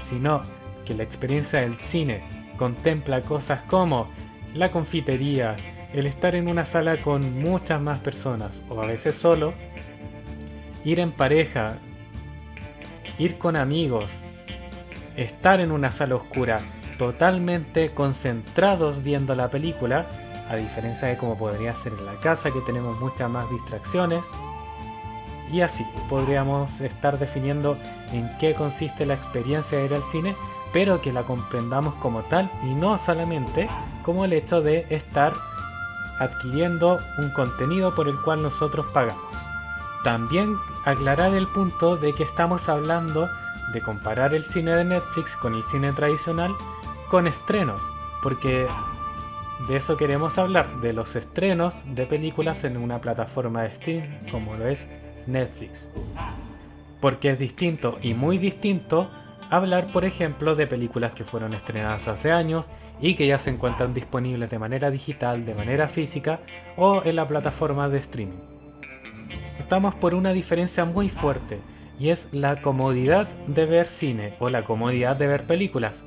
sino 0.00 0.42
que 0.86 0.94
la 0.94 1.02
experiencia 1.02 1.60
del 1.60 1.76
cine 1.78 2.22
contempla 2.56 3.20
cosas 3.20 3.60
como 3.62 4.08
la 4.54 4.70
confitería, 4.70 5.56
el 5.92 6.06
estar 6.06 6.34
en 6.34 6.48
una 6.48 6.64
sala 6.66 6.98
con 6.98 7.40
muchas 7.40 7.80
más 7.80 7.98
personas 7.98 8.62
o 8.68 8.80
a 8.80 8.86
veces 8.86 9.16
solo, 9.16 9.54
ir 10.84 11.00
en 11.00 11.10
pareja, 11.10 11.74
ir 13.18 13.38
con 13.38 13.56
amigos, 13.56 14.10
estar 15.16 15.60
en 15.60 15.72
una 15.72 15.90
sala 15.90 16.16
oscura, 16.16 16.60
totalmente 17.00 17.94
concentrados 17.94 19.02
viendo 19.02 19.34
la 19.34 19.48
película, 19.48 20.04
a 20.50 20.56
diferencia 20.56 21.08
de 21.08 21.16
como 21.16 21.38
podría 21.38 21.74
ser 21.74 21.94
en 21.94 22.04
la 22.04 22.12
casa 22.16 22.50
que 22.50 22.60
tenemos 22.60 23.00
muchas 23.00 23.30
más 23.30 23.48
distracciones. 23.48 24.22
Y 25.50 25.62
así 25.62 25.82
podríamos 26.10 26.78
estar 26.82 27.18
definiendo 27.18 27.78
en 28.12 28.30
qué 28.36 28.52
consiste 28.52 29.06
la 29.06 29.14
experiencia 29.14 29.78
de 29.78 29.86
ir 29.86 29.94
al 29.94 30.04
cine, 30.04 30.36
pero 30.74 31.00
que 31.00 31.10
la 31.10 31.22
comprendamos 31.22 31.94
como 31.94 32.20
tal 32.24 32.50
y 32.64 32.74
no 32.74 32.98
solamente 32.98 33.66
como 34.04 34.26
el 34.26 34.34
hecho 34.34 34.60
de 34.60 34.84
estar 34.90 35.32
adquiriendo 36.18 36.98
un 37.16 37.30
contenido 37.30 37.94
por 37.94 38.08
el 38.08 38.20
cual 38.20 38.42
nosotros 38.42 38.84
pagamos. 38.92 39.24
También 40.04 40.54
aclarar 40.84 41.32
el 41.32 41.46
punto 41.46 41.96
de 41.96 42.14
que 42.14 42.24
estamos 42.24 42.68
hablando 42.68 43.26
de 43.72 43.80
comparar 43.80 44.34
el 44.34 44.44
cine 44.44 44.74
de 44.74 44.84
Netflix 44.84 45.34
con 45.36 45.54
el 45.54 45.64
cine 45.64 45.92
tradicional 45.92 46.54
con 47.10 47.26
estrenos, 47.26 47.82
porque 48.22 48.66
de 49.68 49.76
eso 49.76 49.96
queremos 49.96 50.38
hablar, 50.38 50.80
de 50.80 50.92
los 50.92 51.16
estrenos 51.16 51.74
de 51.84 52.06
películas 52.06 52.62
en 52.62 52.76
una 52.76 53.00
plataforma 53.00 53.62
de 53.62 53.74
stream 53.74 54.04
como 54.30 54.54
lo 54.54 54.68
es 54.68 54.88
Netflix. 55.26 55.90
Porque 57.00 57.30
es 57.30 57.38
distinto 57.38 57.98
y 58.00 58.14
muy 58.14 58.38
distinto 58.38 59.10
hablar, 59.50 59.88
por 59.88 60.04
ejemplo, 60.04 60.54
de 60.54 60.68
películas 60.68 61.10
que 61.10 61.24
fueron 61.24 61.52
estrenadas 61.52 62.06
hace 62.06 62.30
años 62.30 62.70
y 63.00 63.16
que 63.16 63.26
ya 63.26 63.38
se 63.38 63.50
encuentran 63.50 63.92
disponibles 63.92 64.48
de 64.50 64.60
manera 64.60 64.90
digital, 64.90 65.44
de 65.44 65.54
manera 65.54 65.88
física 65.88 66.38
o 66.76 67.02
en 67.04 67.16
la 67.16 67.26
plataforma 67.26 67.88
de 67.88 67.98
streaming. 67.98 68.38
Estamos 69.58 69.96
por 69.96 70.14
una 70.14 70.32
diferencia 70.32 70.84
muy 70.84 71.08
fuerte 71.08 71.58
y 71.98 72.10
es 72.10 72.28
la 72.30 72.62
comodidad 72.62 73.26
de 73.48 73.66
ver 73.66 73.88
cine 73.88 74.34
o 74.38 74.48
la 74.48 74.64
comodidad 74.64 75.16
de 75.16 75.26
ver 75.26 75.44
películas. 75.44 76.04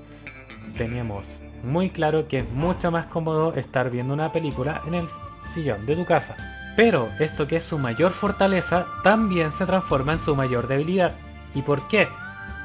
Tenemos 0.77 1.27
muy 1.63 1.89
claro 1.89 2.27
que 2.27 2.39
es 2.39 2.49
mucho 2.49 2.91
más 2.91 3.05
cómodo 3.05 3.53
estar 3.53 3.89
viendo 3.89 4.13
una 4.13 4.31
película 4.31 4.81
en 4.85 4.95
el 4.95 5.07
sillón 5.47 5.85
de 5.85 5.95
tu 5.95 6.05
casa. 6.05 6.35
Pero 6.75 7.09
esto 7.19 7.47
que 7.47 7.57
es 7.57 7.63
su 7.63 7.77
mayor 7.77 8.11
fortaleza 8.11 8.87
también 9.03 9.51
se 9.51 9.65
transforma 9.65 10.13
en 10.13 10.19
su 10.19 10.35
mayor 10.35 10.67
debilidad. 10.67 11.13
¿Y 11.53 11.61
por 11.61 11.87
qué? 11.87 12.07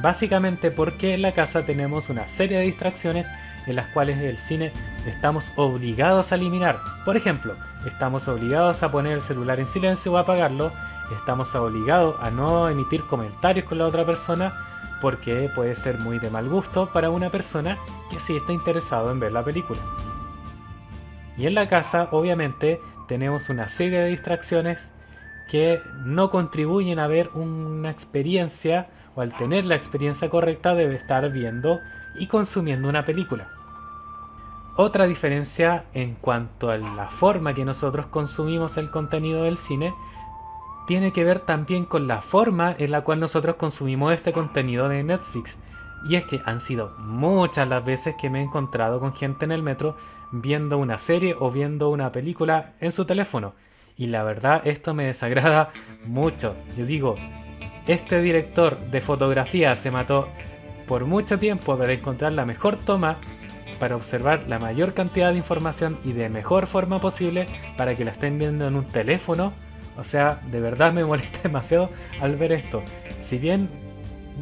Básicamente 0.00 0.70
porque 0.70 1.14
en 1.14 1.22
la 1.22 1.32
casa 1.32 1.64
tenemos 1.64 2.08
una 2.08 2.26
serie 2.26 2.58
de 2.58 2.64
distracciones 2.64 3.26
en 3.66 3.76
las 3.76 3.86
cuales 3.88 4.18
el 4.18 4.38
cine 4.38 4.72
estamos 5.06 5.52
obligados 5.56 6.32
a 6.32 6.36
eliminar. 6.36 6.80
Por 7.04 7.16
ejemplo, 7.16 7.54
estamos 7.86 8.26
obligados 8.28 8.82
a 8.82 8.90
poner 8.90 9.12
el 9.12 9.22
celular 9.22 9.60
en 9.60 9.66
silencio 9.66 10.12
o 10.12 10.16
apagarlo, 10.16 10.72
estamos 11.14 11.54
obligados 11.54 12.16
a 12.20 12.30
no 12.30 12.68
emitir 12.68 13.02
comentarios 13.02 13.66
con 13.66 13.78
la 13.78 13.86
otra 13.86 14.06
persona 14.06 14.54
porque 15.00 15.50
puede 15.54 15.74
ser 15.74 15.98
muy 15.98 16.18
de 16.18 16.30
mal 16.30 16.48
gusto 16.48 16.90
para 16.92 17.10
una 17.10 17.30
persona 17.30 17.78
que 18.10 18.20
sí 18.20 18.36
está 18.36 18.52
interesado 18.52 19.10
en 19.10 19.20
ver 19.20 19.32
la 19.32 19.44
película. 19.44 19.80
Y 21.36 21.46
en 21.46 21.54
la 21.54 21.68
casa, 21.68 22.08
obviamente, 22.10 22.80
tenemos 23.06 23.48
una 23.48 23.68
serie 23.68 24.00
de 24.00 24.10
distracciones 24.10 24.90
que 25.48 25.80
no 26.04 26.30
contribuyen 26.30 26.98
a 26.98 27.06
ver 27.06 27.30
una 27.34 27.90
experiencia 27.90 28.88
o 29.14 29.22
al 29.22 29.36
tener 29.36 29.64
la 29.64 29.74
experiencia 29.74 30.28
correcta 30.28 30.74
debe 30.74 30.94
estar 30.94 31.28
viendo 31.30 31.80
y 32.14 32.26
consumiendo 32.26 32.88
una 32.88 33.04
película. 33.04 33.48
Otra 34.76 35.06
diferencia 35.06 35.86
en 35.92 36.14
cuanto 36.14 36.70
a 36.70 36.76
la 36.76 37.08
forma 37.08 37.54
que 37.54 37.64
nosotros 37.64 38.06
consumimos 38.06 38.76
el 38.76 38.90
contenido 38.90 39.42
del 39.42 39.58
cine 39.58 39.92
tiene 40.88 41.12
que 41.12 41.22
ver 41.22 41.40
también 41.40 41.84
con 41.84 42.08
la 42.08 42.22
forma 42.22 42.74
en 42.78 42.90
la 42.92 43.02
cual 43.02 43.20
nosotros 43.20 43.56
consumimos 43.56 44.14
este 44.14 44.32
contenido 44.32 44.88
de 44.88 45.04
Netflix. 45.04 45.58
Y 46.08 46.16
es 46.16 46.24
que 46.24 46.40
han 46.46 46.60
sido 46.60 46.96
muchas 46.98 47.68
las 47.68 47.84
veces 47.84 48.14
que 48.18 48.30
me 48.30 48.40
he 48.40 48.42
encontrado 48.42 48.98
con 48.98 49.14
gente 49.14 49.44
en 49.44 49.52
el 49.52 49.62
metro 49.62 49.98
viendo 50.32 50.78
una 50.78 50.98
serie 50.98 51.36
o 51.38 51.50
viendo 51.50 51.90
una 51.90 52.10
película 52.10 52.72
en 52.80 52.90
su 52.90 53.04
teléfono. 53.04 53.52
Y 53.98 54.06
la 54.06 54.22
verdad 54.22 54.62
esto 54.66 54.94
me 54.94 55.04
desagrada 55.04 55.72
mucho. 56.06 56.56
Yo 56.74 56.86
digo, 56.86 57.16
este 57.86 58.22
director 58.22 58.78
de 58.78 59.02
fotografía 59.02 59.76
se 59.76 59.90
mató 59.90 60.26
por 60.86 61.04
mucho 61.04 61.38
tiempo 61.38 61.76
para 61.76 61.92
encontrar 61.92 62.32
la 62.32 62.46
mejor 62.46 62.76
toma 62.76 63.18
para 63.78 63.94
observar 63.94 64.44
la 64.48 64.58
mayor 64.58 64.94
cantidad 64.94 65.32
de 65.32 65.36
información 65.36 65.98
y 66.02 66.12
de 66.12 66.30
mejor 66.30 66.66
forma 66.66 66.98
posible 66.98 67.46
para 67.76 67.94
que 67.94 68.06
la 68.06 68.12
estén 68.12 68.38
viendo 68.38 68.66
en 68.66 68.74
un 68.74 68.86
teléfono. 68.86 69.52
O 69.98 70.04
sea, 70.04 70.40
de 70.50 70.60
verdad 70.60 70.92
me 70.92 71.04
molesta 71.04 71.40
demasiado 71.42 71.90
al 72.20 72.36
ver 72.36 72.52
esto. 72.52 72.82
Si 73.20 73.38
bien 73.38 73.68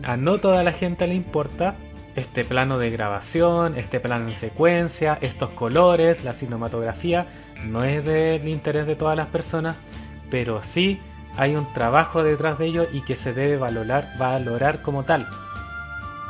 a 0.03 0.17
no 0.17 0.39
toda 0.39 0.63
la 0.63 0.73
gente 0.73 1.07
le 1.07 1.15
importa 1.15 1.75
este 2.15 2.45
plano 2.45 2.79
de 2.79 2.91
grabación, 2.91 3.77
este 3.77 4.01
plano 4.01 4.29
en 4.29 4.35
secuencia, 4.35 5.19
estos 5.21 5.51
colores, 5.51 6.25
la 6.25 6.33
cinematografía, 6.33 7.27
no 7.65 7.85
es 7.85 8.05
del 8.05 8.47
interés 8.49 8.87
de 8.87 8.97
todas 8.97 9.17
las 9.17 9.29
personas, 9.29 9.77
pero 10.31 10.63
sí 10.63 11.01
hay 11.37 11.57
un 11.57 11.71
trabajo 11.75 12.23
detrás 12.23 12.59
de 12.59 12.67
ello 12.67 12.87
y 12.93 13.03
que 13.03 13.17
se 13.17 13.33
debe 13.35 13.57
valorar, 13.57 14.09
valorar 14.19 14.83
como 14.83 15.05
tal. 15.05 15.27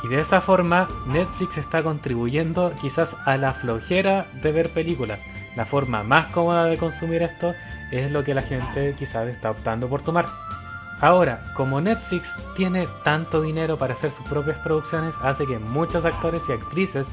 Y 0.05 0.09
de 0.09 0.20
esa 0.20 0.41
forma 0.41 0.89
Netflix 1.07 1.59
está 1.59 1.83
contribuyendo 1.83 2.72
quizás 2.81 3.16
a 3.24 3.37
la 3.37 3.53
flojera 3.53 4.27
de 4.43 4.53
ver 4.53 4.70
películas. 4.70 5.22
La 5.57 5.64
forma 5.64 6.03
más 6.03 6.33
cómoda 6.33 6.66
de 6.66 6.77
consumir 6.77 7.22
esto 7.22 7.55
es 7.91 8.11
lo 8.11 8.24
que 8.24 8.34
la 8.34 8.43
gente 8.43 8.95
quizás 8.99 9.28
está 9.28 9.51
optando 9.51 9.89
por 9.89 10.03
tomar. 10.03 10.26
Ahora, 11.01 11.45
como 11.55 11.80
Netflix 11.80 12.34
tiene 12.55 12.89
tanto 13.05 13.43
dinero 13.43 13.76
para 13.76 13.93
hacer 13.93 14.11
sus 14.11 14.26
propias 14.26 14.59
producciones, 14.59 15.14
hace 15.22 15.47
que 15.47 15.59
muchos 15.59 16.05
actores 16.05 16.49
y 16.49 16.53
actrices 16.53 17.09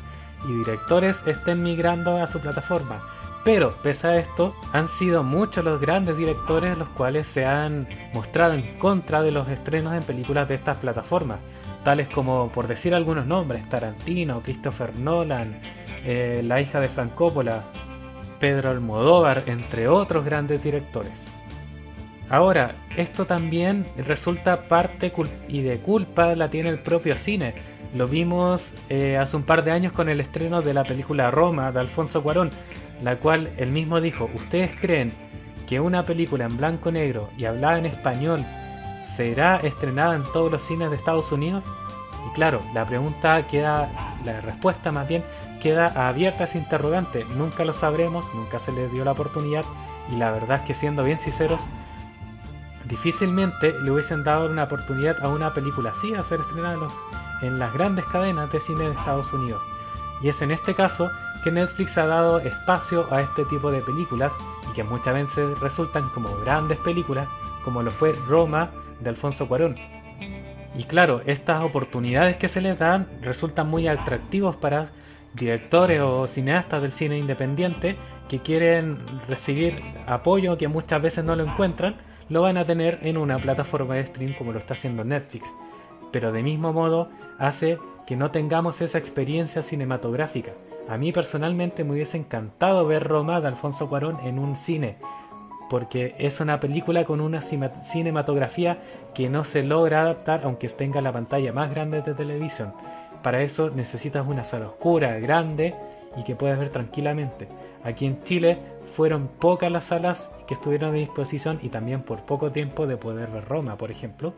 y 0.47 0.53
directores 0.53 1.24
estén 1.26 1.63
migrando 1.63 2.21
a 2.21 2.28
su 2.28 2.39
plataforma. 2.39 3.01
Pero, 3.43 3.74
pese 3.84 4.07
a 4.07 4.15
esto, 4.15 4.55
han 4.71 4.88
sido 4.88 5.21
muchos 5.21 5.65
los 5.65 5.82
grandes 5.82 6.15
directores 6.15 6.78
los 6.78 6.88
cuales 6.89 7.28
se 7.28 7.45
han 7.45 7.88
mostrado 8.13 8.53
en 8.53 8.80
contra 8.80 9.21
de 9.21 9.32
los 9.32 9.49
estrenos 9.49 9.93
en 9.93 10.03
películas 10.03 10.47
de 10.47 10.55
estas 10.55 10.78
plataformas 10.78 11.39
tales 11.84 12.07
como, 12.07 12.49
por 12.49 12.67
decir 12.67 12.95
algunos 12.95 13.26
nombres, 13.26 13.67
Tarantino, 13.69 14.41
Christopher 14.41 14.95
Nolan, 14.95 15.59
eh, 16.05 16.41
la 16.43 16.61
hija 16.61 16.80
de 16.80 16.89
Frank 16.89 17.13
Pedro 18.43 18.71
Almodóvar, 18.71 19.43
entre 19.45 19.87
otros 19.87 20.25
grandes 20.25 20.61
directores. 20.61 21.27
Ahora, 22.29 22.75
esto 22.97 23.25
también 23.25 23.85
resulta 23.95 24.67
parte 24.67 25.13
y 25.47 25.61
de 25.61 25.77
culpa 25.77 26.35
la 26.35 26.49
tiene 26.49 26.67
el 26.67 26.79
propio 26.79 27.17
cine. 27.17 27.55
Lo 27.95 28.05
vimos 28.05 28.73
eh, 28.89 29.15
hace 29.15 29.37
un 29.37 29.43
par 29.43 29.63
de 29.63 29.71
años 29.71 29.93
con 29.93 30.09
el 30.09 30.19
estreno 30.19 30.61
de 30.61 30.73
la 30.73 30.83
película 30.83 31.31
Roma 31.31 31.71
de 31.71 31.79
Alfonso 31.79 32.21
Cuarón, 32.21 32.49
la 33.01 33.15
cual 33.15 33.49
él 33.55 33.71
mismo 33.71 34.01
dijo, 34.01 34.29
¿ustedes 34.35 34.71
creen 34.77 35.13
que 35.65 35.79
una 35.79 36.03
película 36.03 36.43
en 36.43 36.57
blanco 36.57 36.91
negro 36.91 37.29
y 37.37 37.45
hablada 37.45 37.79
en 37.79 37.85
español 37.85 38.45
será 39.15 39.55
estrenada 39.55 40.17
en 40.17 40.23
todos 40.33 40.51
los 40.51 40.61
cines 40.61 40.89
de 40.89 40.97
Estados 40.97 41.31
Unidos? 41.31 41.63
Y 42.29 42.33
claro, 42.35 42.59
la 42.73 42.85
pregunta 42.85 43.47
queda, 43.47 43.89
la 44.25 44.41
respuesta 44.41 44.91
más 44.91 45.07
bien 45.07 45.23
queda 45.64 46.07
abierta 46.07 46.43
ese 46.43 46.57
interrogante. 46.59 47.24
Nunca 47.24 47.64
lo 47.64 47.74
sabremos, 47.74 48.26
nunca 48.36 48.59
se 48.59 48.74
le 48.74 48.89
dio 48.89 49.05
la 49.05 49.14
oportunidad 49.14 49.64
y 50.11 50.18
la 50.18 50.30
verdad 50.30 50.59
es 50.59 50.68
que 50.68 50.76
siendo 50.76 51.03
bien 51.03 51.18
sinceros, 51.18 51.61
difícilmente 52.86 53.74
le 53.82 53.91
hubiesen 53.91 54.26
dado 54.26 54.49
una 54.51 54.64
oportunidad 54.66 55.24
a 55.24 55.30
una 55.30 55.53
película 55.53 55.91
así 55.91 56.14
a 56.14 56.24
ser 56.24 56.41
estrenada 56.41 56.78
en 57.41 57.59
las 57.59 57.74
grandes 57.74 58.05
cadenas 58.05 58.51
de 58.51 58.59
cine 58.59 58.84
de 58.84 58.91
Estados 58.91 59.32
Unidos. 59.32 59.64
Y 60.22 60.30
es 60.30 60.41
en 60.41 60.51
este 60.51 60.76
caso 60.76 61.09
que 61.43 61.51
Netflix 61.51 61.97
ha 61.97 62.05
dado 62.07 62.39
espacio 62.39 63.07
a 63.09 63.22
este 63.22 63.45
tipo 63.45 63.72
de 63.72 63.82
películas 63.82 64.34
y 64.70 64.74
que 64.74 64.84
muchas 64.84 65.14
veces 65.16 65.59
resultan 65.59 66.09
como 66.09 66.36
grandes 66.38 66.78
películas, 66.80 67.28
como 67.64 67.82
lo 67.82 67.91
fue 67.91 68.14
Roma 68.28 68.70
de 68.99 69.09
Alfonso 69.09 69.47
Cuarón. 69.47 69.78
Y 70.76 70.84
claro, 70.86 71.22
estas 71.26 71.64
oportunidades 71.64 72.38
que 72.38 72.49
se 72.49 72.61
les 72.61 72.78
dan 72.80 73.07
resultan 73.22 73.70
muy 73.70 73.88
atractivos 73.88 74.55
para 74.55 74.89
directores 75.34 76.01
o 76.01 76.27
cineastas 76.27 76.81
del 76.81 76.91
cine 76.91 77.17
independiente 77.17 77.97
que 78.29 78.39
quieren 78.39 78.97
recibir 79.27 79.81
apoyo 80.07 80.57
que 80.57 80.67
muchas 80.67 81.01
veces 81.01 81.23
no 81.25 81.36
lo 81.36 81.43
encuentran, 81.43 81.95
lo 82.29 82.41
van 82.41 82.57
a 82.57 82.65
tener 82.65 82.99
en 83.01 83.17
una 83.17 83.38
plataforma 83.38 83.95
de 83.95 84.05
stream 84.05 84.34
como 84.34 84.53
lo 84.53 84.59
está 84.59 84.73
haciendo 84.73 85.03
Netflix. 85.03 85.53
Pero 86.11 86.31
de 86.31 86.43
mismo 86.43 86.73
modo 86.73 87.09
hace 87.39 87.77
que 88.07 88.15
no 88.15 88.31
tengamos 88.31 88.81
esa 88.81 88.97
experiencia 88.97 89.61
cinematográfica. 89.61 90.51
A 90.89 90.97
mí 90.97 91.11
personalmente 91.11 91.84
me 91.84 91.93
hubiese 91.93 92.17
encantado 92.17 92.86
ver 92.86 93.03
Roma 93.03 93.39
de 93.39 93.47
Alfonso 93.47 93.88
Cuarón 93.88 94.17
en 94.25 94.38
un 94.38 94.57
cine, 94.57 94.97
porque 95.69 96.13
es 96.17 96.39
una 96.39 96.59
película 96.59 97.05
con 97.05 97.21
una 97.21 97.41
cinematografía 97.41 98.79
que 99.15 99.29
no 99.29 99.45
se 99.45 99.63
logra 99.63 100.01
adaptar 100.01 100.41
aunque 100.43 100.67
tenga 100.69 101.01
la 101.01 101.13
pantalla 101.13 101.53
más 101.53 101.69
grande 101.69 102.01
de 102.01 102.13
televisión. 102.13 102.73
Para 103.24 103.41
eso 103.41 103.69
necesitas 103.69 104.28
una 104.28 104.43
sala 104.43 104.67
oscura, 104.67 105.17
grande 105.19 105.74
y 106.17 106.24
que 106.24 106.36
puedas 106.36 106.59
ver 106.59 106.69
tranquilamente. 106.69 107.47
Aquí 107.84 108.05
en 108.05 108.24
Chile 108.24 108.57
fueron 108.93 109.28
pocas 109.28 109.71
las 109.71 109.86
salas 109.86 110.30
que 110.45 110.53
estuvieron 110.53 110.91
a 110.91 110.93
disposición 110.93 111.57
y 111.63 111.69
también 111.69 112.03
por 112.03 112.19
poco 112.24 112.51
tiempo 112.51 112.86
de 112.86 112.97
poder 112.97 113.30
ver 113.30 113.45
Roma, 113.45 113.78
por 113.78 113.89
ejemplo. 113.89 114.34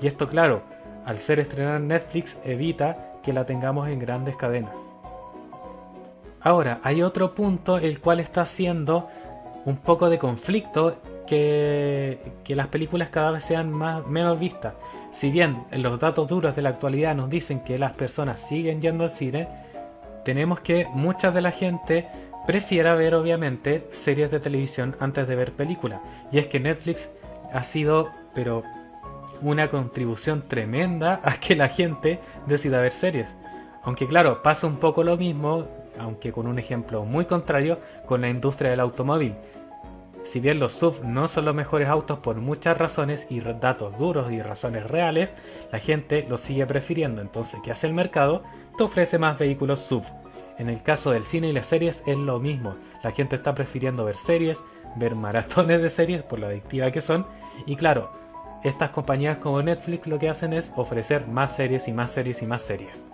Y 0.00 0.06
esto, 0.06 0.28
claro, 0.28 0.62
al 1.04 1.18
ser 1.18 1.40
estrenada 1.40 1.78
en 1.78 1.88
Netflix, 1.88 2.38
evita 2.44 3.12
que 3.24 3.32
la 3.32 3.46
tengamos 3.46 3.88
en 3.88 3.98
grandes 3.98 4.36
cadenas. 4.36 4.72
Ahora, 6.40 6.78
hay 6.84 7.02
otro 7.02 7.34
punto 7.34 7.78
el 7.78 8.00
cual 8.00 8.20
está 8.20 8.42
haciendo 8.42 9.08
un 9.64 9.78
poco 9.78 10.08
de 10.08 10.18
conflicto 10.18 10.96
que, 11.26 12.18
las 12.48 12.68
películas 12.68 13.08
cada 13.10 13.32
vez 13.32 13.44
sean 13.44 13.70
más, 13.70 14.06
menos 14.06 14.38
vistas. 14.38 14.74
Si 15.12 15.30
bien 15.30 15.64
los 15.72 15.98
datos 16.00 16.28
duros 16.28 16.56
de 16.56 16.62
la 16.62 16.70
actualidad 16.70 17.14
nos 17.14 17.28
dicen 17.30 17.60
que 17.60 17.78
las 17.78 17.94
personas 17.96 18.40
siguen 18.40 18.80
yendo 18.80 19.04
al 19.04 19.10
cine, 19.10 19.48
tenemos 20.24 20.60
que 20.60 20.86
mucha 20.92 21.30
de 21.30 21.40
la 21.40 21.50
gente 21.50 22.08
prefiera 22.46 22.94
ver 22.94 23.14
obviamente 23.14 23.86
series 23.90 24.30
de 24.30 24.40
televisión 24.40 24.96
antes 25.00 25.26
de 25.26 25.36
ver 25.36 25.52
películas. 25.52 26.00
Y 26.32 26.38
es 26.38 26.46
que 26.46 26.60
Netflix 26.60 27.10
ha 27.52 27.64
sido, 27.64 28.10
pero 28.34 28.62
una 29.42 29.68
contribución 29.70 30.42
tremenda 30.48 31.20
a 31.22 31.38
que 31.38 31.56
la 31.56 31.68
gente 31.68 32.20
decida 32.46 32.80
ver 32.80 32.92
series. 32.92 33.36
Aunque 33.82 34.08
claro, 34.08 34.42
pasa 34.42 34.66
un 34.66 34.76
poco 34.76 35.04
lo 35.04 35.16
mismo, 35.16 35.66
aunque 35.98 36.32
con 36.32 36.46
un 36.46 36.58
ejemplo 36.58 37.04
muy 37.04 37.24
contrario, 37.24 37.78
con 38.06 38.20
la 38.20 38.28
industria 38.28 38.70
del 38.70 38.80
automóvil. 38.80 39.34
Si 40.26 40.40
bien 40.40 40.58
los 40.58 40.72
SUV 40.72 41.04
no 41.04 41.28
son 41.28 41.44
los 41.44 41.54
mejores 41.54 41.88
autos 41.88 42.18
por 42.18 42.36
muchas 42.36 42.76
razones 42.76 43.28
y 43.30 43.40
datos 43.40 43.96
duros 43.96 44.32
y 44.32 44.42
razones 44.42 44.84
reales, 44.84 45.32
la 45.70 45.78
gente 45.78 46.26
los 46.28 46.40
sigue 46.40 46.66
prefiriendo. 46.66 47.22
Entonces, 47.22 47.60
¿qué 47.62 47.70
hace 47.70 47.86
el 47.86 47.94
mercado? 47.94 48.42
Te 48.76 48.82
ofrece 48.82 49.18
más 49.18 49.38
vehículos 49.38 49.80
SUV. 49.80 50.02
En 50.58 50.68
el 50.68 50.82
caso 50.82 51.12
del 51.12 51.24
cine 51.24 51.48
y 51.48 51.52
las 51.52 51.66
series 51.66 52.02
es 52.06 52.16
lo 52.16 52.40
mismo. 52.40 52.72
La 53.04 53.12
gente 53.12 53.36
está 53.36 53.54
prefiriendo 53.54 54.04
ver 54.04 54.16
series, 54.16 54.60
ver 54.96 55.14
maratones 55.14 55.80
de 55.80 55.90
series 55.90 56.24
por 56.24 56.40
lo 56.40 56.48
adictiva 56.48 56.90
que 56.90 57.00
son. 57.00 57.24
Y 57.64 57.76
claro, 57.76 58.10
estas 58.64 58.90
compañías 58.90 59.38
como 59.38 59.62
Netflix 59.62 60.08
lo 60.08 60.18
que 60.18 60.28
hacen 60.28 60.52
es 60.52 60.72
ofrecer 60.74 61.28
más 61.28 61.54
series 61.54 61.86
y 61.86 61.92
más 61.92 62.10
series 62.10 62.42
y 62.42 62.46
más 62.46 62.62
series. 62.62 63.04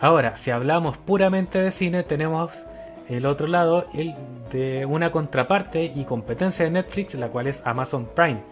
Ahora, 0.00 0.38
si 0.38 0.50
hablamos 0.52 0.96
puramente 0.96 1.60
de 1.60 1.70
cine, 1.70 2.02
tenemos 2.02 2.64
el 3.08 3.26
otro 3.26 3.46
lado, 3.46 3.86
el 3.94 4.14
de 4.52 4.84
una 4.86 5.10
contraparte 5.10 5.84
y 5.84 6.04
competencia 6.04 6.64
de 6.64 6.70
Netflix, 6.70 7.14
la 7.14 7.28
cual 7.28 7.46
es 7.46 7.62
Amazon 7.64 8.08
Prime. 8.14 8.42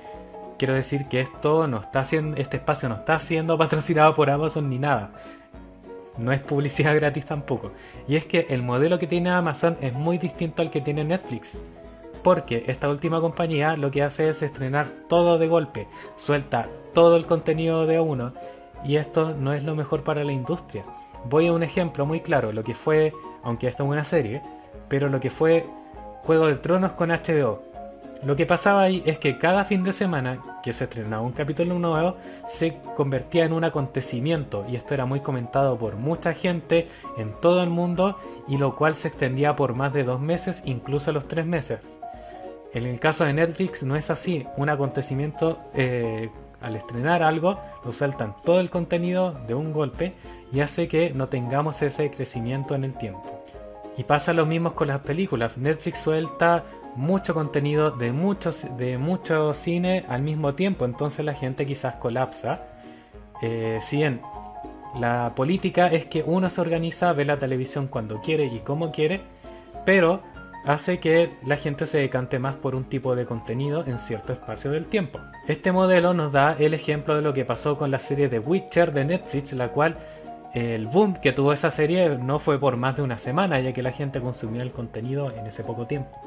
Quiero 0.58 0.74
decir 0.74 1.06
que 1.08 1.20
esto 1.20 1.66
no 1.66 1.80
está 1.80 2.00
haciendo, 2.00 2.36
este 2.38 2.56
espacio 2.56 2.88
no 2.88 2.94
está 2.94 3.20
siendo 3.20 3.58
patrocinado 3.58 4.14
por 4.14 4.30
Amazon 4.30 4.70
ni 4.70 4.78
nada. 4.78 5.10
No 6.16 6.32
es 6.32 6.40
publicidad 6.40 6.94
gratis 6.96 7.26
tampoco. 7.26 7.72
Y 8.08 8.16
es 8.16 8.24
que 8.26 8.46
el 8.48 8.62
modelo 8.62 8.98
que 8.98 9.06
tiene 9.06 9.30
Amazon 9.30 9.76
es 9.80 9.92
muy 9.92 10.16
distinto 10.16 10.62
al 10.62 10.70
que 10.70 10.80
tiene 10.80 11.04
Netflix. 11.04 11.58
Porque 12.22 12.64
esta 12.66 12.88
última 12.88 13.20
compañía 13.20 13.76
lo 13.76 13.90
que 13.90 14.02
hace 14.02 14.28
es 14.30 14.42
estrenar 14.42 14.86
todo 15.08 15.38
de 15.38 15.46
golpe, 15.46 15.86
suelta 16.16 16.66
todo 16.92 17.16
el 17.16 17.26
contenido 17.26 17.86
de 17.86 18.00
uno. 18.00 18.32
Y 18.84 18.96
esto 18.96 19.34
no 19.34 19.52
es 19.52 19.64
lo 19.64 19.76
mejor 19.76 20.02
para 20.02 20.24
la 20.24 20.32
industria. 20.32 20.82
Voy 21.28 21.46
a 21.48 21.52
un 21.52 21.62
ejemplo 21.62 22.06
muy 22.06 22.20
claro, 22.20 22.52
lo 22.52 22.62
que 22.62 22.74
fue, 22.74 23.12
aunque 23.46 23.68
esto 23.68 23.84
es 23.84 23.88
una 23.88 24.04
serie, 24.04 24.42
pero 24.88 25.08
lo 25.08 25.20
que 25.20 25.30
fue 25.30 25.64
Juego 26.24 26.48
de 26.48 26.56
Tronos 26.56 26.92
con 26.92 27.10
HBO. 27.10 27.62
Lo 28.24 28.34
que 28.34 28.44
pasaba 28.44 28.82
ahí 28.82 29.04
es 29.06 29.20
que 29.20 29.38
cada 29.38 29.64
fin 29.64 29.84
de 29.84 29.92
semana 29.92 30.40
que 30.64 30.72
se 30.72 30.84
estrenaba 30.84 31.22
un 31.22 31.30
capítulo 31.30 31.78
nuevo 31.78 32.16
se 32.48 32.78
convertía 32.96 33.44
en 33.44 33.52
un 33.52 33.62
acontecimiento 33.62 34.64
y 34.68 34.74
esto 34.74 34.94
era 34.94 35.06
muy 35.06 35.20
comentado 35.20 35.78
por 35.78 35.94
mucha 35.94 36.34
gente 36.34 36.88
en 37.18 37.32
todo 37.40 37.62
el 37.62 37.70
mundo 37.70 38.18
y 38.48 38.58
lo 38.58 38.74
cual 38.74 38.96
se 38.96 39.08
extendía 39.08 39.54
por 39.54 39.74
más 39.74 39.92
de 39.92 40.02
dos 40.02 40.20
meses, 40.20 40.62
incluso 40.64 41.12
los 41.12 41.28
tres 41.28 41.46
meses. 41.46 41.78
En 42.72 42.84
el 42.84 42.98
caso 42.98 43.24
de 43.24 43.32
Netflix 43.32 43.84
no 43.84 43.94
es 43.94 44.10
así, 44.10 44.44
un 44.56 44.70
acontecimiento 44.70 45.60
eh, 45.72 46.30
al 46.60 46.74
estrenar 46.74 47.22
algo 47.22 47.60
lo 47.84 47.92
saltan 47.92 48.34
todo 48.44 48.58
el 48.58 48.70
contenido 48.70 49.32
de 49.46 49.54
un 49.54 49.72
golpe 49.72 50.14
y 50.52 50.60
hace 50.60 50.88
que 50.88 51.10
no 51.10 51.28
tengamos 51.28 51.82
ese 51.82 52.10
crecimiento 52.10 52.74
en 52.74 52.82
el 52.82 52.94
tiempo. 52.94 53.35
Y 53.96 54.04
pasa 54.04 54.32
lo 54.32 54.46
mismo 54.46 54.74
con 54.74 54.88
las 54.88 55.00
películas. 55.00 55.56
Netflix 55.56 56.00
suelta 56.00 56.64
mucho 56.96 57.34
contenido 57.34 57.90
de 57.90 58.12
muchos 58.12 58.66
de 58.76 58.98
cine 59.54 60.04
al 60.08 60.22
mismo 60.22 60.54
tiempo, 60.54 60.84
entonces 60.84 61.24
la 61.24 61.34
gente 61.34 61.66
quizás 61.66 61.96
colapsa. 61.96 62.62
Eh, 63.42 63.78
si 63.82 63.98
bien 63.98 64.20
la 64.98 65.32
política 65.34 65.88
es 65.88 66.06
que 66.06 66.22
uno 66.26 66.48
se 66.48 66.60
organiza, 66.60 67.12
ve 67.12 67.24
la 67.24 67.36
televisión 67.36 67.86
cuando 67.86 68.20
quiere 68.20 68.46
y 68.46 68.60
como 68.60 68.92
quiere, 68.92 69.20
pero 69.84 70.22
hace 70.64 70.98
que 70.98 71.30
la 71.44 71.56
gente 71.56 71.86
se 71.86 71.98
decante 71.98 72.38
más 72.38 72.54
por 72.54 72.74
un 72.74 72.84
tipo 72.84 73.14
de 73.14 73.26
contenido 73.26 73.84
en 73.86 73.98
cierto 73.98 74.32
espacio 74.32 74.70
del 74.72 74.86
tiempo. 74.86 75.20
Este 75.46 75.70
modelo 75.70 76.12
nos 76.14 76.32
da 76.32 76.56
el 76.58 76.74
ejemplo 76.74 77.14
de 77.14 77.22
lo 77.22 77.34
que 77.34 77.44
pasó 77.44 77.78
con 77.78 77.90
la 77.90 77.98
serie 77.98 78.28
de 78.28 78.40
Witcher 78.40 78.92
de 78.92 79.04
Netflix, 79.04 79.52
la 79.52 79.68
cual 79.68 79.96
el 80.56 80.86
boom 80.86 81.12
que 81.12 81.32
tuvo 81.32 81.52
esa 81.52 81.70
serie 81.70 82.16
no 82.16 82.38
fue 82.38 82.58
por 82.58 82.78
más 82.78 82.96
de 82.96 83.02
una 83.02 83.18
semana, 83.18 83.60
ya 83.60 83.74
que 83.74 83.82
la 83.82 83.92
gente 83.92 84.22
consumía 84.22 84.62
el 84.62 84.72
contenido 84.72 85.30
en 85.30 85.46
ese 85.46 85.62
poco 85.62 85.86
tiempo. 85.86 86.18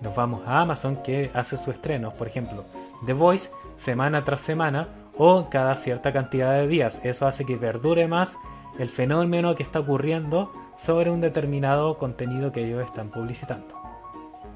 Nos 0.00 0.16
vamos 0.16 0.42
a 0.46 0.62
Amazon 0.62 0.96
que 0.96 1.30
hace 1.32 1.56
sus 1.56 1.68
estrenos, 1.68 2.12
por 2.14 2.26
ejemplo, 2.26 2.64
The 3.06 3.12
Voice 3.12 3.50
semana 3.76 4.24
tras 4.24 4.40
semana 4.40 4.88
o 5.16 5.48
cada 5.48 5.76
cierta 5.76 6.12
cantidad 6.12 6.54
de 6.54 6.66
días. 6.66 7.00
Eso 7.04 7.28
hace 7.28 7.44
que 7.44 7.56
perdure 7.56 8.08
más 8.08 8.36
el 8.80 8.90
fenómeno 8.90 9.54
que 9.54 9.62
está 9.62 9.78
ocurriendo 9.78 10.50
sobre 10.76 11.10
un 11.12 11.20
determinado 11.20 11.98
contenido 11.98 12.50
que 12.50 12.64
ellos 12.64 12.84
están 12.84 13.10
publicitando. 13.10 13.76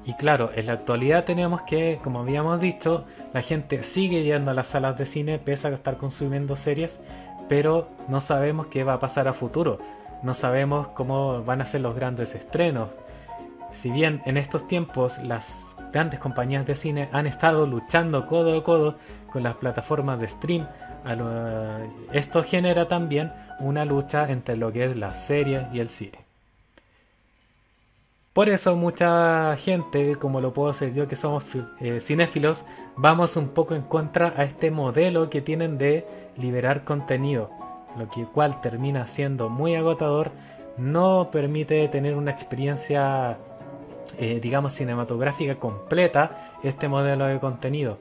Y 0.03 0.15
claro, 0.15 0.49
en 0.53 0.65
la 0.65 0.73
actualidad 0.73 1.25
tenemos 1.25 1.61
que, 1.61 1.99
como 2.03 2.21
habíamos 2.21 2.59
dicho, 2.59 3.05
la 3.33 3.41
gente 3.41 3.83
sigue 3.83 4.23
yendo 4.23 4.51
a 4.51 4.53
las 4.53 4.67
salas 4.67 4.97
de 4.97 5.05
cine 5.05 5.37
pese 5.37 5.67
a 5.67 5.71
estar 5.71 5.97
consumiendo 5.97 6.57
series, 6.57 6.99
pero 7.51 7.89
no 8.07 8.21
sabemos 8.21 8.67
qué 8.67 8.85
va 8.85 8.93
a 8.93 8.99
pasar 8.99 9.27
a 9.27 9.33
futuro. 9.33 9.77
No 10.23 10.33
sabemos 10.33 10.87
cómo 10.95 11.43
van 11.43 11.59
a 11.59 11.65
ser 11.65 11.81
los 11.81 11.93
grandes 11.93 12.33
estrenos, 12.33 12.87
si 13.73 13.91
bien 13.91 14.21
en 14.25 14.37
estos 14.37 14.69
tiempos 14.69 15.17
las 15.17 15.75
grandes 15.91 16.21
compañías 16.21 16.65
de 16.65 16.77
cine 16.77 17.09
han 17.11 17.27
estado 17.27 17.67
luchando 17.67 18.25
codo 18.25 18.57
a 18.57 18.63
codo 18.63 18.95
con 19.33 19.43
las 19.43 19.55
plataformas 19.55 20.17
de 20.21 20.29
stream, 20.29 20.65
esto 22.13 22.41
genera 22.45 22.87
también 22.87 23.33
una 23.59 23.83
lucha 23.83 24.31
entre 24.31 24.55
lo 24.55 24.71
que 24.71 24.85
es 24.85 24.95
la 24.95 25.13
serie 25.13 25.67
y 25.73 25.81
el 25.81 25.89
cine. 25.89 26.19
Por 28.31 28.47
eso 28.47 28.77
mucha 28.77 29.57
gente, 29.57 30.15
como 30.15 30.39
lo 30.39 30.53
puedo 30.53 30.73
ser 30.73 30.93
yo 30.93 31.09
que 31.09 31.17
somos 31.17 31.43
eh, 31.81 31.99
cinéfilos, 31.99 32.63
vamos 32.95 33.35
un 33.35 33.49
poco 33.49 33.75
en 33.75 33.81
contra 33.81 34.33
a 34.37 34.45
este 34.45 34.71
modelo 34.71 35.29
que 35.29 35.41
tienen 35.41 35.77
de 35.77 36.05
liberar 36.37 36.83
contenido, 36.83 37.49
lo 37.97 38.09
que 38.09 38.25
cual 38.25 38.61
termina 38.61 39.07
siendo 39.07 39.49
muy 39.49 39.75
agotador, 39.75 40.31
no 40.77 41.29
permite 41.31 41.87
tener 41.89 42.15
una 42.15 42.31
experiencia 42.31 43.37
eh, 44.17 44.39
digamos, 44.41 44.73
cinematográfica 44.73 45.55
completa 45.55 46.53
este 46.63 46.87
modelo 46.87 47.25
de 47.25 47.39
contenido. 47.39 47.97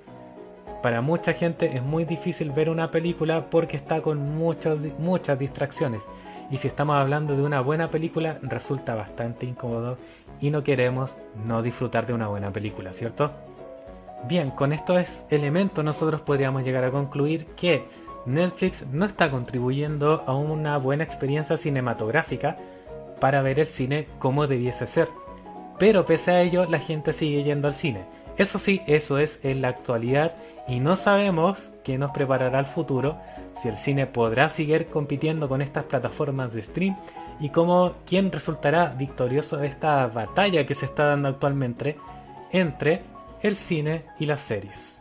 Para 0.82 1.00
mucha 1.00 1.34
gente 1.34 1.76
es 1.76 1.82
muy 1.82 2.04
difícil 2.04 2.50
ver 2.52 2.68
una 2.68 2.90
película 2.90 3.46
porque 3.48 3.76
está 3.76 4.02
con 4.02 4.36
muchas, 4.36 4.78
muchas 4.98 5.38
distracciones. 5.38 6.02
Y 6.50 6.56
si 6.58 6.68
estamos 6.68 6.96
hablando 6.96 7.36
de 7.36 7.42
una 7.42 7.60
buena 7.60 7.88
película, 7.88 8.38
resulta 8.42 8.94
bastante 8.94 9.46
incómodo 9.46 9.98
y 10.40 10.50
no 10.50 10.64
queremos 10.64 11.16
no 11.46 11.62
disfrutar 11.62 12.06
de 12.06 12.12
una 12.12 12.28
buena 12.28 12.50
película, 12.50 12.92
¿cierto? 12.92 13.30
Bien, 14.26 14.50
con 14.50 14.72
estos 14.72 15.24
elementos 15.30 15.84
nosotros 15.84 16.20
podríamos 16.22 16.64
llegar 16.64 16.84
a 16.84 16.90
concluir 16.90 17.46
que 17.56 17.84
Netflix 18.26 18.86
no 18.92 19.06
está 19.06 19.30
contribuyendo 19.30 20.22
a 20.26 20.34
una 20.34 20.76
buena 20.78 21.04
experiencia 21.04 21.56
cinematográfica 21.56 22.56
para 23.20 23.42
ver 23.42 23.60
el 23.60 23.66
cine 23.66 24.06
como 24.18 24.46
debiese 24.46 24.86
ser. 24.86 25.08
Pero 25.78 26.04
pese 26.04 26.32
a 26.32 26.42
ello, 26.42 26.66
la 26.66 26.78
gente 26.78 27.12
sigue 27.12 27.42
yendo 27.42 27.68
al 27.68 27.74
cine. 27.74 28.04
Eso 28.36 28.58
sí, 28.58 28.82
eso 28.86 29.18
es 29.18 29.40
en 29.42 29.62
la 29.62 29.68
actualidad 29.68 30.34
y 30.68 30.80
no 30.80 30.96
sabemos 30.96 31.70
qué 31.82 31.98
nos 31.98 32.12
preparará 32.12 32.60
el 32.60 32.66
futuro, 32.66 33.18
si 33.54 33.68
el 33.68 33.76
cine 33.76 34.06
podrá 34.06 34.48
seguir 34.48 34.86
compitiendo 34.86 35.48
con 35.48 35.62
estas 35.62 35.84
plataformas 35.84 36.52
de 36.52 36.62
stream 36.62 36.96
y 37.40 37.48
cómo 37.48 37.94
quién 38.06 38.30
resultará 38.30 38.94
victorioso 38.96 39.56
de 39.56 39.66
esta 39.66 40.06
batalla 40.06 40.66
que 40.66 40.74
se 40.74 40.86
está 40.86 41.06
dando 41.06 41.28
actualmente 41.28 41.96
entre 42.52 43.02
el 43.42 43.56
cine 43.56 44.04
y 44.18 44.26
las 44.26 44.42
series. 44.42 44.99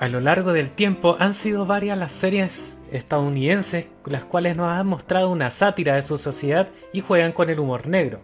A 0.00 0.08
lo 0.08 0.18
largo 0.22 0.54
del 0.54 0.70
tiempo 0.70 1.16
han 1.18 1.34
sido 1.34 1.66
varias 1.66 1.98
las 1.98 2.12
series 2.12 2.80
estadounidenses 2.90 3.88
las 4.06 4.24
cuales 4.24 4.56
nos 4.56 4.72
han 4.72 4.86
mostrado 4.86 5.28
una 5.28 5.50
sátira 5.50 5.94
de 5.94 6.00
su 6.00 6.16
sociedad 6.16 6.68
y 6.90 7.02
juegan 7.02 7.32
con 7.32 7.50
el 7.50 7.60
humor 7.60 7.86
negro. 7.86 8.22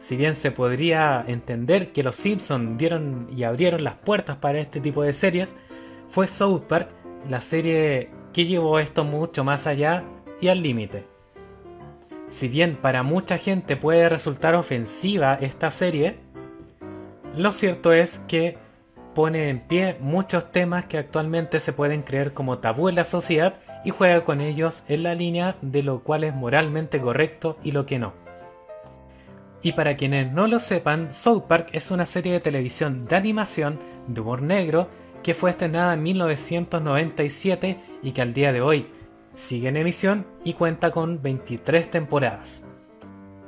Si 0.00 0.16
bien 0.16 0.34
se 0.34 0.50
podría 0.50 1.24
entender 1.24 1.92
que 1.92 2.02
los 2.02 2.16
Simpsons 2.16 2.76
dieron 2.76 3.28
y 3.30 3.44
abrieron 3.44 3.84
las 3.84 3.94
puertas 3.94 4.38
para 4.38 4.58
este 4.58 4.80
tipo 4.80 5.04
de 5.04 5.12
series, 5.12 5.54
fue 6.08 6.26
South 6.26 6.62
Park 6.62 6.88
la 7.28 7.40
serie 7.40 8.10
que 8.32 8.46
llevó 8.46 8.80
esto 8.80 9.04
mucho 9.04 9.44
más 9.44 9.68
allá 9.68 10.02
y 10.40 10.48
al 10.48 10.60
límite. 10.60 11.04
Si 12.30 12.48
bien 12.48 12.74
para 12.74 13.04
mucha 13.04 13.38
gente 13.38 13.76
puede 13.76 14.08
resultar 14.08 14.56
ofensiva 14.56 15.34
esta 15.40 15.70
serie, 15.70 16.16
lo 17.36 17.52
cierto 17.52 17.92
es 17.92 18.18
que 18.26 18.58
pone 19.14 19.48
en 19.48 19.60
pie 19.60 19.96
muchos 20.00 20.52
temas 20.52 20.86
que 20.86 20.98
actualmente 20.98 21.60
se 21.60 21.72
pueden 21.72 22.02
creer 22.02 22.32
como 22.32 22.58
tabú 22.58 22.88
en 22.88 22.94
la 22.94 23.04
sociedad 23.04 23.54
y 23.84 23.90
juega 23.90 24.24
con 24.24 24.40
ellos 24.40 24.84
en 24.88 25.02
la 25.02 25.14
línea 25.14 25.56
de 25.60 25.82
lo 25.82 26.02
cual 26.02 26.24
es 26.24 26.34
moralmente 26.34 27.00
correcto 27.00 27.56
y 27.62 27.72
lo 27.72 27.86
que 27.86 27.98
no. 27.98 28.14
Y 29.62 29.72
para 29.72 29.96
quienes 29.96 30.32
no 30.32 30.46
lo 30.46 30.58
sepan, 30.58 31.12
South 31.12 31.42
Park 31.46 31.68
es 31.72 31.90
una 31.90 32.06
serie 32.06 32.32
de 32.32 32.40
televisión 32.40 33.06
de 33.06 33.16
animación 33.16 33.78
de 34.06 34.20
humor 34.20 34.42
negro 34.42 34.88
que 35.22 35.34
fue 35.34 35.50
estrenada 35.50 35.94
en 35.94 36.02
1997 36.02 37.80
y 38.02 38.12
que 38.12 38.22
al 38.22 38.32
día 38.32 38.52
de 38.52 38.62
hoy 38.62 38.86
sigue 39.34 39.68
en 39.68 39.76
emisión 39.76 40.26
y 40.44 40.54
cuenta 40.54 40.90
con 40.90 41.20
23 41.22 41.90
temporadas. 41.90 42.64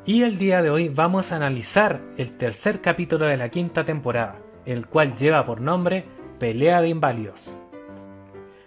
Y 0.04 0.22
el 0.22 0.36
día 0.36 0.62
de 0.62 0.70
hoy 0.70 0.88
vamos 0.88 1.32
a 1.32 1.36
analizar 1.36 2.02
el 2.16 2.36
tercer 2.36 2.80
capítulo 2.80 3.26
de 3.26 3.36
la 3.36 3.50
quinta 3.50 3.84
temporada, 3.84 4.41
el 4.66 4.86
cual 4.86 5.16
lleva 5.16 5.44
por 5.44 5.60
nombre 5.60 6.04
Pelea 6.38 6.80
de 6.80 6.88
Inválidos. 6.88 7.58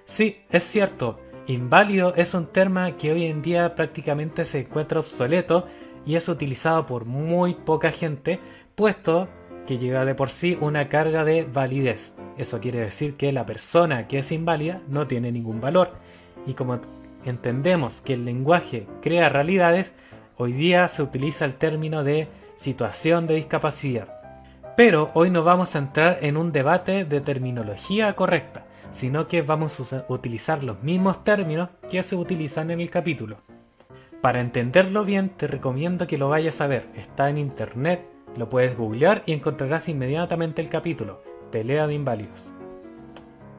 Sí, 0.05 0.37
es 0.49 0.63
cierto, 0.63 1.19
inválido 1.47 2.13
es 2.15 2.33
un 2.33 2.47
término 2.47 2.95
que 2.97 3.11
hoy 3.11 3.25
en 3.25 3.41
día 3.41 3.75
prácticamente 3.75 4.45
se 4.45 4.59
encuentra 4.59 4.99
obsoleto 4.99 5.67
y 6.05 6.15
es 6.15 6.29
utilizado 6.29 6.85
por 6.85 7.05
muy 7.05 7.55
poca 7.55 7.91
gente, 7.91 8.39
puesto 8.75 9.27
que 9.65 9.77
lleva 9.79 10.05
de 10.05 10.13
por 10.13 10.29
sí 10.29 10.57
una 10.61 10.89
carga 10.89 11.23
de 11.23 11.43
validez. 11.43 12.13
Eso 12.37 12.59
quiere 12.59 12.79
decir 12.79 13.15
que 13.15 13.31
la 13.31 13.45
persona 13.45 14.07
que 14.07 14.19
es 14.19 14.31
inválida 14.31 14.81
no 14.87 15.07
tiene 15.07 15.31
ningún 15.31 15.59
valor. 15.59 15.93
Y 16.45 16.53
como 16.53 16.79
entendemos 17.25 18.01
que 18.01 18.13
el 18.13 18.25
lenguaje 18.25 18.85
crea 19.01 19.29
realidades, 19.29 19.95
hoy 20.37 20.53
día 20.53 20.87
se 20.87 21.01
utiliza 21.01 21.45
el 21.45 21.55
término 21.55 22.03
de 22.03 22.27
situación 22.55 23.25
de 23.25 23.35
discapacidad 23.35 24.14
Pero 24.76 25.09
hoy 25.13 25.30
no 25.30 25.43
vamos 25.43 25.76
a 25.76 25.80
entrar 25.80 26.19
en 26.21 26.36
un 26.36 26.51
debate 26.51 27.05
de 27.05 27.21
terminología 27.21 28.13
correcta, 28.13 28.65
sino 28.91 29.28
que 29.28 29.41
vamos 29.41 29.93
a 29.93 30.05
utilizar 30.09 30.63
los 30.63 30.84
mismos 30.84 31.23
términos 31.23 31.69
que 31.89 32.03
se 32.03 32.17
utilizan 32.17 32.71
en 32.71 32.82
el 32.82 32.89
capítulo. 32.89 33.38
Para 34.21 34.41
entenderlo 34.41 35.05
bien 35.05 35.30
te 35.30 35.47
recomiendo 35.47 36.07
que 36.07 36.17
lo 36.17 36.28
vayas 36.28 36.59
a 36.59 36.67
ver, 36.67 36.89
está 36.95 37.30
en 37.30 37.38
internet, 37.38 38.05
lo 38.36 38.49
puedes 38.49 38.78
googlear 38.78 39.23
y 39.26 39.32
encontrarás 39.32 39.88
inmediatamente 39.88 40.61
el 40.61 40.69
capítulo, 40.69 41.21
Pelea 41.51 41.88
de 41.88 41.93
Inválidos. 41.93 42.51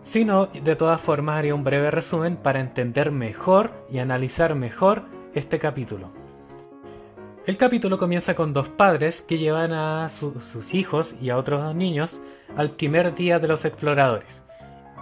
Si 0.02 0.24
no, 0.24 0.46
de 0.46 0.76
todas 0.76 1.00
formas 1.00 1.38
haré 1.38 1.52
un 1.52 1.64
breve 1.64 1.90
resumen 1.90 2.36
para 2.36 2.60
entender 2.60 3.10
mejor 3.10 3.72
y 3.90 3.98
analizar 3.98 4.54
mejor 4.54 5.04
este 5.34 5.58
capítulo. 5.58 6.12
El 7.46 7.58
capítulo 7.58 7.96
comienza 7.96 8.34
con 8.34 8.52
dos 8.52 8.68
padres 8.68 9.22
que 9.22 9.38
llevan 9.38 9.72
a 9.72 10.08
sus 10.08 10.74
hijos 10.74 11.14
y 11.22 11.30
a 11.30 11.36
otros 11.36 11.76
niños 11.76 12.20
al 12.56 12.72
primer 12.72 13.14
día 13.14 13.38
de 13.38 13.46
los 13.46 13.64
exploradores. 13.64 14.42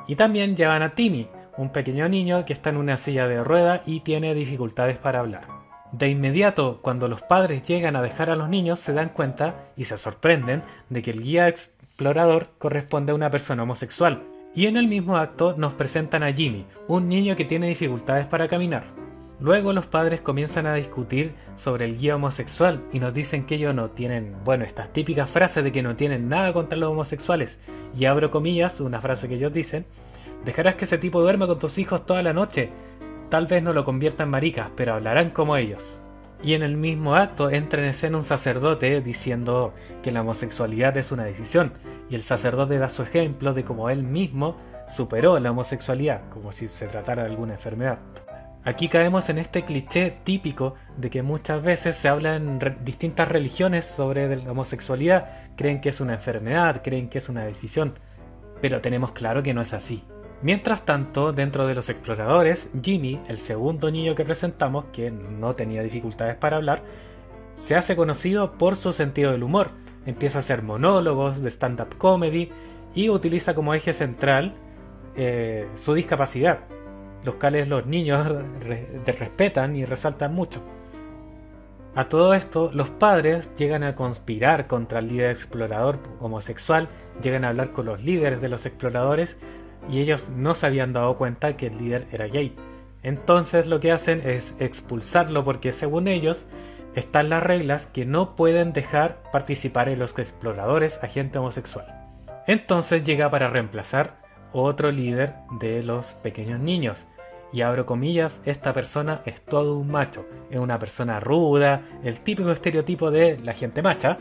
Y 0.08 0.16
también 0.16 0.54
llevan 0.54 0.82
a 0.82 0.94
Timmy, 0.94 1.26
un 1.56 1.70
pequeño 1.70 2.06
niño 2.06 2.44
que 2.44 2.52
está 2.52 2.68
en 2.68 2.76
una 2.76 2.98
silla 2.98 3.26
de 3.26 3.42
rueda 3.42 3.82
y 3.86 4.00
tiene 4.00 4.34
dificultades 4.34 4.98
para 4.98 5.20
hablar. 5.20 5.46
De 5.92 6.10
inmediato, 6.10 6.80
cuando 6.82 7.08
los 7.08 7.22
padres 7.22 7.62
llegan 7.66 7.96
a 7.96 8.02
dejar 8.02 8.28
a 8.28 8.36
los 8.36 8.50
niños, 8.50 8.78
se 8.78 8.92
dan 8.92 9.08
cuenta 9.08 9.70
y 9.74 9.86
se 9.86 9.96
sorprenden 9.96 10.64
de 10.90 11.00
que 11.00 11.12
el 11.12 11.22
guía 11.22 11.48
explorador 11.48 12.48
corresponde 12.58 13.12
a 13.12 13.14
una 13.14 13.30
persona 13.30 13.62
homosexual. 13.62 14.22
Y 14.54 14.66
en 14.66 14.76
el 14.76 14.86
mismo 14.86 15.16
acto 15.16 15.54
nos 15.56 15.72
presentan 15.72 16.22
a 16.22 16.30
Jimmy, 16.30 16.66
un 16.88 17.08
niño 17.08 17.36
que 17.36 17.46
tiene 17.46 17.68
dificultades 17.68 18.26
para 18.26 18.48
caminar. 18.48 19.03
Luego 19.40 19.72
los 19.72 19.86
padres 19.86 20.20
comienzan 20.20 20.66
a 20.66 20.74
discutir 20.74 21.34
sobre 21.56 21.86
el 21.86 21.98
guía 21.98 22.16
homosexual 22.16 22.82
y 22.92 23.00
nos 23.00 23.12
dicen 23.12 23.46
que 23.46 23.56
ellos 23.56 23.74
no 23.74 23.90
tienen, 23.90 24.36
bueno, 24.44 24.64
estas 24.64 24.92
típicas 24.92 25.28
frases 25.28 25.64
de 25.64 25.72
que 25.72 25.82
no 25.82 25.96
tienen 25.96 26.28
nada 26.28 26.52
contra 26.52 26.78
los 26.78 26.90
homosexuales. 26.90 27.58
Y 27.98 28.04
abro 28.04 28.30
comillas, 28.30 28.80
una 28.80 29.00
frase 29.00 29.28
que 29.28 29.34
ellos 29.34 29.52
dicen, 29.52 29.86
dejarás 30.44 30.76
que 30.76 30.84
ese 30.84 30.98
tipo 30.98 31.20
duerma 31.20 31.46
con 31.46 31.58
tus 31.58 31.78
hijos 31.78 32.06
toda 32.06 32.22
la 32.22 32.32
noche. 32.32 32.70
Tal 33.28 33.46
vez 33.46 33.62
no 33.62 33.72
lo 33.72 33.84
conviertan 33.84 34.28
en 34.28 34.30
maricas, 34.30 34.70
pero 34.76 34.94
hablarán 34.94 35.30
como 35.30 35.56
ellos. 35.56 36.00
Y 36.42 36.54
en 36.54 36.62
el 36.62 36.76
mismo 36.76 37.16
acto 37.16 37.50
entra 37.50 37.82
en 37.82 37.88
escena 37.88 38.18
un 38.18 38.24
sacerdote 38.24 39.00
diciendo 39.00 39.72
que 40.02 40.12
la 40.12 40.20
homosexualidad 40.20 40.96
es 40.96 41.10
una 41.10 41.24
decisión, 41.24 41.72
y 42.10 42.14
el 42.14 42.22
sacerdote 42.22 42.78
da 42.78 42.90
su 42.90 43.02
ejemplo 43.02 43.54
de 43.54 43.64
cómo 43.64 43.90
él 43.90 44.02
mismo 44.02 44.56
superó 44.86 45.38
la 45.40 45.50
homosexualidad, 45.50 46.28
como 46.30 46.52
si 46.52 46.68
se 46.68 46.86
tratara 46.86 47.24
de 47.24 47.30
alguna 47.30 47.54
enfermedad. 47.54 47.98
Aquí 48.66 48.88
caemos 48.88 49.28
en 49.28 49.36
este 49.36 49.64
cliché 49.66 50.16
típico 50.24 50.74
de 50.96 51.10
que 51.10 51.22
muchas 51.22 51.62
veces 51.62 51.96
se 51.96 52.08
habla 52.08 52.36
en 52.36 52.58
distintas 52.82 53.28
religiones 53.28 53.84
sobre 53.84 54.34
la 54.36 54.52
homosexualidad, 54.52 55.50
creen 55.54 55.82
que 55.82 55.90
es 55.90 56.00
una 56.00 56.14
enfermedad, 56.14 56.80
creen 56.82 57.10
que 57.10 57.18
es 57.18 57.28
una 57.28 57.44
decisión, 57.44 57.98
pero 58.62 58.80
tenemos 58.80 59.12
claro 59.12 59.42
que 59.42 59.52
no 59.52 59.60
es 59.60 59.74
así. 59.74 60.02
Mientras 60.40 60.86
tanto, 60.86 61.34
dentro 61.34 61.66
de 61.66 61.74
los 61.74 61.90
exploradores, 61.90 62.70
Jimmy, 62.82 63.20
el 63.28 63.38
segundo 63.38 63.90
niño 63.90 64.14
que 64.14 64.24
presentamos, 64.24 64.86
que 64.94 65.10
no 65.10 65.54
tenía 65.54 65.82
dificultades 65.82 66.36
para 66.36 66.56
hablar, 66.56 66.82
se 67.56 67.76
hace 67.76 67.96
conocido 67.96 68.52
por 68.52 68.76
su 68.76 68.94
sentido 68.94 69.32
del 69.32 69.42
humor. 69.42 69.72
Empieza 70.06 70.38
a 70.38 70.40
hacer 70.40 70.62
monólogos 70.62 71.42
de 71.42 71.50
stand-up 71.50 71.98
comedy 71.98 72.50
y 72.94 73.10
utiliza 73.10 73.54
como 73.54 73.74
eje 73.74 73.92
central 73.92 74.54
eh, 75.16 75.68
su 75.74 75.92
discapacidad 75.92 76.60
los 77.24 77.36
cuales 77.36 77.68
los 77.68 77.86
niños 77.86 78.30
respetan 79.06 79.76
y 79.76 79.84
resaltan 79.84 80.34
mucho. 80.34 80.62
A 81.96 82.08
todo 82.08 82.34
esto, 82.34 82.70
los 82.72 82.90
padres 82.90 83.50
llegan 83.56 83.84
a 83.84 83.94
conspirar 83.94 84.66
contra 84.66 84.98
el 84.98 85.08
líder 85.08 85.30
explorador 85.30 86.00
homosexual, 86.20 86.88
llegan 87.22 87.44
a 87.44 87.50
hablar 87.50 87.70
con 87.72 87.86
los 87.86 88.02
líderes 88.02 88.40
de 88.40 88.48
los 88.48 88.66
exploradores 88.66 89.38
y 89.88 90.00
ellos 90.00 90.28
no 90.30 90.54
se 90.54 90.66
habían 90.66 90.92
dado 90.92 91.16
cuenta 91.16 91.56
que 91.56 91.68
el 91.68 91.78
líder 91.78 92.06
era 92.10 92.26
gay. 92.26 92.56
Entonces 93.04 93.66
lo 93.66 93.78
que 93.78 93.92
hacen 93.92 94.22
es 94.24 94.56
expulsarlo 94.58 95.44
porque 95.44 95.72
según 95.72 96.08
ellos 96.08 96.48
están 96.96 97.28
las 97.28 97.42
reglas 97.42 97.86
que 97.86 98.06
no 98.06 98.34
pueden 98.34 98.72
dejar 98.72 99.22
participar 99.30 99.88
en 99.88 99.98
los 99.98 100.18
exploradores 100.18 100.98
a 101.02 101.06
gente 101.06 101.38
homosexual. 101.38 101.86
Entonces 102.46 103.04
llega 103.04 103.30
para 103.30 103.50
reemplazar 103.50 104.16
otro 104.52 104.90
líder 104.90 105.34
de 105.60 105.82
los 105.82 106.14
pequeños 106.14 106.60
niños, 106.60 107.06
y 107.54 107.62
abro 107.62 107.86
comillas, 107.86 108.42
esta 108.44 108.72
persona 108.72 109.20
es 109.26 109.40
todo 109.40 109.78
un 109.78 109.88
macho, 109.88 110.26
es 110.50 110.58
una 110.58 110.80
persona 110.80 111.20
ruda, 111.20 111.82
el 112.02 112.18
típico 112.18 112.50
estereotipo 112.50 113.12
de 113.12 113.38
la 113.38 113.52
gente 113.52 113.80
macha, 113.80 114.18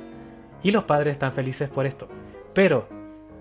y 0.61 0.69
los 0.69 0.83
padres 0.83 1.13
están 1.13 1.33
felices 1.33 1.67
por 1.67 1.87
esto. 1.87 2.07
Pero 2.53 2.87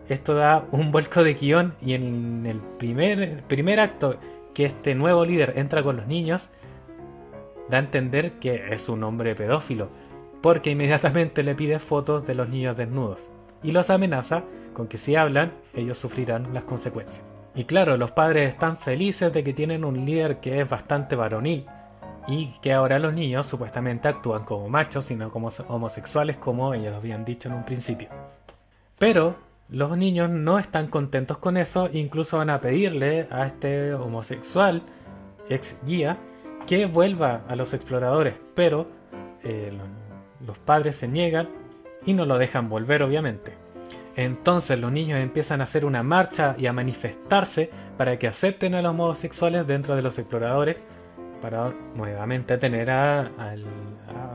esto 0.08 0.32
da 0.32 0.64
un 0.72 0.92
vuelco 0.92 1.22
de 1.22 1.34
guion 1.34 1.74
y 1.82 1.92
en 1.92 2.46
el 2.46 2.58
primer, 2.78 3.42
primer 3.42 3.80
acto 3.80 4.16
que 4.54 4.64
este 4.64 4.94
nuevo 4.94 5.26
líder 5.26 5.52
entra 5.56 5.82
con 5.82 5.98
los 5.98 6.06
niños, 6.06 6.48
da 7.68 7.76
a 7.76 7.80
entender 7.80 8.32
que 8.40 8.72
es 8.72 8.88
un 8.88 9.04
hombre 9.04 9.34
pedófilo, 9.34 9.90
porque 10.40 10.70
inmediatamente 10.70 11.42
le 11.42 11.54
pide 11.54 11.78
fotos 11.78 12.26
de 12.26 12.34
los 12.34 12.48
niños 12.48 12.78
desnudos 12.78 13.30
y 13.62 13.72
los 13.72 13.90
amenaza 13.90 14.44
con 14.72 14.88
que 14.88 14.96
si 14.96 15.16
hablan, 15.16 15.52
ellos 15.74 15.98
sufrirán 15.98 16.54
las 16.54 16.64
consecuencias. 16.64 17.31
Y 17.54 17.64
claro, 17.64 17.96
los 17.96 18.12
padres 18.12 18.48
están 18.48 18.78
felices 18.78 19.32
de 19.32 19.44
que 19.44 19.52
tienen 19.52 19.84
un 19.84 20.06
líder 20.06 20.40
que 20.40 20.60
es 20.60 20.68
bastante 20.68 21.16
varonil 21.16 21.66
y 22.26 22.52
que 22.62 22.72
ahora 22.72 22.98
los 22.98 23.14
niños 23.14 23.46
supuestamente 23.46 24.08
actúan 24.08 24.44
como 24.44 24.68
machos 24.68 25.10
y 25.10 25.16
no 25.16 25.30
como 25.30 25.50
homosexuales 25.68 26.36
como 26.36 26.72
ellos 26.72 26.94
habían 26.94 27.24
dicho 27.24 27.48
en 27.48 27.56
un 27.56 27.64
principio. 27.64 28.08
Pero 28.98 29.36
los 29.68 29.96
niños 29.96 30.30
no 30.30 30.58
están 30.58 30.86
contentos 30.86 31.38
con 31.38 31.56
eso, 31.56 31.90
incluso 31.92 32.38
van 32.38 32.50
a 32.50 32.60
pedirle 32.60 33.26
a 33.30 33.46
este 33.46 33.94
homosexual 33.94 34.82
ex 35.48 35.76
guía 35.84 36.18
que 36.66 36.86
vuelva 36.86 37.42
a 37.48 37.56
los 37.56 37.74
exploradores, 37.74 38.34
pero 38.54 38.86
eh, 39.42 39.72
los 40.46 40.58
padres 40.58 40.96
se 40.96 41.08
niegan 41.08 41.48
y 42.06 42.14
no 42.14 42.24
lo 42.24 42.38
dejan 42.38 42.68
volver 42.68 43.02
obviamente. 43.02 43.52
Entonces 44.16 44.78
los 44.78 44.92
niños 44.92 45.20
empiezan 45.20 45.60
a 45.60 45.64
hacer 45.64 45.84
una 45.84 46.02
marcha 46.02 46.54
y 46.58 46.66
a 46.66 46.72
manifestarse 46.72 47.70
para 47.96 48.18
que 48.18 48.28
acepten 48.28 48.74
a 48.74 48.82
los 48.82 48.90
homosexuales 48.90 49.66
dentro 49.66 49.96
de 49.96 50.02
los 50.02 50.18
exploradores 50.18 50.76
para 51.40 51.72
nuevamente 51.94 52.56
tener 52.58 52.90
a, 52.90 53.30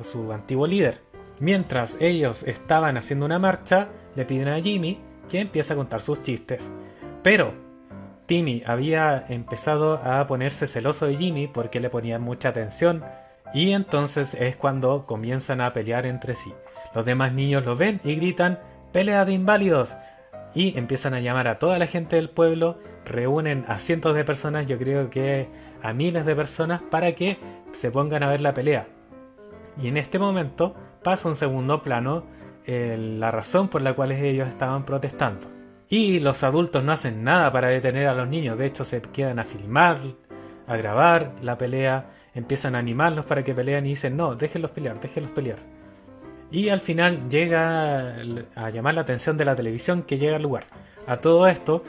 su 0.01 0.31
antiguo 0.31 0.67
líder. 0.67 1.01
Mientras 1.39 1.97
ellos 2.01 2.43
estaban 2.43 2.97
haciendo 2.97 3.25
una 3.25 3.39
marcha, 3.39 3.89
le 4.15 4.25
piden 4.25 4.49
a 4.49 4.59
Jimmy 4.59 4.99
que 5.29 5.39
empiece 5.39 5.73
a 5.73 5.75
contar 5.75 6.01
sus 6.01 6.21
chistes. 6.21 6.73
Pero 7.23 7.53
Timmy 8.25 8.61
había 8.65 9.25
empezado 9.29 9.95
a 9.95 10.25
ponerse 10.27 10.67
celoso 10.67 11.05
de 11.07 11.15
Jimmy 11.15 11.47
porque 11.47 11.79
le 11.79 11.89
ponía 11.89 12.19
mucha 12.19 12.49
atención 12.49 13.03
y 13.53 13.71
entonces 13.71 14.33
es 14.33 14.55
cuando 14.55 15.05
comienzan 15.05 15.61
a 15.61 15.71
pelear 15.71 16.05
entre 16.05 16.35
sí. 16.35 16.53
Los 16.93 17.05
demás 17.05 17.33
niños 17.33 17.65
lo 17.65 17.75
ven 17.75 18.01
y 18.03 18.15
gritan 18.15 18.59
pelea 18.91 19.25
de 19.25 19.33
inválidos. 19.33 19.97
Y 20.53 20.77
empiezan 20.77 21.13
a 21.13 21.19
llamar 21.19 21.47
a 21.47 21.59
toda 21.59 21.77
la 21.77 21.87
gente 21.87 22.15
del 22.15 22.29
pueblo, 22.29 22.79
reúnen 23.05 23.65
a 23.67 23.79
cientos 23.79 24.15
de 24.15 24.23
personas, 24.23 24.65
yo 24.65 24.77
creo 24.77 25.09
que 25.09 25.47
a 25.83 25.93
miles 25.93 26.25
de 26.25 26.35
personas, 26.35 26.81
para 26.81 27.13
que 27.13 27.37
se 27.71 27.91
pongan 27.91 28.23
a 28.23 28.29
ver 28.29 28.41
la 28.41 28.53
pelea. 28.53 28.87
Y 29.81 29.87
en 29.87 29.97
este 29.97 30.17
momento 30.17 30.75
pasa 31.03 31.29
un 31.29 31.35
segundo 31.35 31.83
plano 31.83 32.23
eh, 32.65 32.97
la 32.97 33.31
razón 33.31 33.69
por 33.69 33.81
la 33.81 33.93
cual 33.93 34.11
ellos 34.11 34.47
estaban 34.47 34.83
protestando. 34.83 35.47
Y 35.89 36.19
los 36.19 36.43
adultos 36.43 36.83
no 36.83 36.91
hacen 36.91 37.23
nada 37.23 37.51
para 37.51 37.69
detener 37.69 38.07
a 38.07 38.13
los 38.13 38.27
niños, 38.27 38.57
de 38.57 38.65
hecho 38.65 38.83
se 38.83 39.01
quedan 39.01 39.39
a 39.39 39.45
filmar, 39.45 39.99
a 40.67 40.75
grabar 40.75 41.35
la 41.41 41.57
pelea, 41.57 42.09
empiezan 42.33 42.75
a 42.75 42.79
animarlos 42.79 43.23
para 43.23 43.43
que 43.43 43.55
peleen 43.55 43.85
y 43.85 43.89
dicen, 43.91 44.17
no, 44.17 44.35
déjenlos 44.35 44.71
pelear, 44.71 44.99
déjenlos 44.99 45.31
pelear. 45.31 45.76
Y 46.51 46.69
al 46.69 46.79
final 46.79 47.29
llega 47.29 48.15
a 48.55 48.69
llamar 48.69 48.95
la 48.95 49.01
atención 49.01 49.37
de 49.37 49.45
la 49.45 49.55
televisión 49.55 50.03
que 50.03 50.17
llega 50.17 50.37
al 50.37 50.43
lugar. 50.43 50.67
A 51.05 51.17
todo 51.17 51.47
esto, 51.47 51.83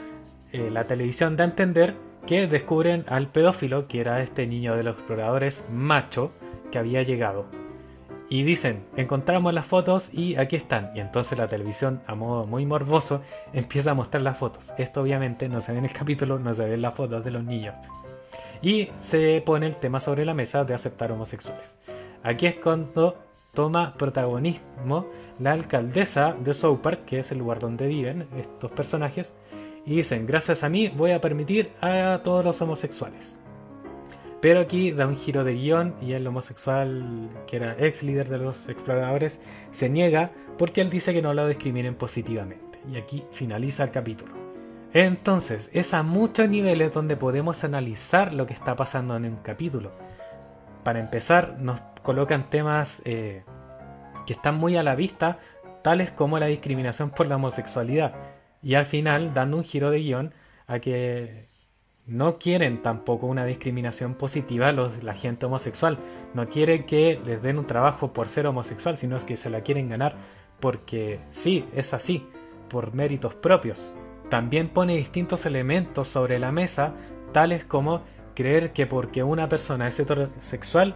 eh, 0.51 0.69
la 0.71 0.85
televisión 0.85 1.37
da 1.37 1.45
a 1.45 1.47
entender 1.47 1.95
que 2.25 2.47
descubren 2.47 3.05
al 3.07 3.27
pedófilo, 3.27 3.87
que 3.87 4.01
era 4.01 4.21
este 4.21 4.45
niño 4.47 4.75
de 4.75 4.83
los 4.83 4.95
exploradores 4.95 5.63
macho 5.71 6.31
que 6.71 6.77
había 6.77 7.03
llegado. 7.03 7.45
Y 8.31 8.43
dicen, 8.43 8.85
encontramos 8.95 9.53
las 9.53 9.65
fotos 9.65 10.13
y 10.13 10.35
aquí 10.35 10.55
están. 10.55 10.91
Y 10.95 10.99
entonces 10.99 11.37
la 11.37 11.47
televisión, 11.47 12.01
a 12.05 12.13
modo 12.13 12.45
muy 12.45 12.65
morboso, 12.65 13.23
empieza 13.53 13.91
a 13.91 13.93
mostrar 13.95 14.21
las 14.21 14.37
fotos. 14.37 14.71
Esto 14.77 15.01
obviamente 15.01 15.49
no 15.49 15.61
se 15.61 15.71
ve 15.71 15.79
en 15.79 15.85
el 15.85 15.93
capítulo, 15.93 16.37
no 16.37 16.53
se 16.53 16.65
ven 16.65 16.81
las 16.81 16.93
fotos 16.93 17.23
de 17.23 17.31
los 17.31 17.43
niños. 17.43 17.73
Y 18.61 18.89
se 18.99 19.41
pone 19.43 19.65
el 19.65 19.77
tema 19.77 19.99
sobre 19.99 20.25
la 20.25 20.33
mesa 20.33 20.63
de 20.65 20.75
aceptar 20.75 21.11
homosexuales. 21.11 21.77
Aquí 22.21 22.45
es 22.45 22.55
cuando 22.55 23.17
toma 23.53 23.95
protagonismo 23.95 25.07
la 25.39 25.53
alcaldesa 25.53 26.33
de 26.33 26.53
South 26.53 26.79
Park, 26.79 27.05
que 27.05 27.19
es 27.19 27.31
el 27.31 27.39
lugar 27.39 27.59
donde 27.59 27.87
viven 27.87 28.27
estos 28.37 28.71
personajes, 28.71 29.33
y 29.85 29.95
dicen, 29.95 30.25
gracias 30.27 30.63
a 30.63 30.69
mí 30.69 30.89
voy 30.89 31.11
a 31.11 31.21
permitir 31.21 31.71
a 31.81 32.21
todos 32.23 32.43
los 32.43 32.61
homosexuales. 32.61 33.39
Pero 34.41 34.61
aquí 34.61 34.91
da 34.91 35.07
un 35.07 35.17
giro 35.17 35.43
de 35.43 35.53
guion 35.53 35.95
y 36.01 36.13
el 36.13 36.25
homosexual, 36.25 37.29
que 37.45 37.57
era 37.57 37.75
ex 37.77 38.03
líder 38.03 38.29
de 38.29 38.37
los 38.37 38.69
exploradores, 38.69 39.41
se 39.71 39.89
niega 39.89 40.31
porque 40.57 40.81
él 40.81 40.89
dice 40.89 41.13
que 41.13 41.21
no 41.21 41.33
lo 41.33 41.47
discriminen 41.47 41.95
positivamente. 41.95 42.79
Y 42.89 42.97
aquí 42.97 43.23
finaliza 43.31 43.83
el 43.83 43.91
capítulo. 43.91 44.33
Entonces, 44.93 45.69
es 45.73 45.93
a 45.93 46.03
muchos 46.03 46.49
niveles 46.49 46.93
donde 46.93 47.17
podemos 47.17 47.63
analizar 47.63 48.33
lo 48.33 48.47
que 48.47 48.53
está 48.53 48.75
pasando 48.75 49.15
en 49.17 49.25
un 49.25 49.35
capítulo. 49.37 49.91
Para 50.83 50.99
empezar, 50.99 51.57
nos 51.59 51.81
colocan 52.09 52.49
temas 52.49 53.03
eh, 53.05 53.43
que 54.25 54.33
están 54.33 54.55
muy 54.55 54.75
a 54.77 54.81
la 54.81 54.95
vista, 54.95 55.37
tales 55.83 56.09
como 56.09 56.39
la 56.39 56.47
discriminación 56.47 57.11
por 57.11 57.27
la 57.27 57.35
homosexualidad. 57.35 58.15
Y 58.63 58.73
al 58.73 58.87
final, 58.87 59.35
dando 59.35 59.57
un 59.57 59.63
giro 59.63 59.91
de 59.91 59.99
guion 59.99 60.33
a 60.65 60.79
que 60.79 61.49
no 62.07 62.39
quieren 62.39 62.81
tampoco 62.81 63.27
una 63.27 63.45
discriminación 63.45 64.15
positiva 64.15 64.69
a 64.69 64.71
la 64.71 65.13
gente 65.13 65.45
homosexual. 65.45 65.99
No 66.33 66.49
quieren 66.49 66.87
que 66.87 67.21
les 67.23 67.43
den 67.43 67.59
un 67.59 67.67
trabajo 67.67 68.11
por 68.11 68.27
ser 68.27 68.47
homosexual, 68.47 68.97
sino 68.97 69.23
que 69.23 69.37
se 69.37 69.51
la 69.51 69.61
quieren 69.61 69.87
ganar 69.87 70.15
porque 70.59 71.19
sí, 71.29 71.67
es 71.75 71.93
así, 71.93 72.25
por 72.69 72.95
méritos 72.95 73.35
propios. 73.35 73.93
También 74.31 74.69
pone 74.69 74.97
distintos 74.97 75.45
elementos 75.45 76.07
sobre 76.07 76.39
la 76.39 76.51
mesa, 76.51 76.95
tales 77.33 77.65
como 77.65 78.01
creer 78.33 78.73
que 78.73 78.87
porque 78.87 79.21
una 79.21 79.47
persona 79.47 79.87
es 79.87 79.99
heterosexual 79.99 80.95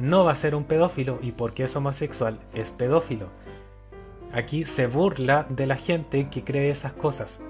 no 0.00 0.24
va 0.24 0.32
a 0.32 0.36
ser 0.36 0.54
un 0.54 0.64
pedófilo 0.64 1.18
y 1.20 1.32
porque 1.32 1.64
es 1.64 1.76
homosexual 1.76 2.40
es 2.54 2.70
pedófilo. 2.70 3.28
Aquí 4.32 4.64
se 4.64 4.86
burla 4.86 5.44
de 5.50 5.66
la 5.66 5.76
gente 5.76 6.28
que 6.30 6.42
cree 6.42 6.70
esas 6.70 6.92
cosas. 6.92 7.40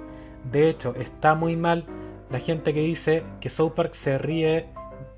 De 0.51 0.69
hecho, 0.69 0.95
está 0.97 1.35
muy 1.35 1.55
mal 1.57 1.87
la 2.29 2.41
gente 2.41 2.75
que 2.75 2.81
dice 2.81 3.23
que 3.41 3.51
South 3.51 3.73
Park 3.73 3.95
se 3.95 4.19
ríe 4.19 4.67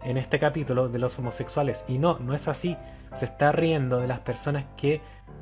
en 0.03 0.19
este 0.19 0.39
capítulo 0.39 0.89
de 0.89 0.99
los 0.99 1.19
homosexuales. 1.19 1.87
Y 1.89 1.99
no, 1.99 2.19
no 2.19 2.35
es 2.35 2.49
así. 2.49 2.77
Se 3.15 3.25
está 3.25 3.51
riendo 3.51 3.99
de 3.99 4.09
las 4.09 4.21
personas 4.21 4.67
que 4.77 5.01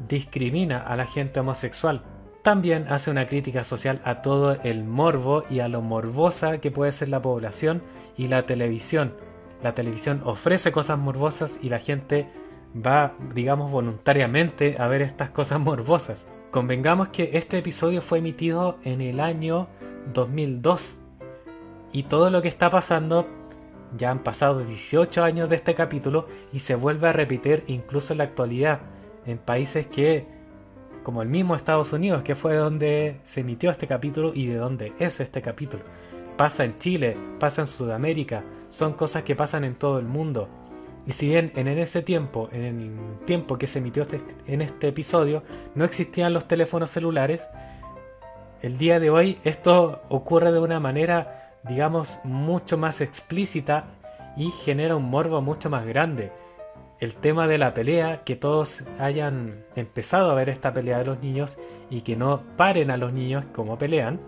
discrimina 0.09 0.79
a 0.79 0.95
la 0.95 1.07
gente 1.07 1.41
homosexual. 1.41 2.03
También 2.43 2.87
hace 2.89 3.11
una 3.11 3.27
crítica 3.27 3.65
social 3.65 4.01
a 4.05 4.23
todo 4.23 4.53
el 4.63 4.85
morbo 4.85 5.43
y 5.51 5.59
a 5.59 5.69
lo 5.69 5.81
morbosa 5.83 6.59
que 6.59 6.71
puede 6.71 6.93
ser 6.93 7.09
la 7.09 7.21
población 7.21 7.83
y 8.17 8.29
la 8.29 8.47
televisión. 8.47 9.15
La 9.63 9.75
televisión 9.75 10.23
ofrece 10.25 10.73
cosas 10.73 10.99
morbosas 10.99 11.59
y 11.63 11.69
la 11.69 11.79
gente 11.79 12.29
va, 12.75 13.15
digamos, 13.35 13.71
voluntariamente 13.71 14.77
a 14.79 14.87
ver 14.87 15.03
estas 15.03 15.31
cosas 15.31 15.61
morbosas. 15.61 16.27
Convengamos 16.51 17.09
que 17.09 17.31
este 17.35 17.59
episodio 17.59 18.03
fue 18.03 18.19
emitido 18.19 18.79
en 18.83 19.01
el 19.01 19.21
año 19.21 19.69
2002 20.13 20.99
y 21.93 22.05
todo 22.05 22.31
lo 22.31 22.43
que 22.43 22.49
está 22.49 22.71
pasando, 22.71 23.27
ya 23.97 24.11
han 24.11 24.21
pasado 24.21 24.61
18 24.61 25.25
años 25.25 25.49
de 25.49 25.57
este 25.57 25.75
capítulo 25.75 26.27
y 26.53 26.61
se 26.61 26.75
vuelve 26.75 27.09
a 27.09 27.13
repetir 27.13 27.65
incluso 27.67 28.13
en 28.13 28.19
la 28.19 28.25
actualidad, 28.25 28.81
en 29.27 29.39
países 29.39 29.87
que, 29.89 30.27
como 31.03 31.23
el 31.23 31.29
mismo 31.29 31.57
Estados 31.57 31.93
Unidos, 31.93 32.23
que 32.23 32.37
fue 32.37 32.55
donde 32.55 33.21
se 33.25 33.41
emitió 33.41 33.71
este 33.71 33.89
capítulo 33.89 34.33
y 34.35 34.47
de 34.47 34.57
donde 34.57 34.93
es 34.99 35.21
este 35.21 35.43
capítulo. 35.43 35.83
Pasa 36.37 36.65
en 36.65 36.79
Chile, 36.79 37.17
pasa 37.39 37.63
en 37.63 37.67
Sudamérica, 37.67 38.45
son 38.71 38.95
cosas 38.95 39.23
que 39.25 39.37
pasan 39.37 39.65
en 39.65 39.75
todo 39.75 39.99
el 39.99 40.07
mundo. 40.07 40.49
Y 41.07 41.13
si 41.13 41.29
bien 41.29 41.53
en 41.55 41.69
ese 41.69 42.03
tiempo, 42.03 42.49
en 42.53 42.63
el 42.63 43.25
tiempo 43.27 43.59
que 43.59 43.67
se 43.67 43.79
emitió 43.79 44.03
este, 44.03 44.21
en 44.47 44.63
este 44.63 44.89
episodio, 44.89 45.43
no 45.75 45.85
existían 45.85 46.33
los 46.33 46.47
teléfonos 46.49 46.91
celulares, 46.91 47.43
el 48.63 48.79
día 48.79 49.01
de 49.01 49.11
hoy 49.11 49.39
esto 49.45 50.03
ocurre 50.09 50.53
de 50.53 50.59
una 50.59 50.81
manera 50.81 51.41
digamos, 51.63 52.19
mucho 52.25 52.79
más 52.79 53.01
explícita 53.01 53.85
y 54.37 54.51
genera 54.51 54.97
un 54.97 55.11
morbo 55.11 55.41
mucho 55.41 55.71
más 55.71 55.87
grande. 55.87 56.33
El 56.99 57.15
tema 57.15 57.49
de 57.49 57.59
la 57.59 57.73
pelea, 57.73 58.23
que 58.25 58.37
todos 58.37 58.85
hayan 58.99 59.65
empezado 59.75 60.31
a 60.31 60.35
ver 60.35 60.51
esta 60.51 60.73
pelea 60.73 60.99
de 60.99 61.05
los 61.05 61.21
niños 61.21 61.59
y 61.89 62.03
que 62.03 62.17
no 62.17 62.43
paren 62.57 62.91
a 62.91 62.97
los 62.97 63.13
niños 63.13 63.45
como 63.55 63.79
pelean, 63.79 64.21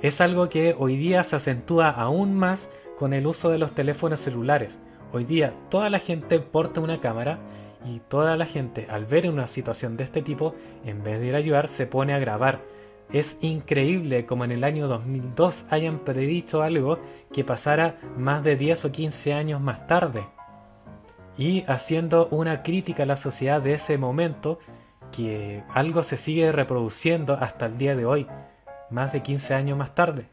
es 0.00 0.20
algo 0.20 0.48
que 0.48 0.76
hoy 0.78 0.96
día 0.96 1.24
se 1.24 1.36
acentúa 1.36 1.90
aún 1.90 2.34
más 2.34 2.70
con 2.98 3.12
el 3.12 3.26
uso 3.26 3.50
de 3.50 3.58
los 3.58 3.74
teléfonos 3.74 4.20
celulares. 4.20 4.80
Hoy 5.12 5.24
día 5.24 5.54
toda 5.70 5.90
la 5.90 5.98
gente 5.98 6.40
porta 6.40 6.80
una 6.80 7.00
cámara 7.00 7.38
y 7.86 8.00
toda 8.00 8.36
la 8.36 8.44
gente 8.44 8.86
al 8.90 9.06
ver 9.06 9.28
una 9.28 9.48
situación 9.48 9.96
de 9.96 10.04
este 10.04 10.22
tipo, 10.22 10.54
en 10.84 11.02
vez 11.02 11.20
de 11.20 11.26
ir 11.26 11.34
a 11.34 11.38
ayudar, 11.38 11.68
se 11.68 11.86
pone 11.86 12.12
a 12.14 12.18
grabar 12.18 12.60
es 13.12 13.38
increíble 13.40 14.26
como 14.26 14.44
en 14.44 14.52
el 14.52 14.64
año 14.64 14.86
2002 14.86 15.66
hayan 15.70 16.00
predicho 16.00 16.62
algo 16.62 16.98
que 17.32 17.44
pasara 17.44 17.98
más 18.16 18.44
de 18.44 18.56
10 18.56 18.84
o 18.84 18.92
15 18.92 19.32
años 19.32 19.60
más 19.60 19.86
tarde. 19.86 20.26
Y 21.36 21.64
haciendo 21.68 22.28
una 22.30 22.62
crítica 22.62 23.04
a 23.04 23.06
la 23.06 23.16
sociedad 23.16 23.62
de 23.62 23.74
ese 23.74 23.96
momento, 23.96 24.58
que 25.12 25.62
algo 25.72 26.02
se 26.02 26.16
sigue 26.16 26.52
reproduciendo 26.52 27.34
hasta 27.34 27.66
el 27.66 27.78
día 27.78 27.96
de 27.96 28.04
hoy, 28.04 28.26
más 28.90 29.12
de 29.12 29.22
15 29.22 29.54
años 29.54 29.78
más 29.78 29.94
tarde. 29.94 30.28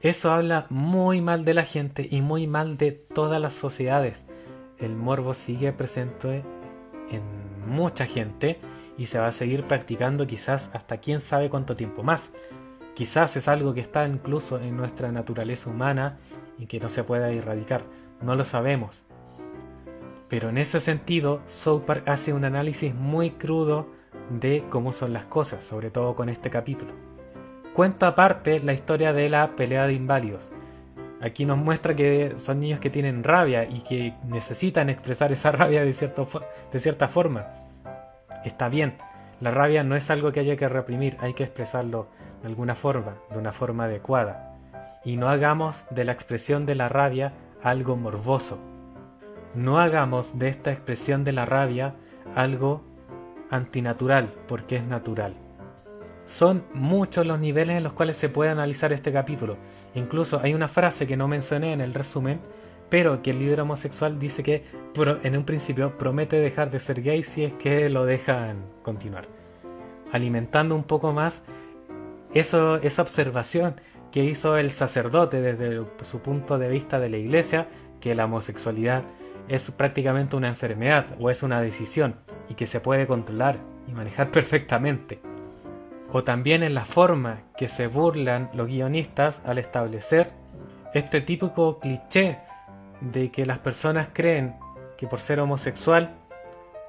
Eso 0.00 0.32
habla 0.32 0.64
muy 0.70 1.20
mal 1.20 1.44
de 1.44 1.52
la 1.52 1.64
gente 1.64 2.08
y 2.10 2.22
muy 2.22 2.46
mal 2.46 2.78
de 2.78 2.92
todas 2.92 3.38
las 3.38 3.52
sociedades. 3.52 4.26
El 4.78 4.96
morbo 4.96 5.34
sigue 5.34 5.74
presente 5.74 6.42
en 7.10 7.22
mucha 7.66 8.06
gente 8.06 8.58
y 8.96 9.06
se 9.06 9.18
va 9.18 9.26
a 9.26 9.32
seguir 9.32 9.64
practicando 9.64 10.26
quizás 10.26 10.70
hasta 10.72 10.98
quién 10.98 11.20
sabe 11.20 11.50
cuánto 11.50 11.76
tiempo 11.76 12.02
más. 12.02 12.32
Quizás 12.94 13.36
es 13.36 13.46
algo 13.46 13.74
que 13.74 13.82
está 13.82 14.08
incluso 14.08 14.58
en 14.58 14.74
nuestra 14.74 15.12
naturaleza 15.12 15.68
humana 15.68 16.18
y 16.58 16.64
que 16.64 16.80
no 16.80 16.88
se 16.88 17.04
pueda 17.04 17.30
erradicar. 17.30 17.84
No 18.22 18.36
lo 18.36 18.46
sabemos. 18.46 19.04
Pero 20.30 20.48
en 20.48 20.56
ese 20.56 20.80
sentido, 20.80 21.42
South 21.46 21.82
Park 21.82 22.08
hace 22.08 22.32
un 22.32 22.46
análisis 22.46 22.94
muy 22.94 23.32
crudo 23.32 23.86
de 24.30 24.64
cómo 24.70 24.94
son 24.94 25.12
las 25.12 25.26
cosas, 25.26 25.62
sobre 25.62 25.90
todo 25.90 26.14
con 26.14 26.30
este 26.30 26.48
capítulo. 26.48 27.09
Cuenta 27.74 28.08
aparte 28.08 28.60
la 28.60 28.72
historia 28.72 29.12
de 29.12 29.28
la 29.28 29.56
pelea 29.56 29.86
de 29.86 29.94
inválidos. 29.94 30.50
Aquí 31.20 31.44
nos 31.44 31.58
muestra 31.58 31.94
que 31.94 32.34
son 32.38 32.60
niños 32.60 32.80
que 32.80 32.90
tienen 32.90 33.24
rabia 33.24 33.64
y 33.64 33.80
que 33.80 34.14
necesitan 34.26 34.88
expresar 34.90 35.32
esa 35.32 35.52
rabia 35.52 35.80
de, 35.80 35.86
de 35.86 36.78
cierta 36.78 37.08
forma 37.08 37.46
está 38.44 38.68
bien. 38.68 38.96
La 39.40 39.50
rabia 39.50 39.82
no 39.84 39.96
es 39.96 40.10
algo 40.10 40.32
que 40.32 40.40
haya 40.40 40.56
que 40.56 40.68
reprimir, 40.68 41.16
hay 41.20 41.34
que 41.34 41.44
expresarlo 41.44 42.08
de 42.42 42.48
alguna 42.48 42.74
forma, 42.74 43.16
de 43.30 43.38
una 43.38 43.52
forma 43.52 43.84
adecuada. 43.84 44.56
Y 45.04 45.16
no 45.16 45.28
hagamos 45.28 45.86
de 45.90 46.04
la 46.04 46.12
expresión 46.12 46.66
de 46.66 46.74
la 46.74 46.88
rabia 46.88 47.32
algo 47.62 47.96
morboso. 47.96 48.58
No 49.54 49.78
hagamos 49.78 50.38
de 50.38 50.48
esta 50.48 50.72
expresión 50.72 51.24
de 51.24 51.32
la 51.32 51.46
rabia 51.46 51.94
algo 52.34 52.82
antinatural, 53.50 54.32
porque 54.46 54.76
es 54.76 54.84
natural. 54.84 55.34
Son 56.30 56.62
muchos 56.72 57.26
los 57.26 57.40
niveles 57.40 57.76
en 57.76 57.82
los 57.82 57.92
cuales 57.92 58.16
se 58.16 58.28
puede 58.28 58.52
analizar 58.52 58.92
este 58.92 59.12
capítulo. 59.12 59.56
Incluso 59.96 60.38
hay 60.40 60.54
una 60.54 60.68
frase 60.68 61.08
que 61.08 61.16
no 61.16 61.26
mencioné 61.26 61.72
en 61.72 61.80
el 61.80 61.92
resumen, 61.92 62.40
pero 62.88 63.20
que 63.20 63.32
el 63.32 63.40
líder 63.40 63.62
homosexual 63.62 64.16
dice 64.20 64.44
que 64.44 64.64
en 65.24 65.36
un 65.36 65.44
principio 65.44 65.98
promete 65.98 66.36
dejar 66.36 66.70
de 66.70 66.78
ser 66.78 67.02
gay 67.02 67.24
si 67.24 67.42
es 67.42 67.54
que 67.54 67.90
lo 67.90 68.06
dejan 68.06 68.64
continuar. 68.84 69.26
Alimentando 70.12 70.76
un 70.76 70.84
poco 70.84 71.12
más 71.12 71.42
eso, 72.32 72.76
esa 72.76 73.02
observación 73.02 73.80
que 74.12 74.22
hizo 74.22 74.56
el 74.56 74.70
sacerdote 74.70 75.40
desde 75.40 75.84
su 76.04 76.20
punto 76.20 76.58
de 76.58 76.68
vista 76.68 77.00
de 77.00 77.10
la 77.10 77.16
iglesia, 77.16 77.66
que 78.00 78.14
la 78.14 78.26
homosexualidad 78.26 79.02
es 79.48 79.72
prácticamente 79.72 80.36
una 80.36 80.46
enfermedad 80.46 81.06
o 81.18 81.28
es 81.28 81.42
una 81.42 81.60
decisión 81.60 82.14
y 82.48 82.54
que 82.54 82.68
se 82.68 82.78
puede 82.78 83.08
controlar 83.08 83.58
y 83.88 83.92
manejar 83.94 84.30
perfectamente. 84.30 85.20
O 86.12 86.24
también 86.24 86.62
en 86.62 86.74
la 86.74 86.84
forma 86.84 87.42
que 87.56 87.68
se 87.68 87.86
burlan 87.86 88.50
los 88.54 88.66
guionistas 88.66 89.40
al 89.44 89.58
establecer 89.58 90.32
este 90.92 91.20
típico 91.20 91.78
cliché 91.78 92.38
de 93.00 93.30
que 93.30 93.46
las 93.46 93.58
personas 93.60 94.08
creen 94.12 94.56
que 94.98 95.06
por 95.06 95.20
ser 95.20 95.38
homosexual 95.40 96.16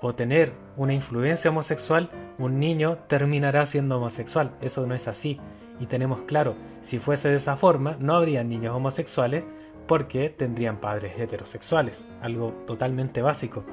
o 0.01 0.15
tener 0.15 0.53
una 0.75 0.93
influencia 0.93 1.51
homosexual, 1.51 2.09
un 2.39 2.59
niño 2.59 2.97
terminará 3.07 3.65
siendo 3.67 3.97
homosexual. 3.97 4.51
Eso 4.59 4.87
no 4.87 4.95
es 4.95 5.07
así. 5.07 5.39
Y 5.79 5.85
tenemos 5.85 6.21
claro, 6.21 6.55
si 6.81 6.97
fuese 6.97 7.29
de 7.29 7.35
esa 7.35 7.55
forma, 7.55 7.97
no 7.99 8.15
habría 8.15 8.43
niños 8.43 8.75
homosexuales 8.75 9.43
porque 9.87 10.29
tendrían 10.29 10.77
padres 10.77 11.19
heterosexuales. 11.19 12.07
Algo 12.21 12.53
totalmente 12.65 13.21
básico. 13.21 13.63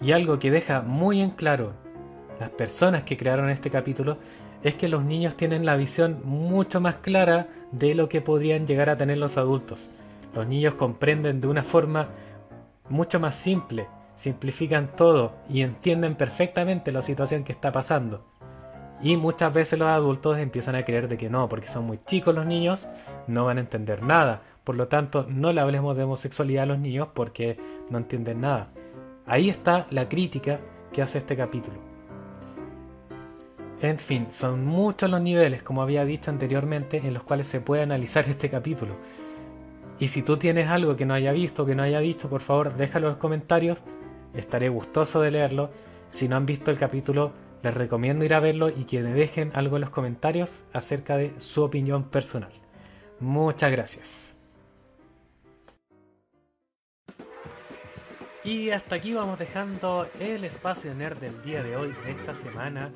Y 0.00 0.12
algo 0.12 0.38
que 0.38 0.50
deja 0.50 0.80
muy 0.80 1.20
en 1.20 1.30
claro 1.30 1.74
las 2.40 2.50
personas 2.50 3.02
que 3.04 3.16
crearon 3.16 3.50
este 3.50 3.70
capítulo 3.70 4.18
es 4.62 4.74
que 4.74 4.88
los 4.88 5.04
niños 5.04 5.36
tienen 5.36 5.66
la 5.66 5.76
visión 5.76 6.20
mucho 6.24 6.80
más 6.80 6.96
clara 6.96 7.48
de 7.72 7.94
lo 7.94 8.08
que 8.08 8.20
podrían 8.20 8.66
llegar 8.66 8.90
a 8.90 8.96
tener 8.96 9.18
los 9.18 9.36
adultos. 9.36 9.88
Los 10.34 10.46
niños 10.46 10.74
comprenden 10.74 11.40
de 11.40 11.48
una 11.48 11.64
forma 11.64 12.08
mucho 12.88 13.20
más 13.20 13.36
simple, 13.36 13.86
simplifican 14.14 14.94
todo 14.96 15.32
y 15.48 15.62
entienden 15.62 16.14
perfectamente 16.14 16.92
la 16.92 17.02
situación 17.02 17.44
que 17.44 17.52
está 17.52 17.72
pasando. 17.72 18.24
Y 19.02 19.16
muchas 19.16 19.52
veces 19.52 19.78
los 19.78 19.88
adultos 19.88 20.38
empiezan 20.38 20.76
a 20.76 20.84
creer 20.84 21.08
de 21.08 21.18
que 21.18 21.28
no, 21.28 21.48
porque 21.48 21.66
son 21.66 21.84
muy 21.84 21.98
chicos 21.98 22.34
los 22.34 22.46
niños, 22.46 22.88
no 23.26 23.44
van 23.44 23.58
a 23.58 23.62
entender 23.62 24.02
nada, 24.02 24.42
Por 24.62 24.76
lo 24.76 24.86
tanto, 24.86 25.26
no 25.28 25.52
le 25.52 25.60
hablemos 25.60 25.96
de 25.96 26.04
homosexualidad 26.04 26.62
a 26.62 26.66
los 26.66 26.78
niños 26.78 27.08
porque 27.14 27.58
no 27.90 27.98
entienden 27.98 28.42
nada. 28.42 28.68
Ahí 29.26 29.50
está 29.50 29.88
la 29.90 30.08
crítica 30.08 30.60
que 30.92 31.02
hace 31.02 31.18
este 31.18 31.36
capítulo. 31.36 31.91
En 33.82 33.98
fin, 33.98 34.28
son 34.30 34.64
muchos 34.64 35.10
los 35.10 35.20
niveles, 35.20 35.64
como 35.64 35.82
había 35.82 36.04
dicho 36.04 36.30
anteriormente, 36.30 36.98
en 36.98 37.12
los 37.14 37.24
cuales 37.24 37.48
se 37.48 37.60
puede 37.60 37.82
analizar 37.82 38.24
este 38.28 38.48
capítulo. 38.48 38.94
Y 39.98 40.08
si 40.08 40.22
tú 40.22 40.36
tienes 40.36 40.68
algo 40.68 40.94
que 40.96 41.04
no 41.04 41.14
haya 41.14 41.32
visto, 41.32 41.66
que 41.66 41.74
no 41.74 41.82
haya 41.82 41.98
dicho, 41.98 42.30
por 42.30 42.42
favor, 42.42 42.74
déjalo 42.74 43.08
en 43.08 43.14
los 43.14 43.20
comentarios. 43.20 43.82
Estaré 44.34 44.68
gustoso 44.68 45.20
de 45.20 45.32
leerlo. 45.32 45.70
Si 46.10 46.28
no 46.28 46.36
han 46.36 46.46
visto 46.46 46.70
el 46.70 46.78
capítulo, 46.78 47.32
les 47.64 47.74
recomiendo 47.74 48.24
ir 48.24 48.34
a 48.34 48.40
verlo 48.40 48.68
y 48.68 48.84
que 48.84 49.02
me 49.02 49.12
dejen 49.14 49.50
algo 49.52 49.76
en 49.76 49.82
los 49.82 49.90
comentarios 49.90 50.62
acerca 50.72 51.16
de 51.16 51.32
su 51.40 51.64
opinión 51.64 52.04
personal. 52.04 52.52
Muchas 53.18 53.72
gracias. 53.72 54.34
Y 58.44 58.70
hasta 58.70 58.96
aquí 58.96 59.12
vamos 59.12 59.40
dejando 59.40 60.08
el 60.20 60.44
espacio 60.44 60.94
nerd 60.94 61.18
del 61.18 61.42
día 61.42 61.62
de 61.62 61.76
hoy, 61.76 61.94
de 62.04 62.12
esta 62.12 62.34
semana, 62.34 62.90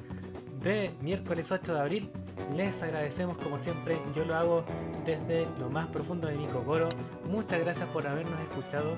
de 0.67 0.91
miércoles 1.01 1.53
8 1.53 1.75
de 1.75 1.81
abril. 1.81 2.11
Les 2.57 2.83
agradecemos 2.83 3.39
como 3.39 3.59
siempre, 3.59 4.01
yo 4.17 4.25
lo 4.25 4.35
hago 4.35 4.65
desde 5.05 5.47
lo 5.61 5.71
más 5.71 5.87
profundo 5.87 6.27
de 6.27 6.35
mi 6.35 6.47
cocoro. 6.47 6.89
Muchas 7.31 7.61
gracias 7.61 7.89
por 7.91 8.07
habernos 8.07 8.39
escuchado 8.41 8.97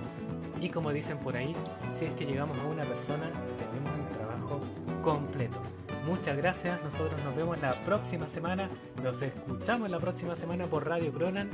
y 0.61 0.71
como 0.71 0.93
dicen 0.93 1.19
por 1.19 1.37
ahí, 1.37 1.55
si 1.93 2.07
es 2.07 2.13
que 2.13 2.25
llegamos 2.25 2.59
a 2.59 2.65
una 2.65 2.85
persona, 2.85 3.31
tenemos 3.59 3.93
un 3.99 4.17
trabajo 4.17 4.61
completo. 5.03 5.59
Muchas 6.07 6.39
gracias, 6.39 6.83
nosotros 6.83 7.23
nos 7.23 7.37
vemos 7.37 7.61
la 7.61 7.75
próxima 7.85 8.29
semana, 8.29 8.71
nos 9.05 9.21
escuchamos 9.21 9.91
la 9.91 9.99
próxima 9.99 10.35
semana 10.37 10.65
por 10.67 10.89
Radio 10.89 11.13
Cronan. 11.13 11.51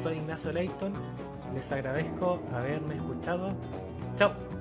Soy 0.00 0.18
Ignacio 0.18 0.52
Leighton, 0.52 0.92
les 1.52 1.72
agradezco 1.72 2.40
haberme 2.54 2.94
escuchado 2.94 3.52
Chao. 4.16 4.57